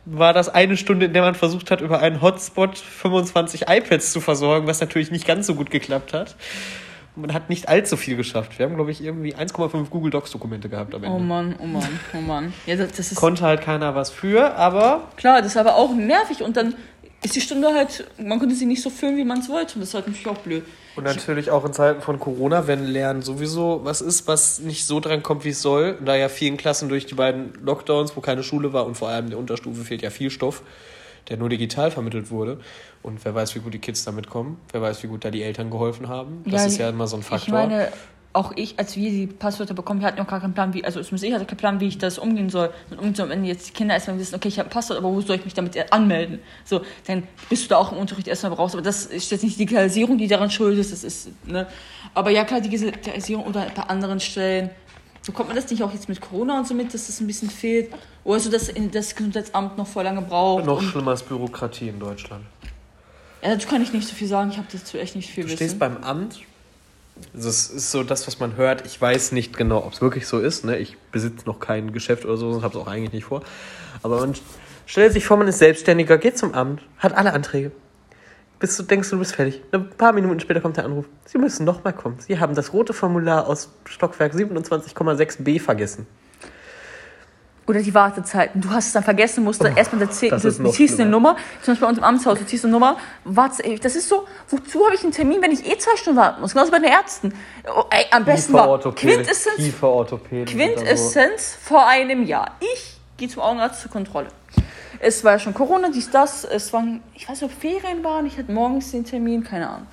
war 0.06 0.34
das 0.34 0.50
eine 0.50 0.76
Stunde, 0.76 1.06
in 1.06 1.14
der 1.14 1.22
man 1.22 1.36
versucht 1.36 1.72
hat, 1.72 1.82
über 1.82 2.00
einen 2.00 2.22
Hotspot 2.22 2.78
25 2.78 3.70
iPads 3.70 4.12
zu 4.12 4.20
versorgen, 4.20 4.68
was 4.68 4.82
natürlich 4.82 5.12
nicht 5.12 5.26
ganz 5.26 5.48
so 5.48 5.56
gut 5.56 5.70
geklappt 5.70 6.14
hat. 6.14 6.36
Man 7.16 7.32
hat 7.32 7.50
nicht 7.50 7.70
allzu 7.70 7.96
viel 7.96 8.18
geschafft. 8.18 8.58
Wir 8.58 8.66
haben, 8.66 8.76
glaube 8.76 8.90
ich, 8.90 9.04
irgendwie 9.04 9.36
1,5 9.36 9.90
Google 9.90 10.10
Docs-Dokumente 10.10 10.68
gehabt 10.68 10.96
am 10.96 11.04
Ende. 11.04 11.16
Oh 11.16 11.20
Mann, 11.20 11.56
oh 11.60 11.66
Mann, 11.66 12.00
oh 12.18 12.22
Mann. 12.22 12.54
Ja, 12.66 12.76
das, 12.76 12.92
das 12.94 13.14
Konnte 13.14 13.44
halt 13.44 13.62
keiner 13.62 13.94
was 13.94 14.10
für, 14.10 14.56
aber 14.56 15.08
klar, 15.16 15.42
das 15.42 15.52
ist 15.52 15.58
aber 15.58 15.76
auch 15.76 15.94
nervig 15.94 16.42
und 16.42 16.58
dann 16.58 16.74
ist 17.24 17.36
die 17.36 17.42
Stunde 17.42 17.74
halt, 17.74 18.06
man 18.18 18.40
konnte 18.40 18.56
sie 18.56 18.66
nicht 18.66 18.82
so 18.82 18.90
füllen, 18.90 19.18
wie 19.18 19.24
man 19.24 19.40
es 19.40 19.50
wollte 19.50 19.76
und 19.76 19.82
das 19.82 19.90
ist 19.90 19.96
halt 19.96 20.08
natürlich 20.08 20.28
auch 20.28 20.38
blöd. 20.40 20.64
und 20.96 21.04
natürlich 21.06 21.50
auch 21.52 21.66
in 21.66 21.74
Zeiten 21.74 22.02
von 22.02 22.20
Corona, 22.20 22.68
wenn 22.68 22.86
Lernen 22.86 23.22
sowieso 23.22 23.82
was 23.84 24.02
ist, 24.02 24.28
was 24.28 24.60
nicht 24.60 24.86
so 24.86 25.00
dran 25.00 25.24
kommt, 25.24 25.44
wie 25.46 25.50
es 25.50 25.62
soll, 25.62 25.98
da 26.04 26.16
ja 26.16 26.30
vielen 26.30 26.58
Klassen 26.58 26.90
durch 26.90 27.06
die 27.06 27.16
beiden 27.16 27.54
Lockdowns, 27.64 28.16
wo 28.16 28.22
keine 28.22 28.44
Schule 28.44 28.74
war 28.74 28.86
und 28.86 28.96
vor 28.96 29.10
allem 29.10 29.26
in 29.26 29.30
der 29.32 29.40
Unterstufe 29.40 29.84
fehlt 29.84 30.02
ja 30.02 30.10
viel 30.10 30.30
Stoff, 30.30 30.62
der 31.30 31.38
nur 31.38 31.50
digital 31.50 31.90
vermittelt 31.92 32.30
wurde. 32.30 32.60
Und 33.02 33.24
wer 33.26 33.34
weiß, 33.36 33.56
wie 33.56 33.60
gut 33.60 33.74
die 33.74 33.80
Kids 33.80 34.06
damit 34.06 34.30
kommen, 34.30 34.60
wer 34.72 34.82
weiß, 34.82 35.04
wie 35.04 35.08
gut 35.08 35.26
da 35.26 35.32
die 35.32 35.44
Eltern 35.44 35.70
geholfen 35.70 36.08
haben. 36.08 36.44
Das 36.46 36.62
Ja, 36.62 36.68
ist 36.68 36.78
ja 36.78 36.90
immer 36.90 37.08
so 37.08 37.18
ein 37.18 37.24
Faktor. 37.24 37.48
Ich 37.48 37.54
meine, 37.70 37.90
auch 38.34 38.52
ich, 38.56 38.80
als 38.80 38.96
wir 38.96 39.12
die 39.12 39.28
Passwörter 39.28 39.74
bekommen, 39.76 40.00
wir 40.02 40.08
hatten 40.08 40.18
noch 40.18 40.28
gar 40.28 40.42
keinen 40.42 40.54
Plan, 40.54 40.74
wie, 40.74 40.84
also 40.84 41.02
zumindest 41.02 41.24
ich 41.24 41.34
hatte 41.34 41.46
keinen 41.46 41.58
Plan, 41.58 41.80
wie 41.80 41.88
ich 41.88 42.00
das 42.00 42.18
umgehen 42.18 42.50
soll. 42.50 42.72
Und 42.90 43.00
umgehen, 43.00 43.30
wenn 43.30 43.46
jetzt 43.46 43.70
die 43.70 43.74
Kinder 43.74 43.94
erstmal 43.94 44.18
wissen, 44.18 44.34
okay, 44.36 44.48
ich 44.48 44.58
habe 44.60 44.70
ein 44.70 44.72
Passwort, 44.72 44.98
aber 44.98 45.10
wo 45.12 45.22
soll 45.22 45.36
ich 45.36 45.46
mich 45.46 45.54
damit 45.54 45.94
anmelden? 45.94 46.40
So, 46.66 46.82
dann 47.06 47.24
bist 47.50 47.66
du 47.66 47.70
da 47.70 47.78
auch 47.78 47.92
im 47.92 48.00
Unterricht 48.00 48.28
erstmal 48.28 48.52
brauchst. 48.56 48.74
Aber 48.76 48.82
das 48.84 49.06
ist 49.06 49.30
jetzt 49.32 49.44
nicht 49.44 49.56
die 49.56 49.66
Digitalisierung, 49.66 50.18
die 50.18 50.28
daran 50.28 50.50
schuld 50.50 50.78
ist, 50.80 50.92
das 50.92 51.04
ist, 51.04 51.30
ne. 51.48 51.68
Aber 52.16 52.32
ja, 52.32 52.44
klar, 52.44 52.60
die 52.60 52.70
Digitalisierung 52.70 53.46
oder 53.46 53.68
bei 53.76 53.84
anderen 53.84 54.20
Stellen, 54.20 54.72
bekommt 55.26 55.50
man 55.50 55.56
das 55.56 55.70
nicht 55.70 55.84
auch 55.84 55.94
jetzt 55.94 56.10
mit 56.10 56.20
Corona 56.20 56.58
und 56.58 56.68
so 56.68 56.74
mit, 56.74 56.94
dass 56.94 57.08
das 57.08 57.20
ein 57.22 57.28
bisschen 57.28 57.50
fehlt? 57.50 57.94
Oder 58.24 58.40
so, 58.40 58.50
dass 58.50 58.72
das 58.92 59.16
Gesundheitsamt 59.16 59.78
noch 59.78 59.88
voll 59.88 60.04
lange 60.06 60.22
braucht? 60.22 60.66
Noch 60.66 60.82
schlimmer 60.82 61.14
ist 61.14 61.28
Bürokratie 61.30 61.90
in 61.90 62.00
Deutschland. 62.00 62.44
ja, 63.44 63.50
dazu 63.54 63.68
kann 63.68 63.82
ich 63.84 63.94
nicht 63.94 64.08
so 64.08 64.16
viel 64.16 64.28
sagen, 64.28 64.50
ich 64.50 64.58
habe 64.58 64.68
dazu 64.72 64.98
echt 64.98 65.16
nicht 65.16 65.30
viel 65.30 65.44
Du 65.44 65.50
Wissen. 65.50 65.58
stehst 65.58 65.78
beim 65.80 65.98
Amt. 66.04 66.40
Das 67.34 67.70
ist 67.70 67.92
so 67.92 68.04
das, 68.04 68.28
was 68.28 68.40
man 68.40 68.56
hört. 68.58 68.86
Ich 68.86 69.00
weiß 69.00 69.32
nicht 69.32 69.56
genau, 69.56 69.86
ob 69.86 69.94
es 69.94 70.02
wirklich 70.02 70.28
so 70.28 70.40
ist. 70.40 70.66
Ne? 70.66 70.78
Ich 70.78 70.98
besitze 71.12 71.46
noch 71.46 71.60
kein 71.60 71.94
Geschäft 71.94 72.26
oder 72.26 72.38
so 72.38 72.50
und 72.50 72.64
habe 72.64 72.78
es 72.78 72.84
auch 72.84 72.88
eigentlich 72.88 73.14
nicht 73.14 73.26
vor. 73.26 73.42
Aber 74.02 74.20
man 74.20 74.34
stellt 74.86 75.14
sich 75.14 75.26
vor, 75.26 75.38
man 75.38 75.48
ist 75.48 75.60
Selbstständiger, 75.60 76.18
geht 76.18 76.38
zum 76.38 76.54
Amt, 76.54 76.82
hat 76.98 77.14
alle 77.14 77.34
Anträge. 77.34 77.72
Bis 78.60 78.78
du 78.78 78.84
denkst, 78.84 79.10
du 79.10 79.20
bist 79.20 79.36
fertig. 79.36 79.62
Ein 79.72 79.90
paar 79.90 80.14
Minuten 80.14 80.40
später 80.40 80.62
kommt 80.62 80.78
der 80.78 80.86
Anruf. 80.86 81.06
Sie 81.26 81.38
müssen 81.38 81.66
noch 81.66 81.84
mal 81.84 81.92
kommen. 81.92 82.18
Sie 82.20 82.40
haben 82.40 82.56
das 82.56 82.72
rote 82.72 82.94
Formular 82.94 83.48
aus 83.48 83.70
Stockwerk 83.86 84.34
27,6b 84.34 85.60
vergessen. 85.60 86.08
Oder 87.66 87.82
die 87.82 87.94
Wartezeiten. 87.94 88.60
Du 88.60 88.70
hast 88.72 88.88
es 88.88 88.94
dann 88.94 89.04
vergessen, 89.04 89.44
musst 89.44 89.64
dann 89.64 89.78
erstmal 89.78 90.02
erzählen, 90.02 90.38
du, 90.40 90.52
du 90.52 90.72
ziehst 90.72 91.00
eine. 91.00 91.10
Nummer, 91.10 91.38
zum 91.62 91.74
Beispiel 91.74 91.86
bei 91.86 91.90
uns 91.90 91.98
im 91.98 92.04
Amtshaus, 92.04 92.40
du 92.40 92.46
ziehst 92.46 92.66
eine 92.66 92.74
Nummer, 92.74 92.98
warte, 93.24 93.64
ey, 93.64 93.80
das 93.80 93.96
ist 93.96 94.10
so, 94.10 94.26
wozu 94.50 94.86
habe 94.86 94.96
ich 94.96 95.04
einen 95.04 95.14
Termin, 95.14 95.42
wenn 95.42 95.52
ich 95.52 95.66
eh 95.66 95.78
zwei 95.78 95.96
Stunden 95.96 96.20
warten 96.20 96.42
muss? 96.42 96.54
Genauso 96.54 96.72
bei 96.72 96.80
den 96.80 96.92
Ärzten. 96.92 97.34
Oh, 97.66 97.84
ey, 97.90 98.06
am 98.12 98.26
besten 98.26 98.54
war. 98.54 98.80
Quintessenz. 98.80 99.56
Quintessenz 100.46 101.58
vor 101.62 101.88
einem 101.88 102.24
Jahr. 102.26 102.52
Ich 102.60 102.98
gehe 103.18 103.30
zum 103.30 103.42
Augenarzt 103.42 103.82
zur 103.82 103.92
Kontrolle. 103.92 104.28
Es 105.00 105.24
war 105.24 105.34
ja 105.34 105.40
schon 105.40 105.54
Corona, 105.54 105.90
dies, 105.90 106.10
das, 106.10 106.44
es 106.44 106.72
waren, 106.74 107.02
ich 107.14 107.30
weiß 107.30 107.42
nicht, 107.42 107.52
ob 107.52 107.60
Ferien 107.60 108.04
waren, 108.04 108.26
ich 108.26 108.38
hatte 108.38 108.52
morgens 108.52 108.92
den 108.92 109.06
Termin, 109.06 109.44
keine 109.44 109.70
Ahnung. 109.70 109.88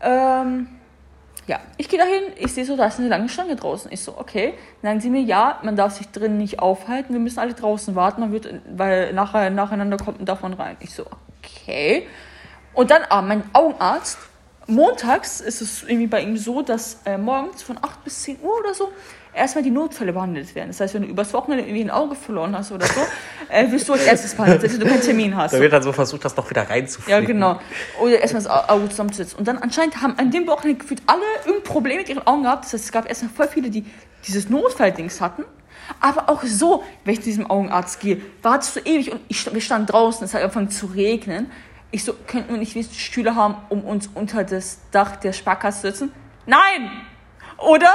Ähm, 0.00 0.68
ja, 1.50 1.58
ich 1.78 1.88
gehe 1.88 1.98
dahin, 1.98 2.22
ich 2.36 2.54
sehe 2.54 2.64
so, 2.64 2.76
da 2.76 2.86
ist 2.86 3.00
eine 3.00 3.08
lange 3.08 3.28
Schlange 3.28 3.56
draußen. 3.56 3.90
Ich 3.90 4.02
so, 4.02 4.16
okay. 4.16 4.54
Dann 4.82 4.92
sagen 4.92 5.00
sie 5.00 5.10
mir, 5.10 5.20
ja, 5.20 5.58
man 5.64 5.74
darf 5.74 5.96
sich 5.96 6.08
drinnen 6.10 6.38
nicht 6.38 6.60
aufhalten, 6.60 7.12
wir 7.12 7.18
müssen 7.18 7.40
alle 7.40 7.54
draußen 7.54 7.96
warten, 7.96 8.20
man 8.20 8.30
wird, 8.30 8.48
weil 8.72 9.12
nachher, 9.12 9.50
nacheinander 9.50 9.96
kommt 9.96 10.20
und 10.20 10.42
man 10.42 10.52
rein. 10.52 10.76
Ich 10.78 10.94
so, 10.94 11.06
okay. 11.42 12.06
Und 12.72 12.92
dann, 12.92 13.02
ah, 13.08 13.20
mein 13.20 13.42
Augenarzt, 13.52 14.16
montags 14.68 15.40
ist 15.40 15.60
es 15.60 15.82
irgendwie 15.82 16.06
bei 16.06 16.22
ihm 16.22 16.36
so, 16.36 16.62
dass 16.62 17.00
äh, 17.04 17.18
morgens 17.18 17.64
von 17.64 17.78
8 17.82 18.04
bis 18.04 18.22
10 18.22 18.38
Uhr 18.42 18.60
oder 18.60 18.72
so 18.72 18.92
erstmal 19.34 19.62
die 19.64 19.70
Notfälle 19.70 20.12
behandelt 20.12 20.54
werden. 20.54 20.68
Das 20.68 20.80
heißt, 20.80 20.94
wenn 20.94 21.02
du 21.02 21.08
übers 21.08 21.32
Wochenende 21.32 21.64
irgendwie 21.64 21.82
ein 21.82 21.90
Auge 21.90 22.14
verloren 22.14 22.56
hast 22.56 22.72
oder 22.72 22.86
so, 22.86 23.00
äh, 23.48 23.70
wirst 23.70 23.88
du 23.88 23.92
als 23.92 24.04
erstes 24.04 24.34
behandelt, 24.34 24.60
selbst 24.60 24.78
wenn 24.78 24.86
du 24.86 24.92
keinen 24.92 25.02
Termin 25.02 25.36
hast. 25.36 25.52
Da 25.52 25.60
wird 25.60 25.72
dann 25.72 25.82
so 25.82 25.92
versucht, 25.92 26.24
das 26.24 26.36
noch 26.36 26.48
wieder 26.50 26.68
reinzufliegen. 26.68 27.22
Ja, 27.22 27.26
genau. 27.26 27.60
Oder 28.00 28.20
erstmal 28.20 28.42
das 28.42 28.68
Auge 28.68 28.88
zusammenzusetzen. 28.88 29.38
Und 29.38 29.48
dann 29.48 29.58
anscheinend 29.58 30.02
haben 30.02 30.18
an 30.18 30.30
dem 30.30 30.46
Wochenende 30.46 30.80
gefühlt 30.80 31.02
alle 31.06 31.22
irgendein 31.44 31.64
Problem 31.64 31.98
mit 31.98 32.08
ihren 32.08 32.26
Augen 32.26 32.42
gehabt. 32.42 32.64
Das 32.64 32.72
heißt, 32.72 32.84
es 32.84 32.92
gab 32.92 33.08
erstmal 33.08 33.32
voll 33.32 33.48
viele, 33.48 33.70
die 33.70 33.84
dieses 34.26 34.48
Notfalldings 34.48 35.20
hatten. 35.20 35.44
Aber 35.98 36.28
auch 36.28 36.42
so, 36.44 36.84
wenn 37.04 37.14
ich 37.14 37.20
zu 37.20 37.26
diesem 37.26 37.50
Augenarzt 37.50 38.00
gehe, 38.00 38.20
wartest 38.42 38.76
du 38.76 38.80
ewig 38.80 39.10
und 39.10 39.20
ich, 39.28 39.52
wir 39.52 39.60
standen 39.60 39.86
draußen, 39.86 40.24
es 40.24 40.34
hat 40.34 40.42
angefangen 40.42 40.70
zu 40.70 40.86
regnen. 40.86 41.50
Ich 41.90 42.04
so, 42.04 42.14
könnten 42.26 42.50
wir 42.50 42.58
nicht 42.58 42.74
wenigstens 42.74 42.98
Stühle 42.98 43.34
haben, 43.34 43.56
um 43.68 43.82
uns 43.82 44.08
unter 44.14 44.44
das 44.44 44.78
Dach 44.92 45.16
der 45.16 45.32
Sparkasse 45.32 45.80
zu 45.80 45.86
setzen? 45.88 46.12
Nein! 46.46 46.90
Oder, 47.58 47.90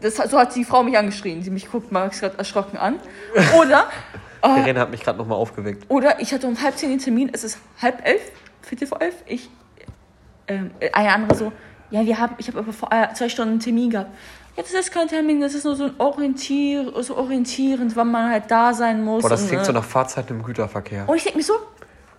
das, 0.00 0.16
so 0.16 0.38
hat 0.38 0.54
die 0.54 0.64
Frau 0.64 0.82
mich 0.82 0.96
angeschrien. 0.96 1.42
Sie 1.42 1.50
mich 1.50 1.70
guckt 1.70 1.92
mal 1.92 2.08
gerade 2.08 2.38
erschrocken 2.38 2.76
an. 2.76 3.00
Oder, 3.58 3.88
Verena 4.42 4.80
hat 4.80 4.90
mich 4.90 5.02
gerade 5.02 5.18
nochmal 5.18 5.38
aufgeweckt. 5.38 5.84
oder 5.88 6.20
ich 6.20 6.32
hatte 6.32 6.46
um 6.46 6.60
halb 6.60 6.76
zehn 6.76 6.90
den 6.90 6.98
Termin, 6.98 7.30
es 7.32 7.44
ist 7.44 7.58
halb 7.80 8.06
elf, 8.06 8.20
viertel 8.62 8.86
vor 8.86 9.00
elf. 9.00 9.14
Ich, 9.26 9.50
ähm, 10.46 10.70
eine 10.92 11.12
andere 11.12 11.36
so, 11.36 11.52
ja, 11.90 12.04
wir 12.04 12.18
haben, 12.18 12.34
ich 12.38 12.48
habe 12.48 12.58
aber 12.58 12.72
vor 12.72 12.92
äh, 12.92 13.12
zwei 13.14 13.28
Stunden 13.28 13.52
einen 13.52 13.60
Termin 13.60 13.90
gehabt. 13.90 14.10
Ja, 14.56 14.62
das 14.62 14.72
ist 14.72 14.92
kein 14.92 15.08
Termin, 15.08 15.40
das 15.40 15.54
ist 15.54 15.64
nur 15.64 15.76
so 15.76 15.84
ein 15.84 15.94
Orientier, 15.98 16.92
so 17.02 17.16
orientierend, 17.16 17.94
wann 17.96 18.10
man 18.10 18.30
halt 18.30 18.50
da 18.50 18.74
sein 18.74 19.04
muss. 19.04 19.22
Boah, 19.22 19.30
das 19.30 19.42
und, 19.42 19.48
klingt 19.48 19.62
äh, 19.62 19.66
so 19.66 19.72
nach 19.72 19.84
Fahrzeiten 19.84 20.36
im 20.36 20.42
Güterverkehr. 20.42 21.08
und 21.08 21.16
ich 21.16 21.22
denke 21.22 21.38
mir 21.38 21.44
so, 21.44 21.54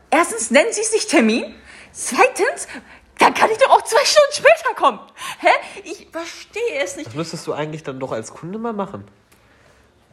erstens 0.10 0.50
nennen 0.50 0.70
Sie 0.72 0.82
es 0.82 0.94
nicht 0.94 1.10
Termin, 1.10 1.54
zweitens, 1.92 2.68
dann 3.20 3.34
kann 3.34 3.50
ich 3.52 3.58
doch 3.58 3.70
auch 3.70 3.82
zwei 3.84 4.04
Stunden 4.06 4.34
später 4.34 4.74
kommen. 4.76 5.00
Hä? 5.40 5.50
Ich 5.84 6.08
verstehe 6.12 6.84
es 6.84 6.96
nicht. 6.96 7.08
Das 7.08 7.16
müsstest 7.16 7.46
du 7.48 7.54
eigentlich 7.54 7.84
dann 7.84 8.00
doch 8.00 8.12
als 8.12 8.34
Kunde 8.34 8.58
mal 8.58 8.74
machen. 8.74 9.06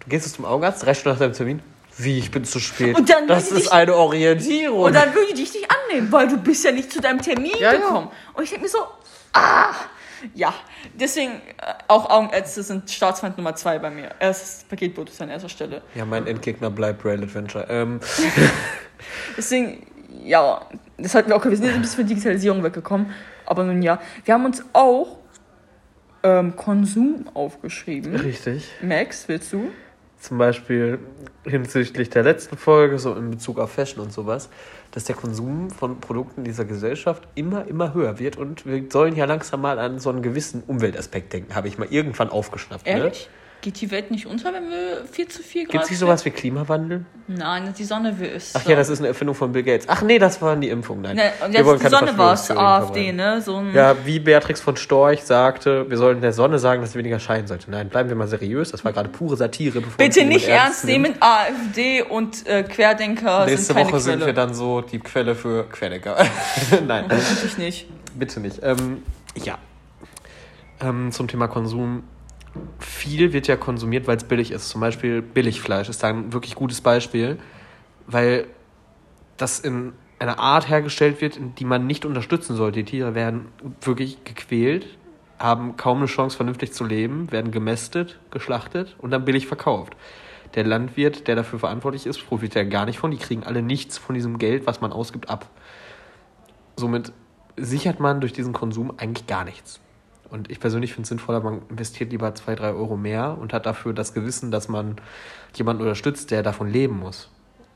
Du 0.01 0.09
gehst 0.09 0.27
jetzt 0.27 0.37
zum 0.37 0.45
Augenarzt, 0.45 0.85
drei 0.85 0.95
Stunden 0.95 1.19
nach 1.19 1.19
deinem 1.25 1.33
Termin. 1.35 1.63
Wie, 1.99 2.19
ich 2.19 2.31
bin 2.31 2.45
zu 2.45 2.61
spät. 2.61 2.95
Und 2.97 3.09
dann 3.09 3.27
das 3.27 3.51
ist 3.51 3.69
eine 3.73 3.95
Orientierung. 3.95 4.81
Und 4.83 4.93
dann 4.95 5.15
würde 5.15 5.29
ich 5.29 5.35
dich 5.35 5.55
nicht 5.55 5.69
annehmen, 5.71 6.13
weil 6.13 6.29
du 6.29 6.37
bist 6.37 6.63
ja 6.65 6.71
nicht 6.71 6.93
zu 6.93 7.01
deinem 7.01 7.23
Termin 7.23 7.53
Ja, 7.59 7.73
ja. 7.73 7.79
gekommen. 7.79 8.11
Und 8.35 8.45
ich 8.45 8.51
denke 8.51 8.65
mir 8.65 8.69
so, 8.71 8.87
ah, 9.33 9.73
ja. 10.35 10.53
Deswegen, 10.95 11.33
äh, 11.33 11.75
auch 11.89 12.11
Augenärzte 12.11 12.63
sind 12.63 12.91
Staatsfeind 12.91 13.39
Nummer 13.39 13.55
zwei 13.57 13.79
bei 13.79 13.89
mir. 13.91 14.11
Erstes 14.21 14.65
Paketboot 14.69 15.09
ist 15.09 15.23
an 15.23 15.31
erster 15.31 15.49
Stelle. 15.49 15.81
ja, 15.95 16.05
mein 16.05 16.27
Endgegner 16.27 16.69
bleibt 16.71 17.03
Rail 17.05 17.23
Adventure. 17.23 17.67
Ähm, 17.71 18.01
Deswegen, 19.37 19.87
ja, 20.27 20.61
das 20.99 21.15
hatten 21.15 21.29
wir 21.29 21.37
auch, 21.37 21.45
wir 21.45 21.57
sind 21.57 21.67
jetzt 21.67 21.75
ein 21.77 21.83
bisschen 21.83 22.01
von 22.01 22.07
Digitalisierung 22.07 22.63
weggekommen. 22.63 23.11
Aber 23.45 23.65
nun 23.65 23.83
ja, 23.83 24.01
wir 24.25 24.35
haben 24.35 24.45
uns 24.45 24.65
auch 24.73 25.19
ähm, 26.23 26.57
Konsum 26.57 27.27
aufgeschrieben. 27.35 28.17
richtig. 28.17 28.69
Max, 28.83 29.29
willst 29.29 29.53
du? 29.53 29.71
zum 30.27 30.39
Beispiel 30.39 30.99
hinsichtlich 31.45 32.11
der 32.11 32.23
letzten 32.23 32.57
Folge, 32.57 32.99
so 32.99 33.15
in 33.15 33.31
Bezug 33.31 33.59
auf 33.59 33.73
Fashion 33.73 34.03
und 34.03 34.13
sowas, 34.13 34.49
dass 34.91 35.05
der 35.05 35.15
Konsum 35.15 35.71
von 35.71 36.01
Produkten 36.01 36.43
dieser 36.43 36.65
Gesellschaft 36.65 37.29
immer, 37.35 37.67
immer 37.69 37.95
höher 37.95 38.19
wird 38.19 38.37
und 38.37 38.67
wir 38.67 38.85
sollen 38.91 39.15
ja 39.15 39.25
langsam 39.27 39.61
mal 39.61 39.79
an 39.79 39.99
so 39.99 40.11
einen 40.11 40.23
gewissen 40.23 40.63
Umweltaspekt 40.67 41.33
denken, 41.33 41.55
habe 41.55 41.69
ich 41.69 41.79
mal 41.79 41.89
irgendwann 41.91 42.31
aufgeschnappt. 42.31 42.87
Ne? 42.87 43.13
Geht 43.63 43.81
die 43.81 43.91
Welt 43.91 44.11
nicht 44.11 44.27
unter, 44.27 44.53
wenn 44.53 44.71
wir 44.71 45.05
viel 45.11 45.27
zu 45.27 45.43
viel 45.43 45.63
Gibt 45.63 45.73
Grad 45.73 45.85
es 45.85 45.91
nicht 45.91 45.99
sowas 45.99 46.25
wie 46.25 46.31
Klimawandel? 46.31 47.05
Nein, 47.27 47.75
die 47.77 47.85
Sonne 47.85 48.19
will 48.21 48.31
es. 48.37 48.55
Ach 48.55 48.65
ja, 48.69 48.77
das 48.77 48.89
ist 48.89 49.01
eine 49.01 49.09
Erfindung 49.09 49.35
von 49.35 49.51
Bill 49.51 49.65
Gates. 49.65 49.89
Ach 49.89 50.03
nee, 50.03 50.19
das 50.21 50.41
waren 50.41 50.61
die 50.61 50.69
Impfungen. 50.69 51.03
Nein. 51.03 51.17
Ne, 51.17 51.33
und 51.45 51.53
jetzt 51.53 51.83
die 51.83 51.89
Sonne 51.89 52.17
war 52.17 52.35
es, 52.35 52.51
AfD, 52.51 53.13
ne? 53.13 53.41
So 53.41 53.57
ein 53.57 53.75
Ja, 53.75 53.97
wie 54.05 54.21
Beatrix 54.21 54.61
von 54.61 54.77
Storch 54.77 55.23
sagte, 55.25 55.91
wir 55.91 55.97
sollten 55.97 56.21
der 56.21 56.33
Sonne 56.33 56.61
sagen, 56.61 56.83
dass 56.83 56.93
sie 56.93 56.99
weniger 56.99 57.19
scheinen 57.19 57.49
sollte. 57.49 57.71
Nein, 57.71 57.89
bleiben 57.89 58.09
wir 58.09 58.17
mal 58.17 58.29
seriös. 58.29 58.71
Das 58.71 58.85
war 58.85 58.93
gerade 58.93 59.09
pure 59.09 59.37
Satire. 59.37 59.81
Bevor 59.81 59.97
Bitte 59.97 60.25
nicht 60.25 60.47
ernst 60.47 60.85
nehmen, 60.85 61.15
AfD 61.19 62.03
und 62.03 62.47
äh, 62.47 62.63
Querdenker 62.63 63.47
Nächste 63.47 63.67
sind 63.67 63.77
keine 63.77 63.89
Woche 63.89 64.01
Quelle. 64.03 64.19
sind 64.19 64.27
wir 64.27 64.33
dann 64.33 64.55
so 64.55 64.81
die 64.83 65.01
Quelle 65.01 65.35
für 65.35 65.65
Querdenker. 65.69 66.17
Nein, 66.87 67.07
Hoffentlich 67.11 67.59
nicht. 67.59 67.89
bitte 68.15 68.39
nicht. 68.39 68.61
Ähm, 68.63 69.03
ja. 69.43 69.59
Ähm, 70.81 71.11
zum 71.11 71.27
Thema 71.27 71.49
Konsum. 71.49 72.05
Viel 72.79 73.33
wird 73.33 73.47
ja 73.47 73.57
konsumiert, 73.57 74.07
weil 74.07 74.17
es 74.17 74.25
billig 74.25 74.51
ist. 74.51 74.69
Zum 74.69 74.81
Beispiel 74.81 75.23
Billigfleisch 75.23 75.89
ist 75.89 76.03
da 76.03 76.09
ein 76.09 76.33
wirklich 76.33 76.55
gutes 76.55 76.81
Beispiel, 76.81 77.39
weil 78.07 78.47
das 79.37 79.61
in 79.61 79.93
einer 80.19 80.39
Art 80.39 80.69
hergestellt 80.69 81.21
wird, 81.21 81.39
die 81.59 81.65
man 81.65 81.87
nicht 81.87 82.05
unterstützen 82.05 82.57
sollte. 82.57 82.79
Die 82.83 82.85
Tiere 82.85 83.15
werden 83.15 83.47
wirklich 83.83 84.25
gequält, 84.25 84.87
haben 85.39 85.77
kaum 85.77 85.99
eine 85.99 86.07
Chance, 86.07 86.37
vernünftig 86.37 86.73
zu 86.73 86.85
leben, 86.85 87.31
werden 87.31 87.51
gemästet, 87.53 88.19
geschlachtet 88.31 88.97
und 88.99 89.11
dann 89.11 89.25
billig 89.25 89.47
verkauft. 89.47 89.95
Der 90.55 90.65
Landwirt, 90.65 91.29
der 91.29 91.37
dafür 91.37 91.59
verantwortlich 91.59 92.07
ist, 92.07 92.27
profitiert 92.27 92.71
gar 92.71 92.87
nicht 92.87 92.99
von. 92.99 93.11
Die 93.11 93.19
kriegen 93.19 93.45
alle 93.45 93.63
nichts 93.63 93.99
von 93.99 94.15
diesem 94.15 94.39
Geld, 94.39 94.67
was 94.67 94.81
man 94.81 94.93
ausgibt, 94.93 95.29
ab. 95.29 95.51
Somit 96.77 97.13
sichert 97.57 98.01
man 98.01 98.21
durch 98.21 98.33
diesen 98.33 98.53
Konsum 98.53 98.93
eigentlich 98.97 99.27
gar 99.27 99.45
nichts. 99.45 99.81
Und 100.31 100.51
ich 100.51 100.61
persönlich 100.61 100.93
finde 100.93 101.03
es 101.03 101.09
sinnvoller, 101.09 101.41
man 101.41 101.63
investiert 101.69 102.11
lieber 102.11 102.35
zwei, 102.35 102.55
drei 102.55 102.71
Euro 102.73 102.97
mehr 102.97 103.37
und 103.41 103.53
hat 103.53 103.67
dafür 103.67 103.93
das 103.93 104.15
Gewissen, 104.15 104.51
dass 104.51 104.69
man 104.69 104.97
jemanden 105.55 105.83
unterstützt, 105.83 106.31
der 106.31 106.43
davon 106.43 106.71
leben 106.71 106.99
muss. 106.99 107.29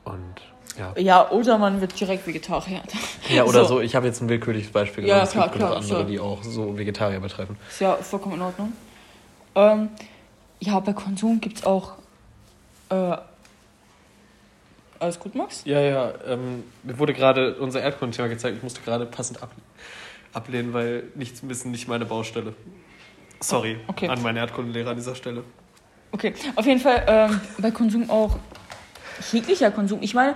Und 0.03 0.35
ja. 0.77 0.93
Ja, 0.97 1.29
oder 1.31 1.57
man 1.57 1.81
wird 1.81 1.99
direkt 1.99 2.25
Vegetarier. 2.25 2.81
Ja, 3.29 3.43
oder 3.43 3.65
so, 3.65 3.81
ich 3.81 3.95
habe 3.95 4.07
jetzt 4.07 4.21
ein 4.21 4.29
willkürliches 4.29 4.71
Beispiel 4.71 5.05
Ja, 5.05 5.15
genommen. 5.15 5.23
Es 5.27 5.31
klar, 5.31 5.43
gibt 5.45 5.55
genug 5.55 5.67
klar, 5.69 5.81
andere, 5.81 5.95
klar. 5.95 6.07
die 6.09 6.19
auch 6.19 6.43
so 6.43 6.77
Vegetarier 6.77 7.19
betreffen. 7.19 7.57
Ist 7.69 7.81
ja 7.81 7.95
vollkommen 7.95 8.35
in 8.35 8.41
Ordnung. 8.41 8.73
Ähm, 9.55 9.89
ja, 10.59 10.79
bei 10.79 10.93
Konsum 10.93 11.41
gibt 11.41 11.57
es 11.57 11.65
auch. 11.65 11.93
Äh, 12.89 13.17
alles 14.99 15.19
gut, 15.19 15.33
Max? 15.35 15.63
Ja, 15.65 15.79
ja, 15.79 16.13
ähm, 16.27 16.63
mir 16.83 16.99
wurde 16.99 17.13
gerade 17.13 17.55
unser 17.55 17.81
Erdkundenthema 17.81 18.27
gezeigt. 18.27 18.57
Ich 18.57 18.63
musste 18.63 18.81
gerade 18.81 19.05
passend 19.05 19.41
ab, 19.41 19.49
ablehnen, 20.33 20.73
weil 20.73 21.03
nichts 21.15 21.47
wissen 21.47 21.71
nicht 21.71 21.87
meine 21.87 22.05
Baustelle. 22.05 22.53
Sorry 23.39 23.77
Okay. 23.87 24.07
an 24.07 24.21
meinen 24.21 24.37
Erdkundenlehrer 24.37 24.91
an 24.91 24.95
dieser 24.95 25.15
Stelle. 25.15 25.43
Okay, 26.11 26.33
auf 26.55 26.65
jeden 26.65 26.79
Fall 26.79 27.03
ähm, 27.07 27.41
bei 27.57 27.71
Konsum 27.71 28.09
auch 28.09 28.37
jeglicher 29.31 29.71
Konsum. 29.71 29.99
Ich 30.01 30.13
meine, 30.13 30.35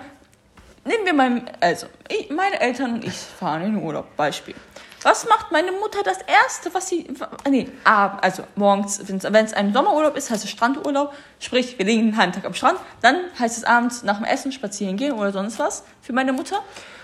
nehmen 0.86 1.06
wir 1.06 1.14
mal, 1.14 1.42
also 1.60 1.88
ich, 2.08 2.30
meine 2.30 2.60
Eltern 2.60 2.94
und 2.96 3.04
ich 3.04 3.14
fahren 3.14 3.62
in 3.64 3.74
den 3.76 3.84
Urlaub, 3.84 4.16
Beispiel. 4.16 4.56
Was 5.04 5.28
macht 5.30 5.52
meine 5.52 5.72
Mutter 5.72 6.02
das 6.04 6.18
Erste, 6.22 6.74
was 6.74 6.90
sie, 6.90 7.06
nee, 7.48 7.68
abends, 7.84 8.24
also 8.24 8.44
morgens, 8.56 9.02
wenn 9.08 9.46
es 9.46 9.54
ein 9.54 9.72
Sommerurlaub 9.72 10.16
ist, 10.18 10.32
heißt 10.32 10.44
es 10.44 10.50
Strandurlaub, 10.50 11.14
sprich, 11.40 11.78
wir 11.78 11.86
liegen 11.86 12.02
einen 12.02 12.18
halben 12.18 12.32
Tag 12.34 12.44
am 12.46 12.56
Strand, 12.56 12.80
dann 13.02 13.18
heißt 13.38 13.56
es 13.56 13.64
abends 13.66 14.02
nach 14.02 14.18
dem 14.18 14.26
Essen 14.26 14.52
spazieren 14.52 14.98
gehen 14.98 15.12
oder 15.12 15.32
sonst 15.32 15.60
was 15.60 15.84
für 16.02 16.14
meine 16.14 16.34
Mutter. 16.34 16.64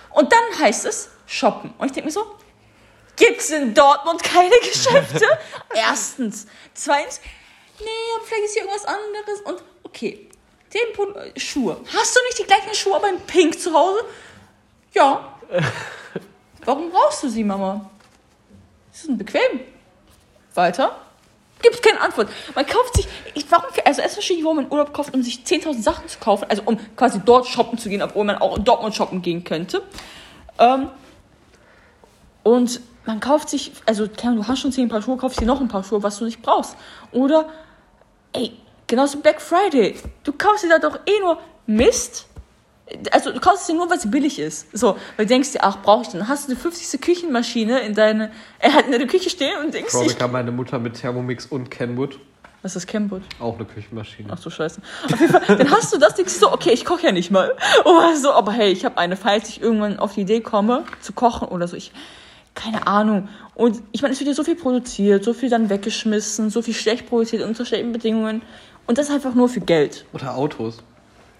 Und 0.09 0.31
dann 0.31 0.39
heißt 0.59 0.85
es 0.87 1.11
shoppen. 1.27 1.73
Und 1.77 1.87
ich 1.87 1.91
denke 1.91 2.07
mir 2.07 2.11
so, 2.11 2.25
Gibt's 3.21 3.51
in 3.51 3.75
Dortmund 3.75 4.23
keine 4.23 4.55
Geschäfte? 4.57 5.25
Erstens. 5.75 6.47
Zweitens, 6.73 7.21
nee, 7.79 7.85
aber 8.15 8.25
vielleicht 8.25 8.45
ist 8.45 8.53
hier 8.53 8.63
irgendwas 8.63 8.85
anderes. 8.85 9.41
Und 9.45 9.63
okay, 9.83 10.27
den 10.73 10.93
Pul 10.95 11.15
äh, 11.15 11.39
Schuhe. 11.39 11.77
Hast 11.93 12.15
du 12.15 12.19
nicht 12.25 12.39
die 12.39 12.45
gleichen 12.45 12.73
Schuhe, 12.73 12.95
aber 12.95 13.09
in 13.09 13.19
Pink 13.21 13.59
zu 13.59 13.71
Hause? 13.73 14.05
Ja. 14.93 15.37
Warum 16.65 16.89
brauchst 16.89 17.21
du 17.21 17.29
sie, 17.29 17.43
Mama? 17.43 17.91
Sie 18.91 19.05
sind 19.05 19.19
bequem. 19.19 19.59
Weiter? 20.55 20.99
Gibt 21.61 21.83
keine 21.83 22.01
Antwort. 22.01 22.27
Man 22.55 22.65
kauft 22.65 22.95
sich, 22.95 23.07
ich, 23.35 23.45
warum, 23.51 23.69
also 23.85 24.01
erst 24.01 24.15
verstehe 24.15 24.37
ich, 24.37 24.43
warum 24.43 24.57
man 24.57 24.71
Urlaub 24.71 24.93
kauft, 24.93 25.13
um 25.13 25.21
sich 25.21 25.43
10.000 25.45 25.83
Sachen 25.83 26.07
zu 26.07 26.17
kaufen, 26.17 26.45
also 26.49 26.63
um 26.65 26.79
quasi 26.95 27.21
dort 27.23 27.45
shoppen 27.47 27.77
zu 27.77 27.87
gehen, 27.87 28.01
obwohl 28.01 28.25
man 28.25 28.37
auch 28.37 28.57
in 28.57 28.63
Dortmund 28.63 28.95
shoppen 28.95 29.21
gehen 29.21 29.43
könnte. 29.43 29.83
Ähm, 30.57 30.89
und 32.43 32.81
man 33.05 33.19
kauft 33.19 33.49
sich, 33.49 33.71
also 33.85 34.07
du 34.07 34.47
hast 34.47 34.59
schon 34.59 34.71
zehn 34.71 34.89
Paar 34.89 35.01
Schuhe, 35.01 35.17
kaufst 35.17 35.39
dir 35.39 35.45
noch 35.45 35.59
ein 35.59 35.67
paar 35.67 35.83
Schuhe, 35.83 36.03
was 36.03 36.17
du 36.19 36.25
nicht 36.25 36.41
brauchst. 36.41 36.75
Oder, 37.11 37.49
ey, 38.33 38.53
genauso 38.87 39.19
Black 39.19 39.41
Friday. 39.41 39.95
Du 40.23 40.33
kaufst 40.33 40.63
dir 40.63 40.69
da 40.69 40.79
doch 40.79 40.99
eh 41.05 41.19
nur 41.19 41.39
Mist. 41.65 42.27
Also 43.11 43.31
du 43.31 43.39
kaufst 43.39 43.61
es 43.61 43.67
dir 43.67 43.75
nur, 43.75 43.89
weil 43.89 43.97
es 43.97 44.09
billig 44.09 44.37
ist. 44.37 44.67
So, 44.77 44.97
weil 45.15 45.25
du 45.25 45.33
denkst 45.33 45.53
dir, 45.53 45.63
ach, 45.63 45.81
brauche 45.81 46.03
ich 46.03 46.09
denn? 46.09 46.19
Dann 46.19 46.29
hast 46.29 46.47
du 46.47 46.51
eine 46.51 46.59
50. 46.59 46.99
Küchenmaschine 46.99 47.79
in 47.79 47.95
deine, 47.95 48.31
er 48.59 48.73
hat 48.73 48.85
in 48.85 48.91
deiner 48.91 49.07
Küche 49.07 49.29
stehen 49.29 49.57
und 49.63 49.73
denkst 49.73 49.93
dir, 49.93 50.05
ich 50.05 50.19
habe 50.19 50.33
meine 50.33 50.51
Mutter 50.51 50.77
mit 50.77 50.99
Thermomix 50.99 51.45
und 51.45 51.71
Kenwood. 51.71 52.19
was 52.61 52.75
ist 52.75 52.87
Kenwood? 52.87 53.23
Auch 53.39 53.55
eine 53.55 53.65
Küchenmaschine. 53.65 54.29
Ach 54.31 54.39
du 54.39 54.49
Scheiße. 54.49 54.81
Auf 55.05 55.19
jeden 55.19 55.31
Fall, 55.31 55.57
dann 55.57 55.71
hast 55.71 55.93
du 55.93 55.97
das, 55.97 56.15
denkst 56.15 56.33
du 56.33 56.39
so, 56.41 56.51
okay, 56.51 56.71
ich 56.71 56.83
koche 56.83 57.05
ja 57.07 57.11
nicht 57.13 57.31
mal. 57.31 57.55
Oder 57.85 58.15
so, 58.17 58.33
aber 58.33 58.51
hey, 58.51 58.71
ich 58.71 58.83
habe 58.83 58.97
eine, 58.97 59.15
falls 59.15 59.49
ich 59.49 59.61
irgendwann 59.61 59.97
auf 59.97 60.13
die 60.15 60.21
Idee 60.21 60.41
komme, 60.41 60.83
zu 60.99 61.13
kochen 61.13 61.47
oder 61.47 61.67
so. 61.67 61.77
Ich, 61.77 61.93
keine 62.55 62.87
Ahnung. 62.87 63.27
Und 63.55 63.81
ich 63.91 64.01
meine, 64.01 64.13
es 64.13 64.19
wird 64.19 64.27
ja 64.27 64.33
so 64.33 64.43
viel 64.43 64.55
produziert, 64.55 65.23
so 65.23 65.33
viel 65.33 65.49
dann 65.49 65.69
weggeschmissen, 65.69 66.49
so 66.49 66.61
viel 66.61 66.73
schlecht 66.73 67.07
produziert 67.07 67.43
unter 67.43 67.65
schlechten 67.65 67.91
Bedingungen. 67.91 68.41
Und 68.87 68.97
das 68.97 69.09
einfach 69.09 69.35
nur 69.35 69.47
für 69.49 69.61
Geld. 69.61 70.05
Oder 70.13 70.35
Autos. 70.35 70.83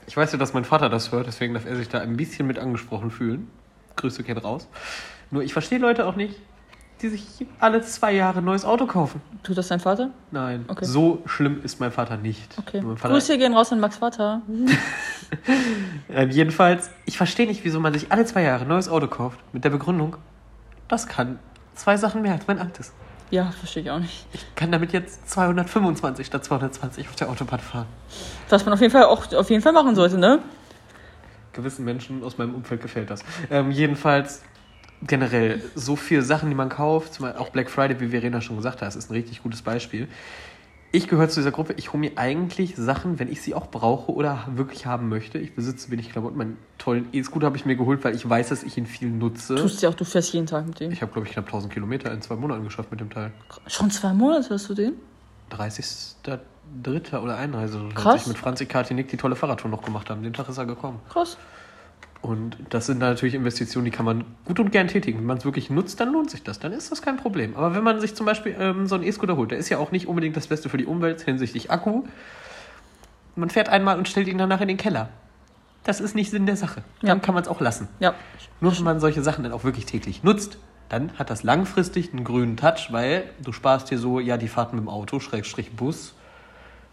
Ich 0.07 0.15
weiß 0.17 0.31
ja, 0.31 0.37
dass 0.37 0.53
mein 0.53 0.65
Vater 0.65 0.89
das 0.89 1.11
hört, 1.11 1.27
deswegen 1.27 1.53
darf 1.53 1.65
er 1.65 1.75
sich 1.75 1.89
da 1.89 1.99
ein 1.99 2.17
bisschen 2.17 2.47
mit 2.47 2.59
angesprochen 2.59 3.11
fühlen. 3.11 3.49
Grüße 3.95 4.23
gehen 4.23 4.37
raus. 4.37 4.67
Nur 5.31 5.43
ich 5.43 5.53
verstehe 5.53 5.79
Leute 5.79 6.05
auch 6.05 6.15
nicht, 6.15 6.35
die 7.01 7.09
sich 7.09 7.23
alle 7.59 7.81
zwei 7.81 8.13
Jahre 8.13 8.39
ein 8.39 8.45
neues 8.45 8.63
Auto 8.65 8.85
kaufen. 8.85 9.21
Tut 9.43 9.57
das 9.57 9.67
dein 9.69 9.79
Vater? 9.79 10.11
Nein, 10.31 10.65
Okay. 10.67 10.85
so 10.85 11.21
schlimm 11.25 11.61
ist 11.63 11.79
mein 11.79 11.91
Vater 11.91 12.17
nicht. 12.17 12.57
Okay. 12.59 12.81
Mein 12.81 12.97
Vater, 12.97 13.13
Grüße 13.13 13.37
gehen 13.37 13.53
raus 13.53 13.71
an 13.71 13.79
Max 13.79 13.97
Vater. 13.97 14.41
Ähm, 16.13 16.29
jedenfalls, 16.29 16.89
ich 17.05 17.15
verstehe 17.17 17.47
nicht, 17.47 17.63
wieso 17.63 17.79
man 17.79 17.93
sich 17.93 18.11
alle 18.11 18.25
zwei 18.25 18.43
Jahre 18.43 18.63
ein 18.63 18.67
neues 18.67 18.89
Auto 18.89 19.07
kauft. 19.07 19.39
Mit 19.53 19.63
der 19.63 19.69
Begründung, 19.69 20.17
das 20.91 21.07
kann 21.07 21.39
zwei 21.73 21.97
Sachen 21.97 22.21
mehr 22.21 22.33
als 22.33 22.47
mein 22.47 22.59
altes. 22.59 22.93
Ja, 23.29 23.49
verstehe 23.51 23.83
ich 23.83 23.91
auch 23.91 23.99
nicht. 23.99 24.27
Ich 24.33 24.45
kann 24.55 24.71
damit 24.71 24.91
jetzt 24.91 25.29
225 25.29 26.27
statt 26.27 26.43
220 26.43 27.07
auf 27.07 27.15
der 27.15 27.29
Autobahn 27.29 27.59
fahren. 27.59 27.87
Was 28.49 28.65
man 28.65 28.73
auf 28.73 28.81
jeden 28.81 28.91
Fall 28.91 29.05
auch 29.05 29.31
auf 29.33 29.49
jeden 29.49 29.63
Fall 29.63 29.71
machen 29.71 29.95
sollte, 29.95 30.17
ne? 30.17 30.39
gewissen 31.53 31.85
Menschen 31.85 32.23
aus 32.23 32.37
meinem 32.37 32.55
Umfeld 32.55 32.81
gefällt 32.81 33.09
das. 33.09 33.23
Ähm, 33.49 33.71
jedenfalls 33.71 34.41
generell 35.01 35.61
so 35.75 35.95
viele 35.95 36.21
Sachen, 36.21 36.49
die 36.49 36.55
man 36.55 36.69
kauft, 36.69 37.15
zum 37.15 37.25
Beispiel 37.25 37.41
auch 37.41 37.49
Black 37.49 37.69
Friday, 37.69 37.99
wie 37.99 38.09
Verena 38.09 38.41
schon 38.41 38.57
gesagt 38.57 38.81
hat, 38.81 38.95
ist 38.95 39.09
ein 39.09 39.13
richtig 39.13 39.41
gutes 39.41 39.61
Beispiel. 39.61 40.07
Ich 40.93 41.07
gehöre 41.07 41.29
zu 41.29 41.39
dieser 41.39 41.51
Gruppe. 41.51 41.73
Ich 41.77 41.93
hole 41.93 42.01
mir 42.01 42.11
eigentlich 42.17 42.75
Sachen, 42.75 43.17
wenn 43.17 43.31
ich 43.31 43.41
sie 43.41 43.53
auch 43.53 43.67
brauche 43.67 44.11
oder 44.11 44.45
wirklich 44.55 44.85
haben 44.85 45.07
möchte. 45.07 45.37
Ich 45.37 45.55
besitze 45.55 45.89
wenig 45.89 46.11
Klamotten. 46.11 46.37
Meinen 46.37 46.57
tollen 46.77 47.07
E-Scooter 47.13 47.45
habe 47.45 47.55
ich 47.55 47.65
mir 47.65 47.77
geholt, 47.77 48.03
weil 48.03 48.13
ich 48.13 48.29
weiß, 48.29 48.49
dass 48.49 48.61
ich 48.63 48.77
ihn 48.77 48.85
viel 48.85 49.09
nutze. 49.09 49.55
Tust 49.55 49.81
ja 49.81 49.89
auch, 49.89 49.93
du 49.93 50.03
fährst 50.03 50.33
jeden 50.33 50.47
Tag 50.47 50.67
mit 50.67 50.81
dem. 50.81 50.91
Ich 50.91 51.01
habe, 51.01 51.11
glaube 51.13 51.27
ich, 51.27 51.33
knapp 51.33 51.45
1000 51.45 51.71
Kilometer 51.71 52.11
in 52.11 52.21
zwei 52.21 52.35
Monaten 52.35 52.65
geschafft 52.65 52.91
mit 52.91 52.99
dem 52.99 53.09
Teil. 53.09 53.31
Schon 53.67 53.89
zwei 53.89 54.11
Monate 54.11 54.49
hast 54.53 54.67
du 54.67 54.73
den? 54.73 54.93
30.3. 55.51 57.19
oder 57.19 57.37
Einreise, 57.37 57.79
als 57.79 57.95
Krass. 57.95 58.21
ich 58.21 58.27
mit 58.27 58.37
Franzi 58.37 58.65
Kartinik 58.65 59.07
die 59.07 59.17
tolle 59.17 59.37
Fahrradtour 59.37 59.71
noch 59.71 59.83
gemacht 59.83 60.09
haben. 60.09 60.23
Den 60.23 60.33
Tag 60.33 60.49
ist 60.49 60.57
er 60.57 60.65
gekommen. 60.65 60.99
Krass. 61.09 61.37
Und 62.21 62.55
das 62.69 62.85
sind 62.85 62.99
natürlich 62.99 63.33
Investitionen, 63.33 63.85
die 63.85 63.91
kann 63.91 64.05
man 64.05 64.25
gut 64.45 64.59
und 64.59 64.71
gern 64.71 64.87
tätigen. 64.87 65.19
Wenn 65.19 65.25
man 65.25 65.37
es 65.37 65.45
wirklich 65.45 65.71
nutzt, 65.71 65.99
dann 65.99 66.11
lohnt 66.13 66.29
sich 66.29 66.43
das. 66.43 66.59
Dann 66.59 66.71
ist 66.71 66.91
das 66.91 67.01
kein 67.01 67.17
Problem. 67.17 67.55
Aber 67.55 67.73
wenn 67.73 67.83
man 67.83 67.99
sich 67.99 68.13
zum 68.15 68.27
Beispiel 68.27 68.55
ähm, 68.59 68.85
so 68.85 68.93
einen 68.95 69.03
E-Scooter 69.03 69.37
holt, 69.37 69.49
der 69.49 69.57
ist 69.57 69.69
ja 69.69 69.79
auch 69.79 69.91
nicht 69.91 70.07
unbedingt 70.07 70.37
das 70.37 70.45
Beste 70.47 70.69
für 70.69 70.77
die 70.77 70.85
Umwelt 70.85 71.21
hinsichtlich 71.21 71.71
Akku. 71.71 72.03
Man 73.35 73.49
fährt 73.49 73.69
einmal 73.69 73.97
und 73.97 74.07
stellt 74.07 74.27
ihn 74.27 74.37
danach 74.37 74.61
in 74.61 74.67
den 74.67 74.77
Keller. 74.77 75.09
Das 75.83 75.99
ist 75.99 76.13
nicht 76.13 76.29
Sinn 76.29 76.45
der 76.45 76.57
Sache. 76.57 76.83
Dann 77.01 77.07
Ja. 77.07 77.15
kann 77.15 77.33
man 77.33 77.41
es 77.43 77.49
auch 77.49 77.59
lassen. 77.59 77.87
Ja. 77.99 78.13
Nur 78.59 78.77
wenn 78.77 78.83
man 78.83 78.99
solche 78.99 79.23
Sachen 79.23 79.43
dann 79.43 79.51
auch 79.53 79.63
wirklich 79.63 79.87
täglich 79.87 80.21
nutzt, 80.21 80.59
dann 80.89 81.13
hat 81.17 81.31
das 81.31 81.41
langfristig 81.41 82.13
einen 82.13 82.23
grünen 82.23 82.55
Touch, 82.55 82.89
weil 82.91 83.23
du 83.43 83.51
sparst 83.51 83.89
dir 83.89 83.97
so 83.97 84.19
ja 84.19 84.37
die 84.37 84.47
Fahrt 84.49 84.73
mit 84.73 84.83
dem 84.83 84.89
Auto, 84.89 85.19
Schrägstrich 85.19 85.71
Bus. 85.71 86.13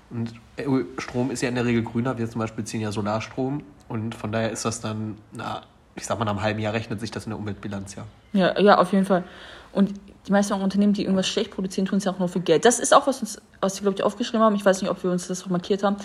Und 0.09 0.33
äh, 0.57 0.65
Strom 0.97 1.31
ist 1.31 1.43
ja 1.43 1.51
in 1.51 1.55
der 1.55 1.67
Regel 1.67 1.83
grüner. 1.83 2.17
Wir 2.17 2.31
zum 2.31 2.39
Beispiel 2.39 2.65
ziehen 2.65 2.81
ja 2.81 2.93
Solarstrom. 2.93 3.63
Und 3.89 4.15
von 4.15 4.33
daher 4.33 4.51
ist 4.51 4.65
das 4.65 4.81
dann, 4.81 5.17
na, 5.33 5.63
ich 5.95 6.07
sag 6.07 6.19
mal, 6.19 6.25
nach 6.25 6.33
einem 6.33 6.43
halben 6.43 6.61
Jahr 6.61 6.73
rechnet 6.73 7.01
sich 7.01 7.11
das 7.11 7.25
in 7.27 7.31
der 7.31 7.39
Umweltbilanz 7.39 7.95
ja. 7.97 8.05
Ja, 8.33 8.61
ja, 8.61 8.79
auf 8.79 8.93
jeden 8.93 9.07
Fall. 9.07 9.25
Und 9.73 9.95
die 10.27 10.33
meisten 10.33 10.53
Unternehmen, 10.55 10.93
die 10.93 11.03
irgendwas 11.03 11.27
schlecht 11.29 11.51
produzieren, 11.51 11.87
tun 11.87 11.99
es 11.99 12.05
ja 12.05 12.13
auch 12.13 12.19
nur 12.19 12.29
für 12.29 12.41
Geld. 12.41 12.65
Das 12.65 12.79
ist 12.79 12.95
auch, 12.95 13.07
was, 13.07 13.21
uns, 13.21 13.41
was 13.61 13.77
wir, 13.77 13.83
glaube 13.83 13.97
ich, 13.97 14.03
aufgeschrieben 14.03 14.41
haben. 14.45 14.55
Ich 14.57 14.65
weiß 14.65 14.83
nicht, 14.83 14.91
ob 14.91 15.03
wir 15.03 15.11
uns 15.11 15.27
das 15.29 15.45
auch 15.45 15.49
markiert 15.49 15.83
haben. 15.83 15.97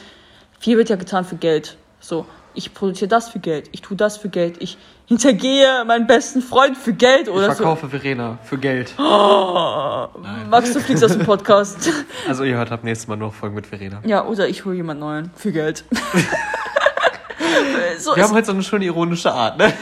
viel 0.60 0.78
wird 0.78 0.90
ja 0.90 0.96
getan 0.96 1.26
für 1.26 1.36
Geld. 1.36 1.78
So, 2.00 2.26
ich 2.54 2.74
produziere 2.74 3.08
das 3.08 3.30
für 3.30 3.40
Geld, 3.40 3.70
ich 3.72 3.82
tue 3.82 3.96
das 3.96 4.18
für 4.18 4.28
Geld, 4.28 4.62
ich 4.62 4.78
hintergehe 5.06 5.86
meinen 5.86 6.06
besten 6.06 6.42
Freund 6.42 6.78
für 6.78 6.92
Geld 6.94 7.24
Ich 7.24 7.34
oder 7.34 7.48
so. 7.52 7.56
verkaufe 7.56 7.88
Verena 7.90 8.40
für 8.44 8.58
Geld. 8.58 8.94
Oh, 8.98 10.08
Max, 10.50 10.74
du 10.74 10.82
fliegst 10.82 11.04
aus 11.04 11.14
dem 11.14 11.26
Podcast. 11.26 11.90
Also 12.28 12.44
ihr 12.44 12.56
hört 12.58 12.72
ab 12.72 12.84
nächstes 12.84 13.08
Mal 13.08 13.16
noch 13.16 13.34
Folgen 13.34 13.56
mit 13.56 13.68
Verena. 13.68 14.02
ja, 14.06 14.26
oder 14.26 14.48
ich 14.48 14.66
hole 14.66 14.76
jemand 14.76 15.00
Neuen 15.00 15.32
für 15.36 15.52
Geld. 15.52 15.86
so, 18.00 18.16
Wir 18.16 18.24
haben 18.24 18.34
halt 18.34 18.46
so 18.46 18.52
eine 18.52 18.64
schöne 18.64 18.86
ironische 18.86 19.32
Art, 19.32 19.58
ne? 19.58 19.74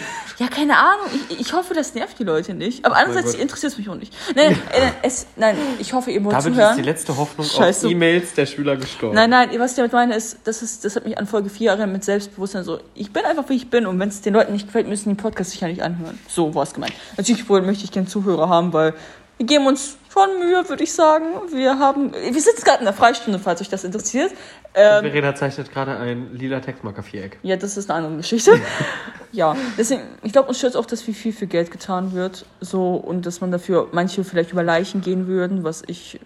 ja, 0.41 0.47
keine 0.47 0.77
Ahnung. 0.77 1.05
Ich, 1.29 1.39
ich 1.39 1.53
hoffe, 1.53 1.73
das 1.73 1.93
nervt 1.93 2.17
die 2.17 2.23
Leute 2.23 2.53
nicht. 2.53 2.83
Aber 2.83 2.95
andererseits 2.97 3.35
interessiert 3.35 3.73
es 3.73 3.77
mich 3.77 3.89
auch 3.89 3.95
nicht. 3.95 4.13
Nein, 4.35 4.57
nein, 4.71 4.83
äh, 4.83 4.91
es, 5.03 5.27
nein 5.35 5.55
ich 5.79 5.93
hoffe, 5.93 6.09
ihr 6.11 6.23
wollt 6.23 6.33
Damit 6.33 6.47
ist 6.47 6.53
zuhören. 6.55 6.77
die 6.77 6.83
letzte 6.83 7.15
Hoffnung 7.15 7.45
Scheiße. 7.45 7.85
auf 7.85 7.91
E-Mails 7.91 8.33
der 8.33 8.45
Schüler 8.47 8.75
gestorben. 8.75 9.15
Nein, 9.15 9.29
nein, 9.29 9.49
was 9.59 9.71
ich 9.71 9.77
damit 9.77 9.93
meine, 9.93 10.15
ist, 10.15 10.39
das, 10.43 10.63
ist, 10.63 10.83
das 10.83 10.95
hat 10.95 11.05
mich 11.05 11.17
an 11.17 11.27
Folge 11.27 11.49
4 11.49 11.69
erinnert 11.69 11.91
mit 11.91 12.03
Selbstbewusstsein. 12.03 12.63
So, 12.63 12.79
ich 12.95 13.13
bin 13.13 13.23
einfach, 13.23 13.47
wie 13.49 13.55
ich 13.55 13.69
bin. 13.69 13.85
Und 13.85 13.99
wenn 13.99 14.09
es 14.09 14.21
den 14.21 14.33
Leuten 14.33 14.53
nicht 14.53 14.65
gefällt, 14.65 14.87
müssen 14.87 15.09
die 15.09 15.15
Podcast 15.15 15.51
sicher 15.51 15.67
nicht 15.67 15.83
anhören. 15.83 16.17
So 16.27 16.55
war 16.55 16.63
es 16.63 16.73
gemeint. 16.73 16.93
Natürlich 17.17 17.47
wohl 17.47 17.61
möchte 17.61 17.83
ich 17.83 17.91
gerne 17.91 18.07
Zuhörer 18.07 18.49
haben, 18.49 18.73
weil 18.73 18.93
wir 19.37 19.45
geben 19.45 19.67
uns 19.67 19.97
schon 20.11 20.39
Mühe, 20.39 20.67
würde 20.67 20.83
ich 20.83 20.93
sagen. 20.93 21.25
Wir 21.51 21.79
haben, 21.79 22.13
wir 22.13 22.41
sitzen 22.41 22.63
gerade 22.63 22.79
in 22.79 22.85
der 22.85 22.93
Freistunde, 22.93 23.39
falls 23.39 23.61
euch 23.61 23.69
das 23.69 23.83
interessiert. 23.83 24.31
Ähm, 24.73 25.03
Verena 25.03 25.35
zeichnet 25.35 25.71
gerade 25.71 25.97
ein 25.97 26.33
lila 26.33 26.59
Textmarker-Viereck. 26.59 27.39
ja, 27.43 27.57
das 27.57 27.77
ist 27.77 27.89
eine 27.89 27.97
andere 28.05 28.17
Geschichte. 28.17 28.59
ja, 29.31 29.55
deswegen, 29.77 30.03
ich 30.23 30.31
glaube, 30.31 30.49
uns 30.49 30.59
stört 30.59 30.77
auch, 30.77 30.85
dass 30.85 31.05
wie 31.07 31.13
viel 31.13 31.33
für 31.33 31.47
Geld 31.47 31.71
getan 31.71 32.13
wird. 32.13 32.45
So, 32.61 32.95
und 32.95 33.25
dass 33.25 33.41
man 33.41 33.51
dafür 33.51 33.89
manche 33.91 34.23
vielleicht 34.23 34.51
über 34.51 34.63
Leichen 34.63 35.01
gehen 35.01 35.27
würden, 35.27 35.63
was 35.63 35.83
ich 35.87 36.19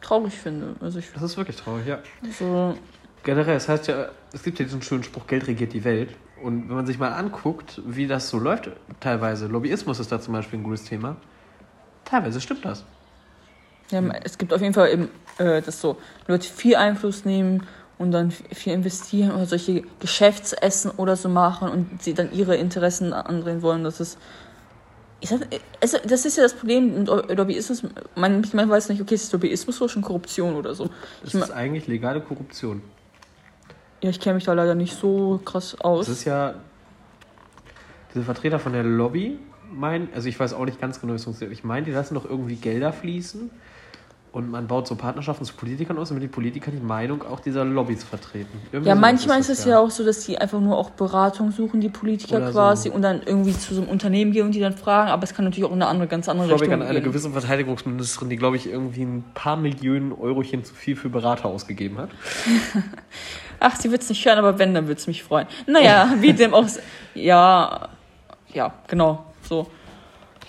traurig 0.00 0.34
finde. 0.34 0.74
Also 0.80 0.98
ich 0.98 1.12
Das 1.12 1.22
ist 1.22 1.36
wirklich 1.36 1.56
traurig, 1.56 1.86
ja. 1.86 1.98
so, 2.38 2.74
Generell, 3.24 3.56
es 3.56 3.68
heißt 3.68 3.86
ja, 3.86 4.08
es 4.32 4.42
gibt 4.42 4.58
ja 4.58 4.64
diesen 4.64 4.82
schönen 4.82 5.04
Spruch, 5.04 5.26
Geld 5.26 5.46
regiert 5.46 5.72
die 5.72 5.84
Welt. 5.84 6.10
Und 6.42 6.68
wenn 6.68 6.74
man 6.74 6.86
sich 6.86 6.98
mal 6.98 7.12
anguckt, 7.12 7.80
wie 7.86 8.08
das 8.08 8.28
so 8.28 8.38
läuft, 8.38 8.70
teilweise, 8.98 9.46
Lobbyismus 9.46 10.00
ist 10.00 10.10
da 10.10 10.20
zum 10.20 10.34
Beispiel 10.34 10.58
ein 10.58 10.64
gutes 10.64 10.84
Thema, 10.84 11.16
teilweise 12.04 12.40
stimmt 12.40 12.64
das. 12.64 12.84
Ja, 13.92 14.02
es 14.24 14.38
gibt 14.38 14.52
auf 14.52 14.60
jeden 14.60 14.74
Fall 14.74 14.90
eben, 14.90 15.08
äh, 15.38 15.62
dass 15.62 15.80
so 15.80 15.96
Leute 16.26 16.48
viel 16.48 16.76
Einfluss 16.76 17.24
nehmen 17.24 17.66
und 17.98 18.10
dann 18.10 18.30
viel 18.30 18.72
investieren 18.72 19.30
oder 19.30 19.46
solche 19.46 19.82
Geschäftsessen 20.00 20.90
oder 20.92 21.14
so 21.14 21.28
machen 21.28 21.68
und 21.68 22.02
sie 22.02 22.14
dann 22.14 22.32
ihre 22.32 22.56
Interessen 22.56 23.12
andrehen 23.12 23.62
wollen. 23.62 23.84
Das 23.84 24.00
ist. 24.00 24.18
Sag, 25.24 25.46
es, 25.80 25.92
das 26.04 26.24
ist 26.24 26.36
ja 26.36 26.42
das 26.42 26.54
Problem 26.54 27.04
mit 27.04 27.06
Lobbyismus. 27.06 27.84
Man, 28.16 28.44
man 28.54 28.68
weiß 28.68 28.88
nicht, 28.88 29.00
okay, 29.00 29.14
ist 29.14 29.32
Lobbyismus 29.32 29.80
oder 29.80 29.88
schon 29.88 30.02
Korruption 30.02 30.56
oder 30.56 30.74
so. 30.74 30.90
Das 31.22 31.32
Ich, 31.32 31.40
ist 31.40 31.52
eigentlich 31.52 31.86
legale 31.86 32.20
Korruption. 32.20 32.82
ja, 34.02 34.10
ich 34.10 34.18
kenne 34.18 34.34
mich 34.34 34.44
da 34.44 34.52
leider 34.52 34.74
nicht 34.74 34.98
so 34.98 35.40
krass 35.44 35.80
aus. 35.80 36.06
Das 36.06 36.18
ist 36.18 36.24
ja, 36.24 36.54
diese 38.12 38.24
Vertreter 38.24 38.58
von 38.58 38.72
der 38.72 38.82
Lobby 38.82 39.38
meinen, 39.72 40.08
also 40.12 40.28
ich 40.28 40.40
weiß 40.40 40.54
auch 40.54 40.64
nicht 40.64 40.80
ganz 40.80 41.00
genau. 41.00 41.14
Ich 41.14 41.62
meine, 41.62 41.86
die 41.86 41.92
lassen 41.92 42.14
doch 42.14 42.24
irgendwie 42.24 42.56
Gelder 42.56 42.92
fließen 42.92 43.50
und 44.32 44.50
man 44.50 44.66
baut 44.66 44.88
so 44.88 44.94
Partnerschaften 44.96 45.44
zu 45.44 45.52
Politikern 45.52 45.98
aus, 45.98 46.08
damit 46.08 46.22
die 46.22 46.28
Politiker 46.28 46.70
die 46.70 46.80
Meinung 46.80 47.22
auch 47.22 47.40
dieser 47.40 47.66
Lobbys 47.66 48.02
vertreten. 48.02 48.48
Irgendwie 48.72 48.88
Ja, 48.88 48.94
sowas 48.96 49.00
manchmal 49.00 49.40
ist 49.40 49.50
es 49.50 49.64
ja 49.66 49.78
auch 49.78 49.90
so, 49.90 50.04
dass 50.04 50.24
die 50.24 50.38
einfach 50.38 50.58
nur 50.58 50.78
auch 50.78 50.88
Beratung 50.90 51.52
suchen, 51.52 51.82
die 51.82 51.90
Politiker 51.90 52.36
Oder 52.38 52.46
so. 52.46 52.52
quasi, 52.52 52.88
und 52.88 53.02
dann 53.02 53.20
irgendwie 53.26 53.52
zu 53.52 53.74
so 53.74 53.82
einem 53.82 53.90
Unternehmen 53.90 54.32
gehen 54.32 54.46
und 54.46 54.54
die 54.54 54.60
dann 54.60 54.74
fragen, 54.74 55.10
aber 55.10 55.24
es 55.24 55.34
kann 55.34 55.44
natürlich 55.44 55.64
auch 55.68 55.72
in 55.74 55.82
eine 55.82 55.86
andere, 55.86 56.08
ganz 56.08 56.30
andere 56.30 56.46
Ich 56.46 56.48
glaube, 56.48 56.62
Richtung 56.62 56.80
an 56.80 56.88
eine 56.88 57.00
gehen. 57.00 57.10
gewisse 57.10 57.28
Verteidigungsministerin, 57.30 58.30
die, 58.30 58.36
glaube 58.36 58.56
ich, 58.56 58.66
irgendwie 58.70 59.02
ein 59.02 59.24
paar 59.34 59.56
Millionen 59.56 60.12
Eurochen 60.12 60.64
zu 60.64 60.74
viel 60.74 60.96
für 60.96 61.10
Berater 61.10 61.46
ausgegeben 61.50 61.98
hat. 61.98 62.08
Ach, 63.60 63.76
sie 63.76 63.90
wird's 63.90 64.08
nicht 64.08 64.24
hören, 64.24 64.38
aber 64.38 64.58
wenn, 64.58 64.72
dann 64.72 64.88
wird's 64.88 65.06
mich 65.06 65.22
freuen. 65.22 65.46
Naja, 65.66 66.14
wie 66.20 66.32
dem 66.32 66.54
auch. 66.54 66.66
Ja, 67.14 67.90
ja, 68.52 68.72
genau. 68.88 69.26
So. 69.46 69.66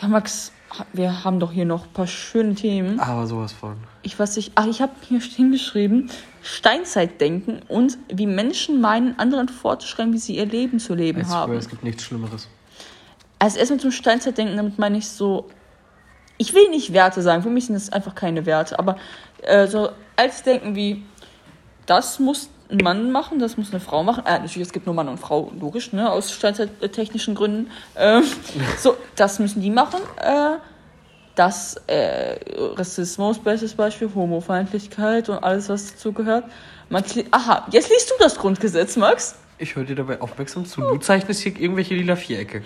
Ja, 0.02 0.08
Max, 0.08 0.52
wir 0.94 1.24
haben 1.24 1.40
doch 1.40 1.52
hier 1.52 1.66
noch 1.66 1.86
ein 1.86 1.94
paar 1.94 2.08
schöne 2.08 2.56
Themen. 2.56 3.00
Aber 3.00 3.28
sowas 3.28 3.52
von. 3.52 3.76
Ich 4.02 4.18
weiß 4.18 4.36
nicht. 4.38 4.54
Ach, 4.56 4.66
ich 4.66 4.82
habe 4.82 4.94
hier 5.08 5.20
hingeschrieben: 5.20 6.10
Steinzeitdenken 6.42 7.62
und 7.68 7.98
wie 8.10 8.26
Menschen 8.26 8.82
meinen, 8.82 9.18
anderen 9.20 9.50
vorzuschreiben, 9.50 10.14
wie 10.14 10.18
sie 10.18 10.38
ihr 10.38 10.46
Leben 10.46 10.80
zu 10.80 10.94
leben 10.94 11.22
Ich 11.22 11.28
haben. 11.28 11.50
schwöre, 11.52 11.60
es 11.60 11.70
gibt 11.70 11.84
nichts 11.84 12.04
Schlimmeres. 12.04 12.48
Also 13.40 13.60
erstmal 13.60 13.80
zum 13.80 13.92
Steinzeitdenken, 13.92 14.56
damit 14.56 14.80
meine 14.80 14.98
ich 14.98 15.08
so, 15.08 15.50
ich 16.38 16.54
will 16.54 16.70
nicht 16.70 16.94
Werte 16.94 17.22
sagen, 17.22 17.44
für 17.44 17.50
mich 17.50 17.66
sind 17.66 17.76
das 17.76 17.92
einfach 17.92 18.16
keine 18.16 18.46
Werte, 18.46 18.80
aber 18.80 18.98
äh, 19.42 19.68
so 19.68 19.90
als 20.16 20.44
Denken 20.44 20.76
wie, 20.76 21.04
das 21.86 22.20
muss 22.20 22.50
ein 22.74 22.84
Mann 22.84 23.12
machen, 23.12 23.40
das 23.40 23.56
muss 23.58 23.72
eine 23.72 23.80
Frau 23.80 24.04
machen. 24.04 24.26
Äh, 24.26 24.40
natürlich, 24.40 24.68
es 24.68 24.74
gibt 24.74 24.86
nur 24.86 24.96
Mann 24.96 25.08
und 25.08 25.20
Frau, 25.20 25.52
logisch, 25.60 25.94
ne, 25.94 26.12
aus 26.12 26.32
steinzeittechnischen 26.32 27.36
Gründen. 27.36 27.70
Ähm, 27.96 28.24
so, 28.80 28.98
das 29.16 29.40
müssen 29.40 29.62
die 29.62 29.70
machen. 29.70 30.02
Äh, 30.22 30.58
das 31.36 31.78
äh, 31.88 32.38
Rassismus, 32.76 33.40
bestes 33.40 33.74
Beispiel, 33.74 34.10
Homofeindlichkeit 34.14 35.30
und 35.30 35.38
alles, 35.44 35.70
was 35.70 35.94
dazugehört. 35.94 36.46
Man 36.90 37.04
kli- 37.04 37.26
Aha, 37.32 37.66
jetzt 37.72 37.90
liest 37.90 38.12
du 38.12 38.16
das 38.20 38.36
Grundgesetz, 38.38 38.98
Max. 38.98 39.36
Ich 39.58 39.76
höre 39.76 39.84
dir 39.86 39.96
dabei 39.96 40.20
aufmerksam 40.22 40.66
zu. 40.66 40.82
Du 40.82 40.98
zeichnest 40.98 41.42
hier 41.42 41.60
irgendwelche 41.60 41.96
lila 41.96 42.16
Vierecke. 42.16 42.64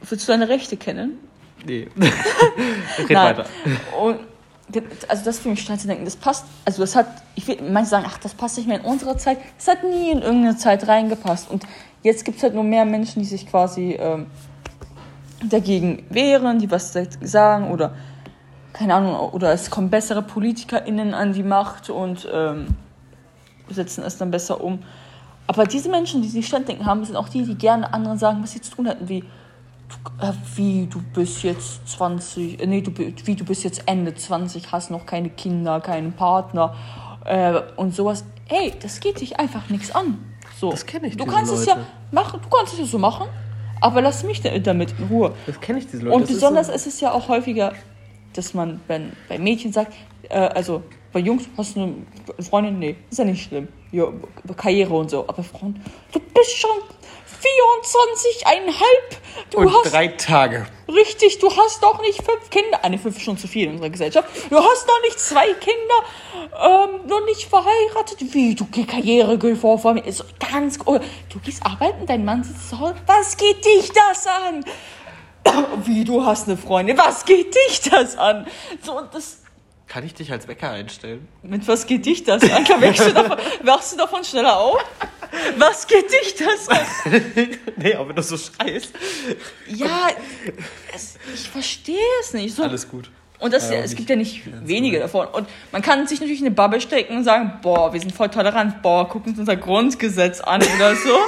Willst 0.00 0.26
du 0.26 0.32
deine 0.32 0.48
Rechte 0.48 0.76
kennen? 0.76 1.18
Nee. 1.64 1.88
Red 2.98 3.10
Nein. 3.10 3.36
weiter. 3.36 3.46
Und 4.00 4.18
also 5.08 5.24
das 5.24 5.38
für 5.38 5.48
mich 5.48 5.60
steil 5.60 5.78
zu 5.78 5.86
denken, 5.86 6.04
das 6.04 6.16
passt, 6.16 6.44
also 6.64 6.82
das 6.82 6.96
hat, 6.96 7.06
ich 7.34 7.46
will, 7.46 7.58
manche 7.70 7.90
sagen, 7.90 8.06
ach, 8.08 8.18
das 8.18 8.34
passt 8.34 8.56
nicht 8.56 8.68
mehr 8.68 8.80
in 8.80 8.84
unserer 8.84 9.16
Zeit. 9.18 9.38
Das 9.56 9.68
hat 9.68 9.84
nie 9.84 10.10
in 10.10 10.22
irgendeine 10.22 10.56
Zeit 10.56 10.86
reingepasst. 10.88 11.50
Und 11.50 11.64
jetzt 12.02 12.24
gibt 12.24 12.38
es 12.38 12.42
halt 12.42 12.54
nur 12.54 12.64
mehr 12.64 12.84
Menschen, 12.84 13.20
die 13.20 13.28
sich 13.28 13.46
quasi 13.46 13.96
ähm, 13.98 14.26
dagegen 15.48 16.04
wehren, 16.10 16.58
die 16.58 16.70
was 16.70 16.96
sagen 17.20 17.70
oder 17.70 17.94
keine 18.72 18.94
Ahnung, 18.94 19.14
oder 19.32 19.52
es 19.52 19.70
kommen 19.70 19.90
bessere 19.90 20.22
PolitikerInnen 20.22 21.12
an 21.12 21.32
die 21.34 21.42
Macht 21.42 21.90
und 21.90 22.26
ähm, 22.32 22.68
setzen 23.68 24.02
es 24.02 24.16
dann 24.16 24.30
besser 24.30 24.62
um. 24.62 24.82
Aber 25.46 25.64
diese 25.64 25.90
Menschen, 25.90 26.22
die 26.22 26.28
sich 26.28 26.46
Standdenken 26.46 26.86
haben, 26.86 27.04
sind 27.04 27.16
auch 27.16 27.28
die, 27.28 27.44
die 27.44 27.56
gerne 27.56 27.92
anderen 27.92 28.18
sagen, 28.18 28.42
was 28.42 28.52
sie 28.52 28.60
zu 28.60 28.70
tun 28.70 28.86
hätten, 28.86 29.08
wie 29.08 29.24
wie 30.56 30.86
du 30.86 31.00
bist 31.14 31.42
jetzt 31.42 31.86
20, 31.88 32.60
äh, 32.60 32.66
nee, 32.66 32.80
du, 32.80 32.92
wie 32.96 33.34
du 33.34 33.44
bist 33.44 33.64
jetzt 33.64 33.82
Ende 33.86 34.14
20, 34.14 34.70
hast 34.72 34.90
noch 34.90 35.06
keine 35.06 35.30
Kinder, 35.30 35.80
keinen 35.80 36.12
Partner 36.12 36.74
äh, 37.24 37.60
und 37.76 37.94
sowas. 37.94 38.24
Ey, 38.48 38.72
das 38.80 39.00
geht 39.00 39.20
dich 39.20 39.38
einfach 39.38 39.68
nichts 39.70 39.94
an. 39.94 40.18
So. 40.58 40.70
Das 40.70 40.86
kenn 40.86 41.04
ich, 41.04 41.16
Du 41.16 41.24
kannst 41.26 41.52
es 41.52 41.66
Leute. 41.66 41.80
ja 41.80 41.86
machen, 42.10 42.40
du 42.42 42.48
kannst 42.54 42.74
es 42.74 42.78
ja 42.80 42.84
so 42.84 42.98
machen, 42.98 43.26
aber 43.80 44.00
lass 44.02 44.22
mich 44.24 44.40
da- 44.40 44.56
damit 44.58 44.94
in 44.98 45.06
Ruhe. 45.06 45.32
Das 45.46 45.60
kenne 45.60 45.78
ich, 45.78 45.86
diese 45.86 46.04
Leute. 46.04 46.14
Und 46.16 46.22
Das 46.22 46.30
ist 46.30 46.36
besonders 46.36 46.66
so- 46.68 46.72
ist 46.72 46.86
es 46.86 47.00
ja 47.00 47.12
auch 47.12 47.28
häufiger, 47.28 47.72
dass 48.34 48.54
man, 48.54 48.80
wenn 48.88 49.12
bei 49.28 49.38
Mädchen 49.38 49.72
sagt, 49.72 49.94
äh, 50.28 50.36
also 50.38 50.82
bei 51.12 51.20
Jungs 51.20 51.44
hast 51.56 51.76
du 51.76 51.82
eine 51.82 51.94
Freundin, 52.40 52.78
nee, 52.78 52.96
ist 53.10 53.18
ja 53.18 53.24
nicht 53.24 53.42
schlimm. 53.44 53.68
Ja, 53.90 54.06
Karriere 54.56 54.94
und 54.94 55.10
so. 55.10 55.26
Aber 55.28 55.42
Frauen, 55.42 55.78
du 56.12 56.18
bist 56.20 56.56
schon 56.56 56.70
24,5. 57.42 58.74
Du 59.50 59.58
Und 59.58 59.72
hast 59.72 59.92
drei 59.92 60.08
Tage. 60.08 60.66
richtig, 60.88 61.38
du 61.38 61.50
hast 61.54 61.82
doch 61.82 62.00
nicht 62.00 62.22
fünf 62.22 62.50
Kinder. 62.50 62.78
Ah, 62.82 62.88
ne, 62.88 62.98
fünf 62.98 63.16
ist 63.16 63.24
schon 63.24 63.36
zu 63.36 63.48
viel 63.48 63.64
in 63.66 63.72
unserer 63.72 63.90
Gesellschaft. 63.90 64.28
Du 64.50 64.56
hast 64.56 64.88
doch 64.88 65.00
nicht 65.02 65.18
zwei 65.18 65.52
Kinder, 65.54 65.78
ähm, 66.62 67.06
noch 67.06 67.24
nicht 67.24 67.48
verheiratet. 67.48 68.18
Wie, 68.34 68.54
du 68.54 68.66
geh 68.66 68.84
Karriere, 68.84 69.36
geh 69.38 69.54
vor, 69.54 69.78
vor 69.78 69.94
mir. 69.94 70.04
Ist 70.04 70.24
ganz, 70.38 70.78
oh, 70.86 70.98
du 71.30 71.38
gehst 71.40 71.64
arbeiten, 71.64 72.06
dein 72.06 72.24
Mann 72.24 72.44
sitzt 72.44 72.70
zu 72.70 72.78
Hause. 72.78 72.94
Was 73.06 73.36
geht 73.36 73.64
dich 73.64 73.90
das 73.92 74.26
an? 74.26 74.64
Wie, 75.84 76.04
du 76.04 76.24
hast 76.24 76.46
eine 76.48 76.56
Freundin. 76.56 76.96
Was 76.96 77.24
geht 77.24 77.54
dich 77.54 77.80
das 77.90 78.16
an? 78.16 78.46
So, 78.84 78.98
und 78.98 79.12
das, 79.12 79.38
Kann 79.88 80.04
ich 80.06 80.14
dich 80.14 80.30
als 80.30 80.46
Wecker 80.48 80.70
einstellen? 80.70 81.26
mit 81.42 81.66
was 81.66 81.86
geht 81.86 82.06
dich 82.06 82.22
das 82.24 82.42
an? 82.44 82.64
Wachst 82.80 83.06
du 83.06 83.12
davon, 83.14 83.38
wachst 83.62 83.92
du 83.92 83.96
davon 83.96 84.22
schneller 84.24 84.56
auf? 84.58 84.78
Was 85.58 85.86
geht 85.86 86.10
dich 86.10 86.34
das 86.36 86.68
an? 86.68 86.78
nee, 87.76 87.94
aber 87.94 88.08
wenn 88.10 88.16
du 88.16 88.22
so 88.22 88.36
schreist. 88.36 88.92
Ja, 89.66 90.08
es, 90.94 91.14
ich 91.34 91.48
verstehe 91.48 91.96
es 92.20 92.32
nicht. 92.34 92.54
So, 92.54 92.62
Alles 92.64 92.88
gut. 92.88 93.10
und 93.38 93.52
das, 93.52 93.70
Ja, 93.70 93.76
es 93.78 93.94
gibt 93.94 94.10
ja 94.10 94.16
nicht 94.16 94.42
wenige 94.66 94.98
davon. 94.98 95.26
Und 95.28 95.48
man 95.72 95.80
kann 95.82 96.06
sich 96.06 96.20
natürlich 96.20 96.40
in 96.40 96.46
eine 96.46 96.54
Bubble 96.54 96.80
stecken 96.80 97.16
und 97.16 97.24
sagen, 97.24 97.58
boah, 97.62 97.92
wir 97.92 98.00
sind 98.00 98.12
voll 98.12 98.28
tolerant, 98.28 98.82
boah, 98.82 99.08
guck 99.08 99.26
uns 99.26 99.38
unser 99.38 99.56
Grundgesetz 99.56 100.40
an 100.40 100.62
oder 100.76 100.94
so. 100.96 101.10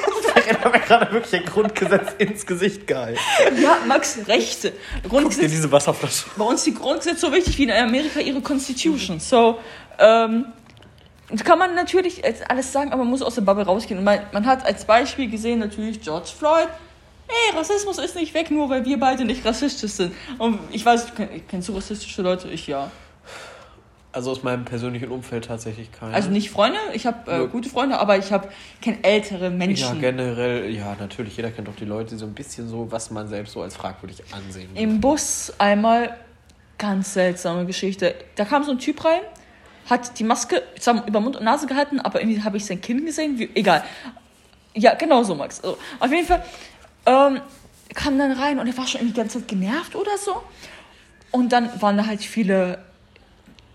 Ich 0.46 0.52
habe 0.60 0.76
mir 0.76 0.84
gerade 0.84 1.10
wirklich 1.10 1.40
ein 1.40 1.46
Grundgesetz 1.46 2.12
ins 2.18 2.44
Gesicht 2.44 2.86
gehalten. 2.86 3.18
ja, 3.62 3.78
Max, 3.86 4.18
Rechte. 4.28 4.72
Guck 4.72 5.02
dir 5.02 5.08
Grundgesetz, 5.08 5.50
diese 5.52 5.72
Wasserflasche. 5.72 6.24
bei 6.36 6.44
uns 6.44 6.64
die 6.64 6.74
Grundgesetze 6.74 7.20
so 7.20 7.32
wichtig 7.32 7.56
wie 7.56 7.62
in 7.62 7.70
Amerika 7.70 8.20
ihre 8.20 8.42
Constitution. 8.42 9.20
So, 9.20 9.58
ähm, 9.98 10.44
das 11.30 11.44
kann 11.44 11.58
man 11.58 11.74
natürlich 11.74 12.22
alles 12.48 12.72
sagen, 12.72 12.92
aber 12.92 13.02
man 13.02 13.10
muss 13.10 13.22
aus 13.22 13.34
der 13.34 13.42
Bubble 13.42 13.64
rausgehen. 13.64 13.98
Und 13.98 14.04
man, 14.04 14.20
man 14.32 14.46
hat 14.46 14.64
als 14.64 14.84
Beispiel 14.84 15.30
gesehen 15.30 15.58
natürlich 15.58 16.00
George 16.00 16.30
Floyd. 16.36 16.68
Ey, 17.26 17.56
Rassismus 17.56 17.98
ist 17.98 18.16
nicht 18.16 18.34
weg, 18.34 18.50
nur 18.50 18.68
weil 18.68 18.84
wir 18.84 19.00
beide 19.00 19.24
nicht 19.24 19.44
rassistisch 19.46 19.92
sind. 19.92 20.14
Und 20.38 20.58
ich 20.70 20.84
weiß, 20.84 21.06
kennst 21.48 21.68
du 21.68 21.74
rassistische 21.74 22.20
Leute? 22.22 22.48
Ich 22.48 22.66
ja. 22.66 22.90
Also 24.12 24.30
aus 24.30 24.44
meinem 24.44 24.64
persönlichen 24.64 25.08
Umfeld 25.10 25.46
tatsächlich 25.46 25.90
keine. 25.90 26.14
Also 26.14 26.30
nicht 26.30 26.50
Freunde, 26.50 26.78
ich 26.92 27.04
habe 27.04 27.28
äh, 27.32 27.48
gute 27.48 27.68
Freunde, 27.68 27.98
aber 27.98 28.16
ich 28.16 28.30
habe 28.30 28.48
kenne 28.80 28.98
ältere 29.02 29.44
Ja, 29.46 29.50
Menschen. 29.50 30.00
generell, 30.00 30.70
ja, 30.70 30.94
natürlich. 31.00 31.36
Jeder 31.36 31.50
kennt 31.50 31.66
doch 31.66 31.74
die 31.74 31.84
Leute, 31.84 32.10
die 32.10 32.16
so 32.16 32.26
ein 32.26 32.34
bisschen 32.34 32.68
so, 32.68 32.92
was 32.92 33.10
man 33.10 33.26
selbst 33.26 33.54
so 33.54 33.62
als 33.62 33.74
fragwürdig 33.74 34.22
ansehen. 34.30 34.68
Im 34.76 35.00
Bus 35.00 35.52
einmal 35.58 36.16
ganz 36.78 37.14
seltsame 37.14 37.66
Geschichte. 37.66 38.14
Da 38.36 38.44
kam 38.44 38.62
so 38.62 38.70
ein 38.70 38.78
Typ 38.78 39.04
rein, 39.04 39.20
hat 39.88 40.18
die 40.18 40.24
Maske 40.24 40.62
mal, 40.86 41.04
über 41.06 41.20
Mund 41.20 41.36
und 41.36 41.44
Nase 41.44 41.66
gehalten, 41.66 42.00
aber 42.00 42.20
irgendwie 42.20 42.42
habe 42.42 42.56
ich 42.56 42.64
sein 42.64 42.80
Kinn 42.80 43.04
gesehen. 43.04 43.38
Wie, 43.38 43.50
egal. 43.54 43.84
Ja, 44.74 44.94
genau 44.94 45.22
so, 45.22 45.34
Max. 45.34 45.60
Also, 45.62 45.78
auf 46.00 46.10
jeden 46.10 46.26
Fall 46.26 46.44
ähm, 47.06 47.40
kam 47.94 48.18
dann 48.18 48.32
rein 48.32 48.58
und 48.58 48.66
er 48.66 48.76
war 48.76 48.86
schon 48.86 49.00
irgendwie 49.00 49.14
die 49.14 49.20
ganze 49.20 49.38
Zeit 49.38 49.48
genervt 49.48 49.94
oder 49.94 50.16
so. 50.18 50.42
Und 51.30 51.52
dann 51.52 51.80
waren 51.80 51.96
da 51.96 52.06
halt 52.06 52.22
viele 52.22 52.78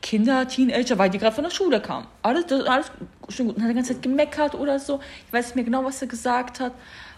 Kinder, 0.01 0.47
Teenager, 0.47 0.97
weil 0.97 1.10
die 1.10 1.18
gerade 1.18 1.36
von 1.36 1.43
der 1.43 1.51
Schule 1.51 1.82
kamen. 1.82 2.07
Alles, 2.22 2.47
das, 2.47 2.66
alles 2.66 2.91
schön 3.30 3.47
gut. 3.47 3.57
Und 3.57 3.64
hat 3.64 3.70
die 3.70 3.76
ganze 3.76 3.93
Zeit 3.93 4.01
gemeckert 4.01 4.55
oder 4.55 4.80
so. 4.80 4.99
Ich 5.28 5.34
weiß 5.34 5.47
nicht 5.47 5.55
mehr 5.55 5.66
genau, 5.66 5.84
was 5.84 6.01
er 6.01 6.07
gesagt 6.07 6.60
hat. 6.60 6.74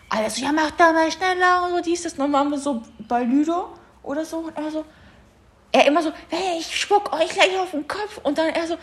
Alles 0.09 0.39
ja, 0.39 0.51
mach 0.51 0.71
da 0.71 0.91
mal 0.91 1.11
schneller 1.11 1.63
und 1.63 1.71
so, 1.71 1.81
dies, 1.81 2.03
das. 2.03 2.13
Und 2.13 2.19
dann 2.19 2.33
waren 2.33 2.49
wir 2.49 2.57
so 2.57 2.81
bei 3.07 3.23
Ludo 3.23 3.69
oder 4.03 4.25
so. 4.25 4.39
Und 4.39 4.57
er 4.57 4.71
so, 4.71 4.83
er 5.71 5.85
immer 5.87 6.01
so, 6.01 6.11
hey, 6.29 6.59
ich 6.59 6.79
spuck 6.79 7.13
euch 7.13 7.29
gleich 7.29 7.57
auf 7.57 7.71
den 7.71 7.87
Kopf. 7.87 8.19
Und 8.23 8.37
dann 8.37 8.49
er 8.49 8.67
so, 8.67 8.77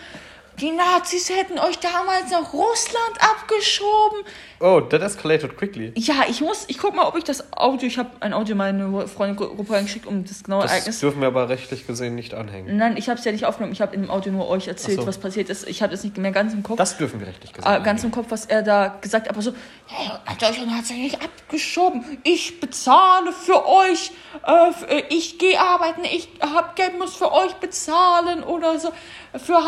die 0.60 0.70
Nazis 0.70 1.30
hätten 1.30 1.58
euch 1.58 1.78
damals 1.78 2.30
nach 2.30 2.52
Russland 2.52 3.16
abgeschoben. 3.20 4.24
Oh, 4.60 4.80
that 4.80 5.02
escalated 5.02 5.56
quickly. 5.56 5.92
Ja, 5.96 6.24
ich 6.28 6.40
muss, 6.40 6.64
ich 6.66 6.78
guck 6.78 6.94
mal, 6.94 7.06
ob 7.06 7.16
ich 7.16 7.24
das 7.24 7.52
Audio, 7.52 7.86
ich 7.86 7.96
habe 7.96 8.10
ein 8.20 8.32
Audio 8.32 8.52
in 8.52 8.58
meine 8.58 9.08
Freundengruppe 9.08 9.72
reingeschickt, 9.72 10.06
um 10.06 10.24
das 10.24 10.42
genaue 10.42 10.62
Das 10.62 10.72
Ereignis 10.72 11.00
dürfen 11.00 11.20
wir 11.20 11.28
aber 11.28 11.48
rechtlich 11.48 11.86
gesehen 11.86 12.16
nicht 12.16 12.34
anhängen. 12.34 12.76
Nein, 12.76 12.96
ich 12.96 13.08
habe 13.08 13.18
es 13.18 13.24
ja 13.24 13.30
nicht 13.30 13.46
aufgenommen. 13.46 13.72
Ich 13.72 13.80
habe 13.80 13.94
in 13.94 14.02
dem 14.02 14.10
Audio 14.10 14.32
nur 14.32 14.48
euch 14.48 14.66
erzählt, 14.66 15.00
so. 15.00 15.06
was 15.06 15.18
passiert 15.18 15.48
ist. 15.48 15.68
Ich 15.68 15.82
habe 15.82 15.92
das 15.92 16.02
nicht 16.02 16.18
mehr 16.18 16.32
ganz 16.32 16.52
im 16.54 16.62
Kopf. 16.62 16.76
Das 16.76 16.96
dürfen 16.96 17.20
wir 17.20 17.28
rechtlich 17.28 17.52
gesehen 17.52 17.72
äh, 17.72 17.80
ganz 17.80 18.02
im. 18.02 18.10
Kopf, 18.10 18.26
was 18.30 18.46
er 18.46 18.62
da 18.62 18.96
gesagt 19.00 19.28
hat. 19.28 19.34
Aber 19.34 19.42
so, 19.42 19.52
hey, 19.86 20.10
Deutschland 20.40 20.72
hat 20.72 20.86
sich 20.86 20.96
nicht 20.96 21.22
abgeschoben. 21.22 22.18
Ich 22.24 22.58
bezahle 22.58 23.32
für 23.32 23.66
euch. 23.66 24.10
Äh, 24.46 24.96
äh, 24.96 25.02
ich 25.10 25.38
gehe 25.38 25.60
arbeiten. 25.60 26.04
Ich 26.04 26.28
hab 26.40 26.74
Geld, 26.74 26.98
muss 26.98 27.14
für 27.14 27.32
euch 27.32 27.54
bezahlen 27.54 28.42
oder 28.42 28.78
so. 28.78 28.90
Für 29.36 29.64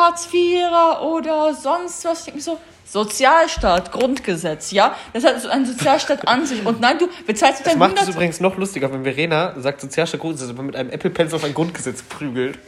Oder 1.03 1.55
sonst 1.55 2.05
was. 2.05 2.21
Ich 2.21 2.25
denk 2.27 2.37
mir 2.37 2.43
so, 2.43 2.59
Sozialstaat, 2.91 3.93
Grundgesetz, 3.93 4.73
ja? 4.73 4.97
Das 5.13 5.23
hat 5.23 5.41
so 5.41 5.49
ein 5.49 5.65
Sozialstaat 5.65 6.27
an 6.27 6.45
sich. 6.45 6.67
Und 6.67 6.81
nein, 6.81 6.99
du 6.99 7.09
bezahlst 7.25 7.61
Das 7.61 7.73
dein 7.73 7.79
macht 7.79 7.93
es 7.93 8.01
100... 8.01 8.17
übrigens 8.17 8.41
noch 8.41 8.57
lustiger, 8.57 8.93
wenn 8.93 9.05
Verena 9.05 9.55
sagt, 9.61 9.81
Sozialstaat 9.81 10.21
Grundgesetz, 10.21 10.51
aber 10.51 10.65
mit 10.65 10.75
einem 10.75 10.91
Apple 10.91 11.11
Pencil 11.11 11.37
auf 11.37 11.45
ein 11.45 11.55
Grundgesetz 11.55 12.03
prügelt. 12.03 12.59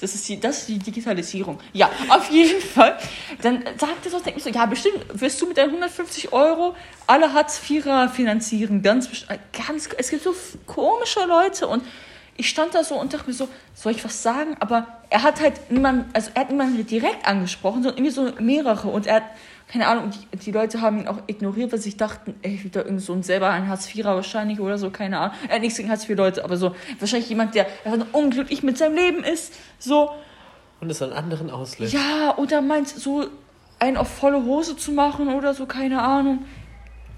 Das 0.00 0.14
ist, 0.14 0.26
die, 0.30 0.40
das 0.40 0.60
ist 0.60 0.68
die 0.68 0.78
Digitalisierung. 0.78 1.58
Ja, 1.74 1.90
auf 2.08 2.30
jeden 2.30 2.60
Fall. 2.62 2.98
Dann 3.42 3.64
sagt 3.76 4.04
er 4.04 4.10
so, 4.10 4.18
denkt 4.18 4.36
mir 4.38 4.42
so, 4.42 4.48
ja, 4.48 4.64
bestimmt 4.64 5.04
wirst 5.12 5.42
du 5.42 5.46
mit 5.46 5.58
deinen 5.58 5.70
150 5.70 6.32
Euro 6.32 6.74
alle 7.06 7.34
Hartz-IVer 7.34 8.08
finanzieren. 8.08 8.80
Ganz, 8.82 9.10
ganz, 9.52 9.90
es 9.98 10.08
gibt 10.08 10.22
so 10.22 10.34
komische 10.66 11.20
Leute 11.26 11.66
und 11.66 11.82
ich 12.36 12.48
stand 12.48 12.74
da 12.74 12.84
so 12.84 12.94
und 13.00 13.12
dachte 13.14 13.26
mir 13.28 13.32
so, 13.34 13.48
soll 13.74 13.92
ich 13.92 14.04
was 14.04 14.22
sagen? 14.22 14.56
Aber 14.60 14.86
er 15.10 15.22
hat 15.22 15.40
halt 15.40 15.70
niemanden, 15.70 16.10
also 16.12 16.30
er 16.34 16.42
hat 16.42 16.50
niemanden 16.50 16.86
direkt 16.86 17.26
angesprochen, 17.26 17.82
sondern 17.82 18.04
irgendwie 18.04 18.14
so 18.14 18.42
mehrere 18.42 18.88
und 18.88 19.06
er 19.06 19.16
hat, 19.16 19.22
keine 19.68 19.86
Ahnung, 19.88 20.10
die, 20.10 20.36
die 20.38 20.52
Leute 20.52 20.80
haben 20.80 21.00
ihn 21.00 21.08
auch 21.08 21.18
ignoriert, 21.26 21.72
weil 21.72 21.78
sie 21.80 21.96
dachten, 21.96 22.34
ey, 22.42 22.62
wieder 22.62 22.84
irgend 22.84 23.02
so 23.02 23.12
ein 23.12 23.22
selber 23.22 23.48
ein 23.50 23.68
Hartz-IVer 23.68 24.14
wahrscheinlich 24.14 24.60
oder 24.60 24.78
so, 24.78 24.90
keine 24.90 25.18
Ahnung. 25.18 25.36
Er 25.48 25.56
hat 25.56 25.62
nichts 25.62 25.76
gegen 25.78 25.90
Hartz-IV-Leute, 25.90 26.44
aber 26.44 26.56
so, 26.56 26.74
wahrscheinlich 26.98 27.28
jemand, 27.28 27.54
der 27.54 27.66
einfach 27.84 28.06
unglücklich 28.12 28.62
mit 28.62 28.78
seinem 28.78 28.94
Leben 28.96 29.24
ist, 29.24 29.54
so, 29.78 30.10
Und 30.80 30.90
es 30.90 31.02
an 31.02 31.12
anderen 31.12 31.50
auslässt. 31.50 31.92
ja, 31.94 32.34
oder 32.36 32.60
meint 32.60 32.88
so 32.88 33.26
einen 33.78 33.96
auf 33.96 34.08
volle 34.08 34.44
Hose 34.44 34.76
zu 34.76 34.92
machen 34.92 35.34
oder 35.34 35.52
so, 35.54 35.66
keine 35.66 36.02
Ahnung. 36.02 36.44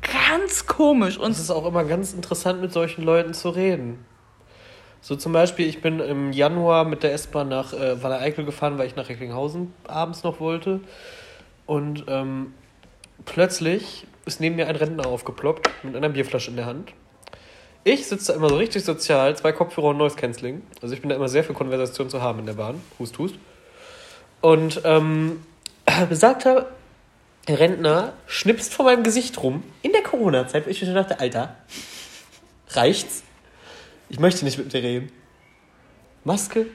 Ganz 0.00 0.66
komisch. 0.66 1.18
Und 1.18 1.32
Es 1.32 1.38
ist 1.40 1.50
auch 1.50 1.66
immer 1.66 1.84
ganz 1.84 2.12
interessant, 2.12 2.60
mit 2.60 2.72
solchen 2.72 3.02
Leuten 3.02 3.34
zu 3.34 3.50
reden. 3.50 4.04
So 5.00 5.16
zum 5.16 5.32
Beispiel, 5.32 5.68
ich 5.68 5.80
bin 5.80 6.00
im 6.00 6.32
Januar 6.32 6.84
mit 6.84 7.02
der 7.02 7.12
S-Bahn 7.12 7.48
nach 7.48 7.72
äh, 7.72 7.96
Eickel 8.02 8.44
gefahren, 8.44 8.78
weil 8.78 8.86
ich 8.86 8.96
nach 8.96 9.08
Recklinghausen 9.08 9.72
abends 9.86 10.24
noch 10.24 10.40
wollte. 10.40 10.80
Und 11.66 12.04
ähm, 12.08 12.52
plötzlich 13.24 14.06
ist 14.26 14.40
neben 14.40 14.56
mir 14.56 14.66
ein 14.66 14.76
Rentner 14.76 15.06
aufgeploppt 15.06 15.70
mit 15.82 15.94
einer 15.96 16.08
Bierflasche 16.08 16.50
in 16.50 16.56
der 16.56 16.66
Hand. 16.66 16.92
Ich 17.84 18.06
sitze 18.06 18.32
da 18.32 18.38
immer 18.38 18.48
so 18.48 18.56
richtig 18.56 18.84
sozial, 18.84 19.36
zwei 19.36 19.52
Kopfhörer 19.52 19.88
und 19.88 19.98
Noise 19.98 20.16
Cancelling. 20.16 20.62
Also 20.82 20.94
ich 20.94 21.00
bin 21.00 21.08
da 21.08 21.16
immer 21.16 21.28
sehr 21.28 21.44
für 21.44 21.54
Konversation 21.54 22.10
zu 22.10 22.20
haben 22.20 22.40
in 22.40 22.46
der 22.46 22.54
Bahn. 22.54 22.82
Hust, 22.98 23.18
hust. 23.18 23.36
Und 24.40 24.82
ähm, 24.84 25.42
besagter 26.08 26.66
Rentner 27.48 28.12
schnipst 28.26 28.74
vor 28.74 28.84
meinem 28.84 29.04
Gesicht 29.04 29.42
rum 29.42 29.62
in 29.82 29.92
der 29.92 30.02
Corona-Zeit, 30.02 30.66
wo 30.66 30.70
ich 30.70 30.80
mir 30.80 30.86
schon 30.86 30.96
dachte, 30.96 31.20
Alter, 31.20 31.56
reicht's? 32.70 33.22
Ich 34.08 34.18
möchte 34.18 34.44
nicht 34.44 34.58
mit 34.58 34.72
dir 34.72 34.82
reden. 34.82 35.12
Maske, 36.24 36.66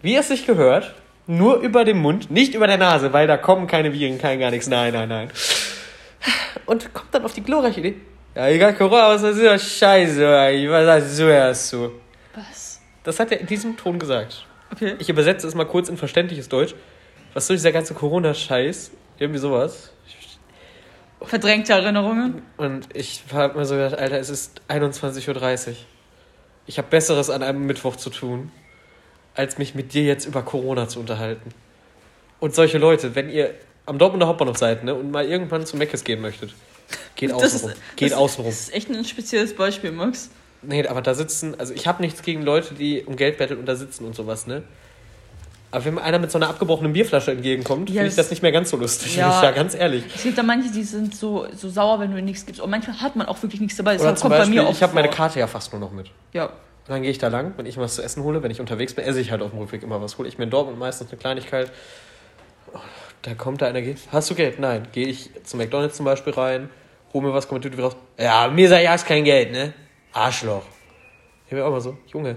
wie 0.00 0.16
es 0.16 0.28
sich 0.28 0.46
gehört, 0.46 0.94
nur 1.26 1.56
über 1.56 1.84
den 1.84 1.98
Mund, 1.98 2.30
nicht 2.30 2.54
über 2.54 2.66
der 2.66 2.78
Nase, 2.78 3.12
weil 3.12 3.26
da 3.26 3.36
kommen 3.36 3.66
keine 3.66 3.92
Viren, 3.92 4.18
kein 4.18 4.38
gar 4.40 4.50
nichts. 4.50 4.68
Nein, 4.68 4.92
nein, 4.92 5.08
nein. 5.08 5.30
Und 6.66 6.92
kommt 6.94 7.14
dann 7.14 7.24
auf 7.24 7.32
die 7.32 7.42
glorreiche 7.42 7.80
Idee. 7.80 7.96
Ja, 8.34 8.48
egal, 8.48 8.74
Corona, 8.74 9.08
was 9.08 9.22
ist 9.22 9.42
ja 9.42 9.58
scheiße, 9.58 10.20
was 10.70 10.86
sagst 10.86 11.18
du 11.18 11.24
erst 11.24 11.68
so? 11.68 11.92
was? 12.34 12.80
Das 13.04 13.18
hat 13.18 13.32
er 13.32 13.40
in 13.40 13.46
diesem 13.46 13.76
Ton 13.76 13.98
gesagt. 13.98 14.46
Okay. 14.72 14.94
Ich 14.98 15.08
übersetze 15.08 15.46
es 15.46 15.54
mal 15.54 15.66
kurz 15.66 15.88
in 15.88 15.96
verständliches 15.96 16.48
Deutsch. 16.48 16.74
Was 17.34 17.46
soll 17.46 17.56
dieser 17.56 17.72
ganze 17.72 17.94
Corona-Scheiß? 17.94 18.92
Irgendwie 19.18 19.38
sowas. 19.38 19.92
Verdrängte 21.20 21.72
Erinnerungen. 21.72 22.42
Und 22.56 22.88
ich 22.94 23.22
habe 23.32 23.58
mir 23.58 23.64
so 23.64 23.74
gedacht, 23.74 23.98
Alter, 23.98 24.18
es 24.18 24.30
ist 24.30 24.62
21.30 24.68 25.68
Uhr. 25.68 25.76
Ich 26.66 26.78
habe 26.78 26.88
Besseres 26.88 27.30
an 27.30 27.42
einem 27.42 27.66
Mittwoch 27.66 27.96
zu 27.96 28.10
tun, 28.10 28.50
als 29.34 29.58
mich 29.58 29.74
mit 29.74 29.94
dir 29.94 30.04
jetzt 30.04 30.26
über 30.26 30.42
Corona 30.42 30.88
zu 30.88 31.00
unterhalten. 31.00 31.50
Und 32.40 32.54
solche 32.54 32.78
Leute, 32.78 33.14
wenn 33.14 33.30
ihr 33.30 33.54
am 33.86 33.98
Dortmunder 33.98 34.26
Hauptbahnhof 34.26 34.58
seid 34.58 34.84
ne, 34.84 34.94
und 34.94 35.10
mal 35.10 35.26
irgendwann 35.26 35.66
zu 35.66 35.76
Meckes 35.76 36.04
gehen 36.04 36.20
möchtet, 36.20 36.54
geht 37.16 37.30
Das 37.30 37.42
außen 37.42 37.60
rum. 37.60 37.70
ist, 37.70 37.96
Geht 37.96 38.12
das, 38.12 38.18
außen 38.18 38.44
rum. 38.44 38.50
Das 38.52 38.60
ist 38.60 38.74
echt 38.74 38.90
ein 38.90 39.04
spezielles 39.04 39.54
Beispiel, 39.54 39.90
Max. 39.92 40.30
Nee, 40.62 40.86
aber 40.86 41.02
da 41.02 41.14
sitzen, 41.14 41.58
also 41.58 41.74
ich 41.74 41.86
habe 41.88 42.02
nichts 42.02 42.22
gegen 42.22 42.42
Leute, 42.42 42.74
die 42.74 43.02
um 43.02 43.16
Geld 43.16 43.38
betteln 43.38 43.58
und 43.58 43.66
da 43.66 43.74
sitzen 43.74 44.04
und 44.04 44.14
sowas, 44.14 44.46
ne? 44.46 44.62
Aber 45.72 45.84
wenn 45.86 45.98
einer 45.98 46.18
mit 46.18 46.30
so 46.30 46.38
einer 46.38 46.48
abgebrochenen 46.50 46.92
Bierflasche 46.92 47.32
entgegenkommt, 47.32 47.88
Ja, 47.88 47.94
finde 48.02 48.08
ich 48.10 48.14
das- 48.14 48.28
nicht 48.30 48.42
mehr 48.42 48.52
ganz 48.52 48.68
so 48.70 48.76
lustig, 48.76 49.16
Ja. 49.16 49.28
bin 49.28 49.36
ich 49.38 49.42
ja 49.42 49.50
ganz 49.52 49.74
ehrlich. 49.74 50.04
Es 50.14 50.22
gibt 50.22 50.36
da 50.38 50.42
manche, 50.42 50.70
die 50.70 50.82
sind 50.84 51.16
so, 51.16 51.46
so 51.56 51.68
sauer, 51.70 51.98
wenn 51.98 52.14
du 52.14 52.20
nichts 52.22 52.44
gibst. 52.46 52.60
Und 52.60 52.68
manchmal 52.70 53.00
hat 53.00 53.16
man 53.16 53.26
auch 53.26 53.42
wirklich 53.42 53.60
nichts 53.60 53.76
dabei. 53.78 53.94
Das 53.94 54.02
Oder 54.02 54.14
zum 54.14 54.28
kommt 54.28 54.38
Beispiel, 54.40 54.56
bei 54.58 54.64
mir 54.64 54.70
ich 54.70 54.82
habe 54.82 54.94
meine. 54.94 55.08
Karte 55.08 55.40
ja 55.40 55.46
fast 55.46 55.72
nur 55.72 55.80
noch 55.80 55.90
mit. 55.90 56.10
Ja. 56.34 56.44
Und 56.46 56.52
dann 56.88 57.02
gehe 57.02 57.10
ich 57.10 57.18
da 57.18 57.28
lang, 57.28 57.54
wenn 57.56 57.64
ich 57.66 57.78
was 57.78 57.94
zu 57.94 58.02
essen 58.02 58.22
hole, 58.22 58.42
wenn 58.42 58.50
ich 58.50 58.60
unterwegs 58.60 58.92
bin, 58.94 59.04
esse 59.04 59.18
ich 59.20 59.30
halt 59.30 59.40
auf 59.40 59.50
dem 59.50 59.60
Rückweg 59.60 59.82
immer 59.82 60.00
was. 60.02 60.18
Hole 60.18 60.28
ich 60.28 60.36
mir 60.36 60.44
in 60.44 60.50
Dortmund 60.50 60.78
meistens 60.78 61.10
eine 61.10 61.18
Kleinigkeit. 61.18 61.72
Oh, 62.74 62.78
Da 63.22 63.34
kommt 63.34 63.62
da 63.62 63.66
einer, 63.66 63.80
geht, 63.82 63.98
hast 64.10 64.28
du 64.30 64.34
Geld? 64.34 64.58
Nein. 64.58 64.88
Gehe 64.92 65.06
ich 65.06 65.30
zum 65.44 65.58
McDonalds 65.58 65.96
zum 65.96 66.04
Beispiel 66.04 66.32
rein, 66.34 66.68
hole 67.14 67.28
mir 67.28 67.32
was, 67.32 67.46
kommt 67.48 67.64
wieder 67.64 67.82
raus. 67.82 67.96
Ja, 68.18 68.48
mir 68.48 68.68
sei 68.68 68.82
ja 68.82 68.96
kein 68.98 69.24
Geld, 69.24 69.52
ne? 69.52 69.72
Arschloch. 70.12 70.64
Ich 71.46 71.50
bin 71.50 71.60
auch 71.62 71.68
immer 71.68 71.80
so, 71.80 71.96
Junge. 72.12 72.36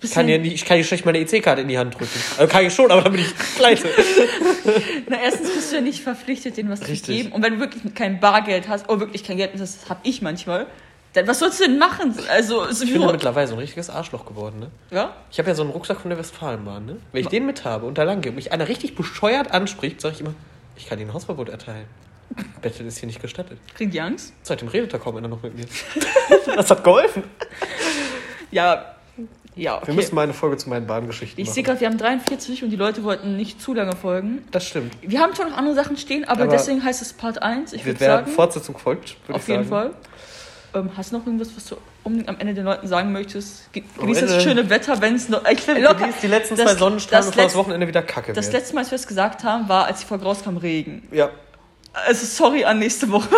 Ich 0.00 0.12
kann, 0.12 0.28
ja, 0.28 0.36
ja 0.36 0.40
nicht, 0.40 0.54
ich 0.54 0.64
kann 0.64 0.76
dir 0.76 0.84
schlecht 0.84 1.04
meine 1.04 1.18
EC-Karte 1.18 1.62
in 1.62 1.68
die 1.68 1.78
Hand 1.78 1.94
drücken. 1.94 2.20
Also 2.36 2.52
kann 2.52 2.64
ich 2.64 2.72
schon, 2.72 2.90
aber 2.90 3.02
dann 3.02 3.12
bin 3.12 3.22
ich 3.22 3.34
pleite. 3.56 3.88
na, 5.08 5.18
erstens 5.22 5.50
bist 5.50 5.72
du 5.72 5.76
ja 5.76 5.80
nicht 5.82 6.02
verpflichtet, 6.02 6.56
denen 6.56 6.70
was 6.70 6.82
Richtig. 6.82 7.02
zu 7.02 7.12
geben. 7.12 7.32
Und 7.32 7.42
wenn 7.42 7.54
du 7.54 7.60
wirklich 7.60 7.94
kein 7.94 8.20
Bargeld 8.20 8.68
hast, 8.68 8.88
oh, 8.88 9.00
wirklich 9.00 9.24
kein 9.24 9.36
Geld, 9.36 9.50
das 9.58 9.88
habe 9.88 10.00
ich 10.04 10.22
manchmal, 10.22 10.66
dann 11.14 11.26
was 11.26 11.40
sollst 11.40 11.60
du 11.60 11.64
denn 11.64 11.78
machen? 11.78 12.14
Also, 12.30 12.70
so 12.70 12.84
Ich 12.84 12.92
bin 12.92 13.02
da 13.02 13.10
mittlerweile 13.10 13.48
so 13.48 13.54
ein 13.54 13.58
richtiges 13.58 13.90
Arschloch 13.90 14.26
geworden, 14.26 14.60
ne? 14.60 14.70
ja? 14.90 15.16
Ich 15.30 15.38
habe 15.38 15.48
ja 15.48 15.54
so 15.54 15.62
einen 15.62 15.72
Rucksack 15.72 16.00
von 16.00 16.10
der 16.10 16.18
Westfalenbahn, 16.18 16.86
ne? 16.86 16.96
Wenn 17.12 17.22
ich 17.22 17.28
den 17.28 17.46
mit 17.46 17.64
habe 17.64 17.86
und 17.86 17.98
da 17.98 18.04
lang 18.04 18.20
gehe 18.20 18.30
und 18.30 18.36
mich 18.36 18.52
einer 18.52 18.68
richtig 18.68 18.94
bescheuert 18.94 19.50
anspricht, 19.50 20.00
sage 20.00 20.14
ich 20.14 20.20
immer, 20.20 20.34
ich 20.76 20.88
kann 20.88 20.98
Ihnen 20.98 21.10
ein 21.10 21.14
Hausverbot 21.14 21.48
erteilen. 21.48 21.86
Betteln 22.62 22.86
ist 22.86 22.98
hier 22.98 23.06
nicht 23.06 23.20
gestattet. 23.20 23.58
Kriegen 23.74 23.90
die 23.90 24.00
Angst? 24.00 24.34
Seitdem 24.42 24.68
redet 24.68 24.92
da 24.92 24.98
kaum 24.98 25.16
einer 25.16 25.28
noch 25.28 25.42
mit 25.42 25.56
mir. 25.56 25.64
das 26.56 26.70
hat 26.70 26.84
geholfen. 26.84 27.24
Ja. 28.50 28.94
Ja, 29.58 29.72
Wir 29.74 29.82
okay. 29.82 29.92
müssen 29.92 30.14
mal 30.14 30.22
eine 30.22 30.34
Folge 30.34 30.56
zu 30.56 30.68
meinen 30.68 30.86
Bahngeschichten 30.86 31.42
Ich 31.42 31.50
sehe 31.50 31.62
machen. 31.62 31.66
gerade, 31.66 31.80
wir 31.80 31.88
haben 31.88 31.98
43 31.98 32.62
und 32.62 32.70
die 32.70 32.76
Leute 32.76 33.02
wollten 33.02 33.36
nicht 33.36 33.60
zu 33.60 33.74
lange 33.74 33.96
folgen. 33.96 34.44
Das 34.52 34.66
stimmt. 34.66 34.92
Wir 35.02 35.20
haben 35.20 35.34
schon 35.34 35.50
noch 35.50 35.56
andere 35.56 35.74
Sachen 35.74 35.96
stehen, 35.96 36.24
aber, 36.24 36.42
Aber 36.44 36.52
deswegen 36.52 36.84
heißt 36.84 37.02
es 37.02 37.12
Part 37.12 37.42
1. 37.42 37.72
Ich 37.72 37.80
Wir 37.84 37.92
würde 37.92 38.00
werden 38.00 38.24
sagen, 38.26 38.32
Fortsetzung 38.36 38.78
folgt, 38.78 39.16
würde 39.26 39.34
auf 39.34 39.42
ich 39.42 39.48
jeden 39.48 39.68
sagen. 39.68 39.94
Fall. 40.72 40.80
Ähm, 40.82 40.90
hast 40.96 41.12
du 41.12 41.18
noch 41.18 41.26
irgendwas, 41.26 41.48
was 41.56 41.64
du 41.66 41.76
unbedingt 42.04 42.28
am 42.28 42.38
Ende 42.38 42.54
den 42.54 42.64
Leuten 42.66 42.86
sagen 42.86 43.10
möchtest? 43.10 43.72
Ge 43.72 43.82
genieß 43.98 44.20
das 44.20 44.42
schöne 44.42 44.68
Wetter, 44.70 45.00
wenn 45.00 45.14
es 45.14 45.28
noch. 45.28 45.44
Ich, 45.50 45.60
Stimmt, 45.62 45.80
locker. 45.80 46.08
die 46.22 46.26
letzten 46.26 46.56
Das- 46.56 46.66
zwei 46.72 46.78
Sonnenstrahlen, 46.78 47.26
bevor 47.26 47.42
das 47.44 47.54
Wochenende 47.54 47.88
wieder 47.88 48.02
kacke 48.02 48.32
Das 48.34 48.46
wird. 48.46 48.54
letzte 48.54 48.74
Mal, 48.74 48.82
als 48.82 48.90
wir 48.90 48.96
es 48.96 49.06
gesagt 49.06 49.44
haben, 49.44 49.68
war, 49.68 49.86
als 49.86 50.00
die 50.00 50.06
Folge 50.06 50.24
rauskam, 50.24 50.56
Regen. 50.58 51.08
Ja. 51.10 51.30
Also 52.06 52.26
sorry 52.26 52.64
an 52.64 52.78
nächste 52.78 53.10
Woche. 53.10 53.28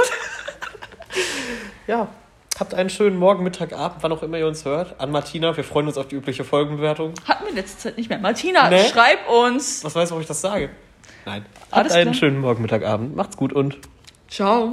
Ja. 1.87 2.09
Habt 2.61 2.75
einen 2.75 2.91
schönen 2.91 3.17
Morgen, 3.19 3.43
Mittag, 3.43 3.73
Abend, 3.73 4.03
wann 4.03 4.13
auch 4.13 4.23
immer 4.23 4.37
ihr 4.39 4.47
uns 4.47 4.67
hört. 4.67 5.01
An 5.01 5.11
Martina, 5.11 5.57
wir 5.57 5.65
freuen 5.65 5.87
uns 5.87 5.97
auf 5.97 6.09
die 6.09 6.17
übliche 6.17 6.45
Folgenbewertung. 6.45 7.15
Hatten 7.27 7.47
wir 7.47 7.55
letzte 7.55 7.79
Zeit 7.79 7.97
nicht 7.97 8.11
mehr. 8.11 8.19
Martina, 8.19 8.69
Nee. 8.69 8.85
schreib 8.93 9.27
uns. 9.31 9.83
Was 9.83 9.95
weiß, 9.95 10.11
warum 10.11 10.21
ich 10.21 10.29
das 10.29 10.43
sage? 10.43 10.69
Nein. 11.25 11.47
Alles 11.71 11.93
Habt 11.93 11.97
einen 11.97 12.11
klar. 12.11 12.15
schönen 12.15 12.39
Morgen, 12.39 12.61
Mittag, 12.61 12.85
Abend. 12.85 13.17
Macht's 13.17 13.37
gut 13.39 13.55
und 13.55 13.79
Ciao. 14.29 14.73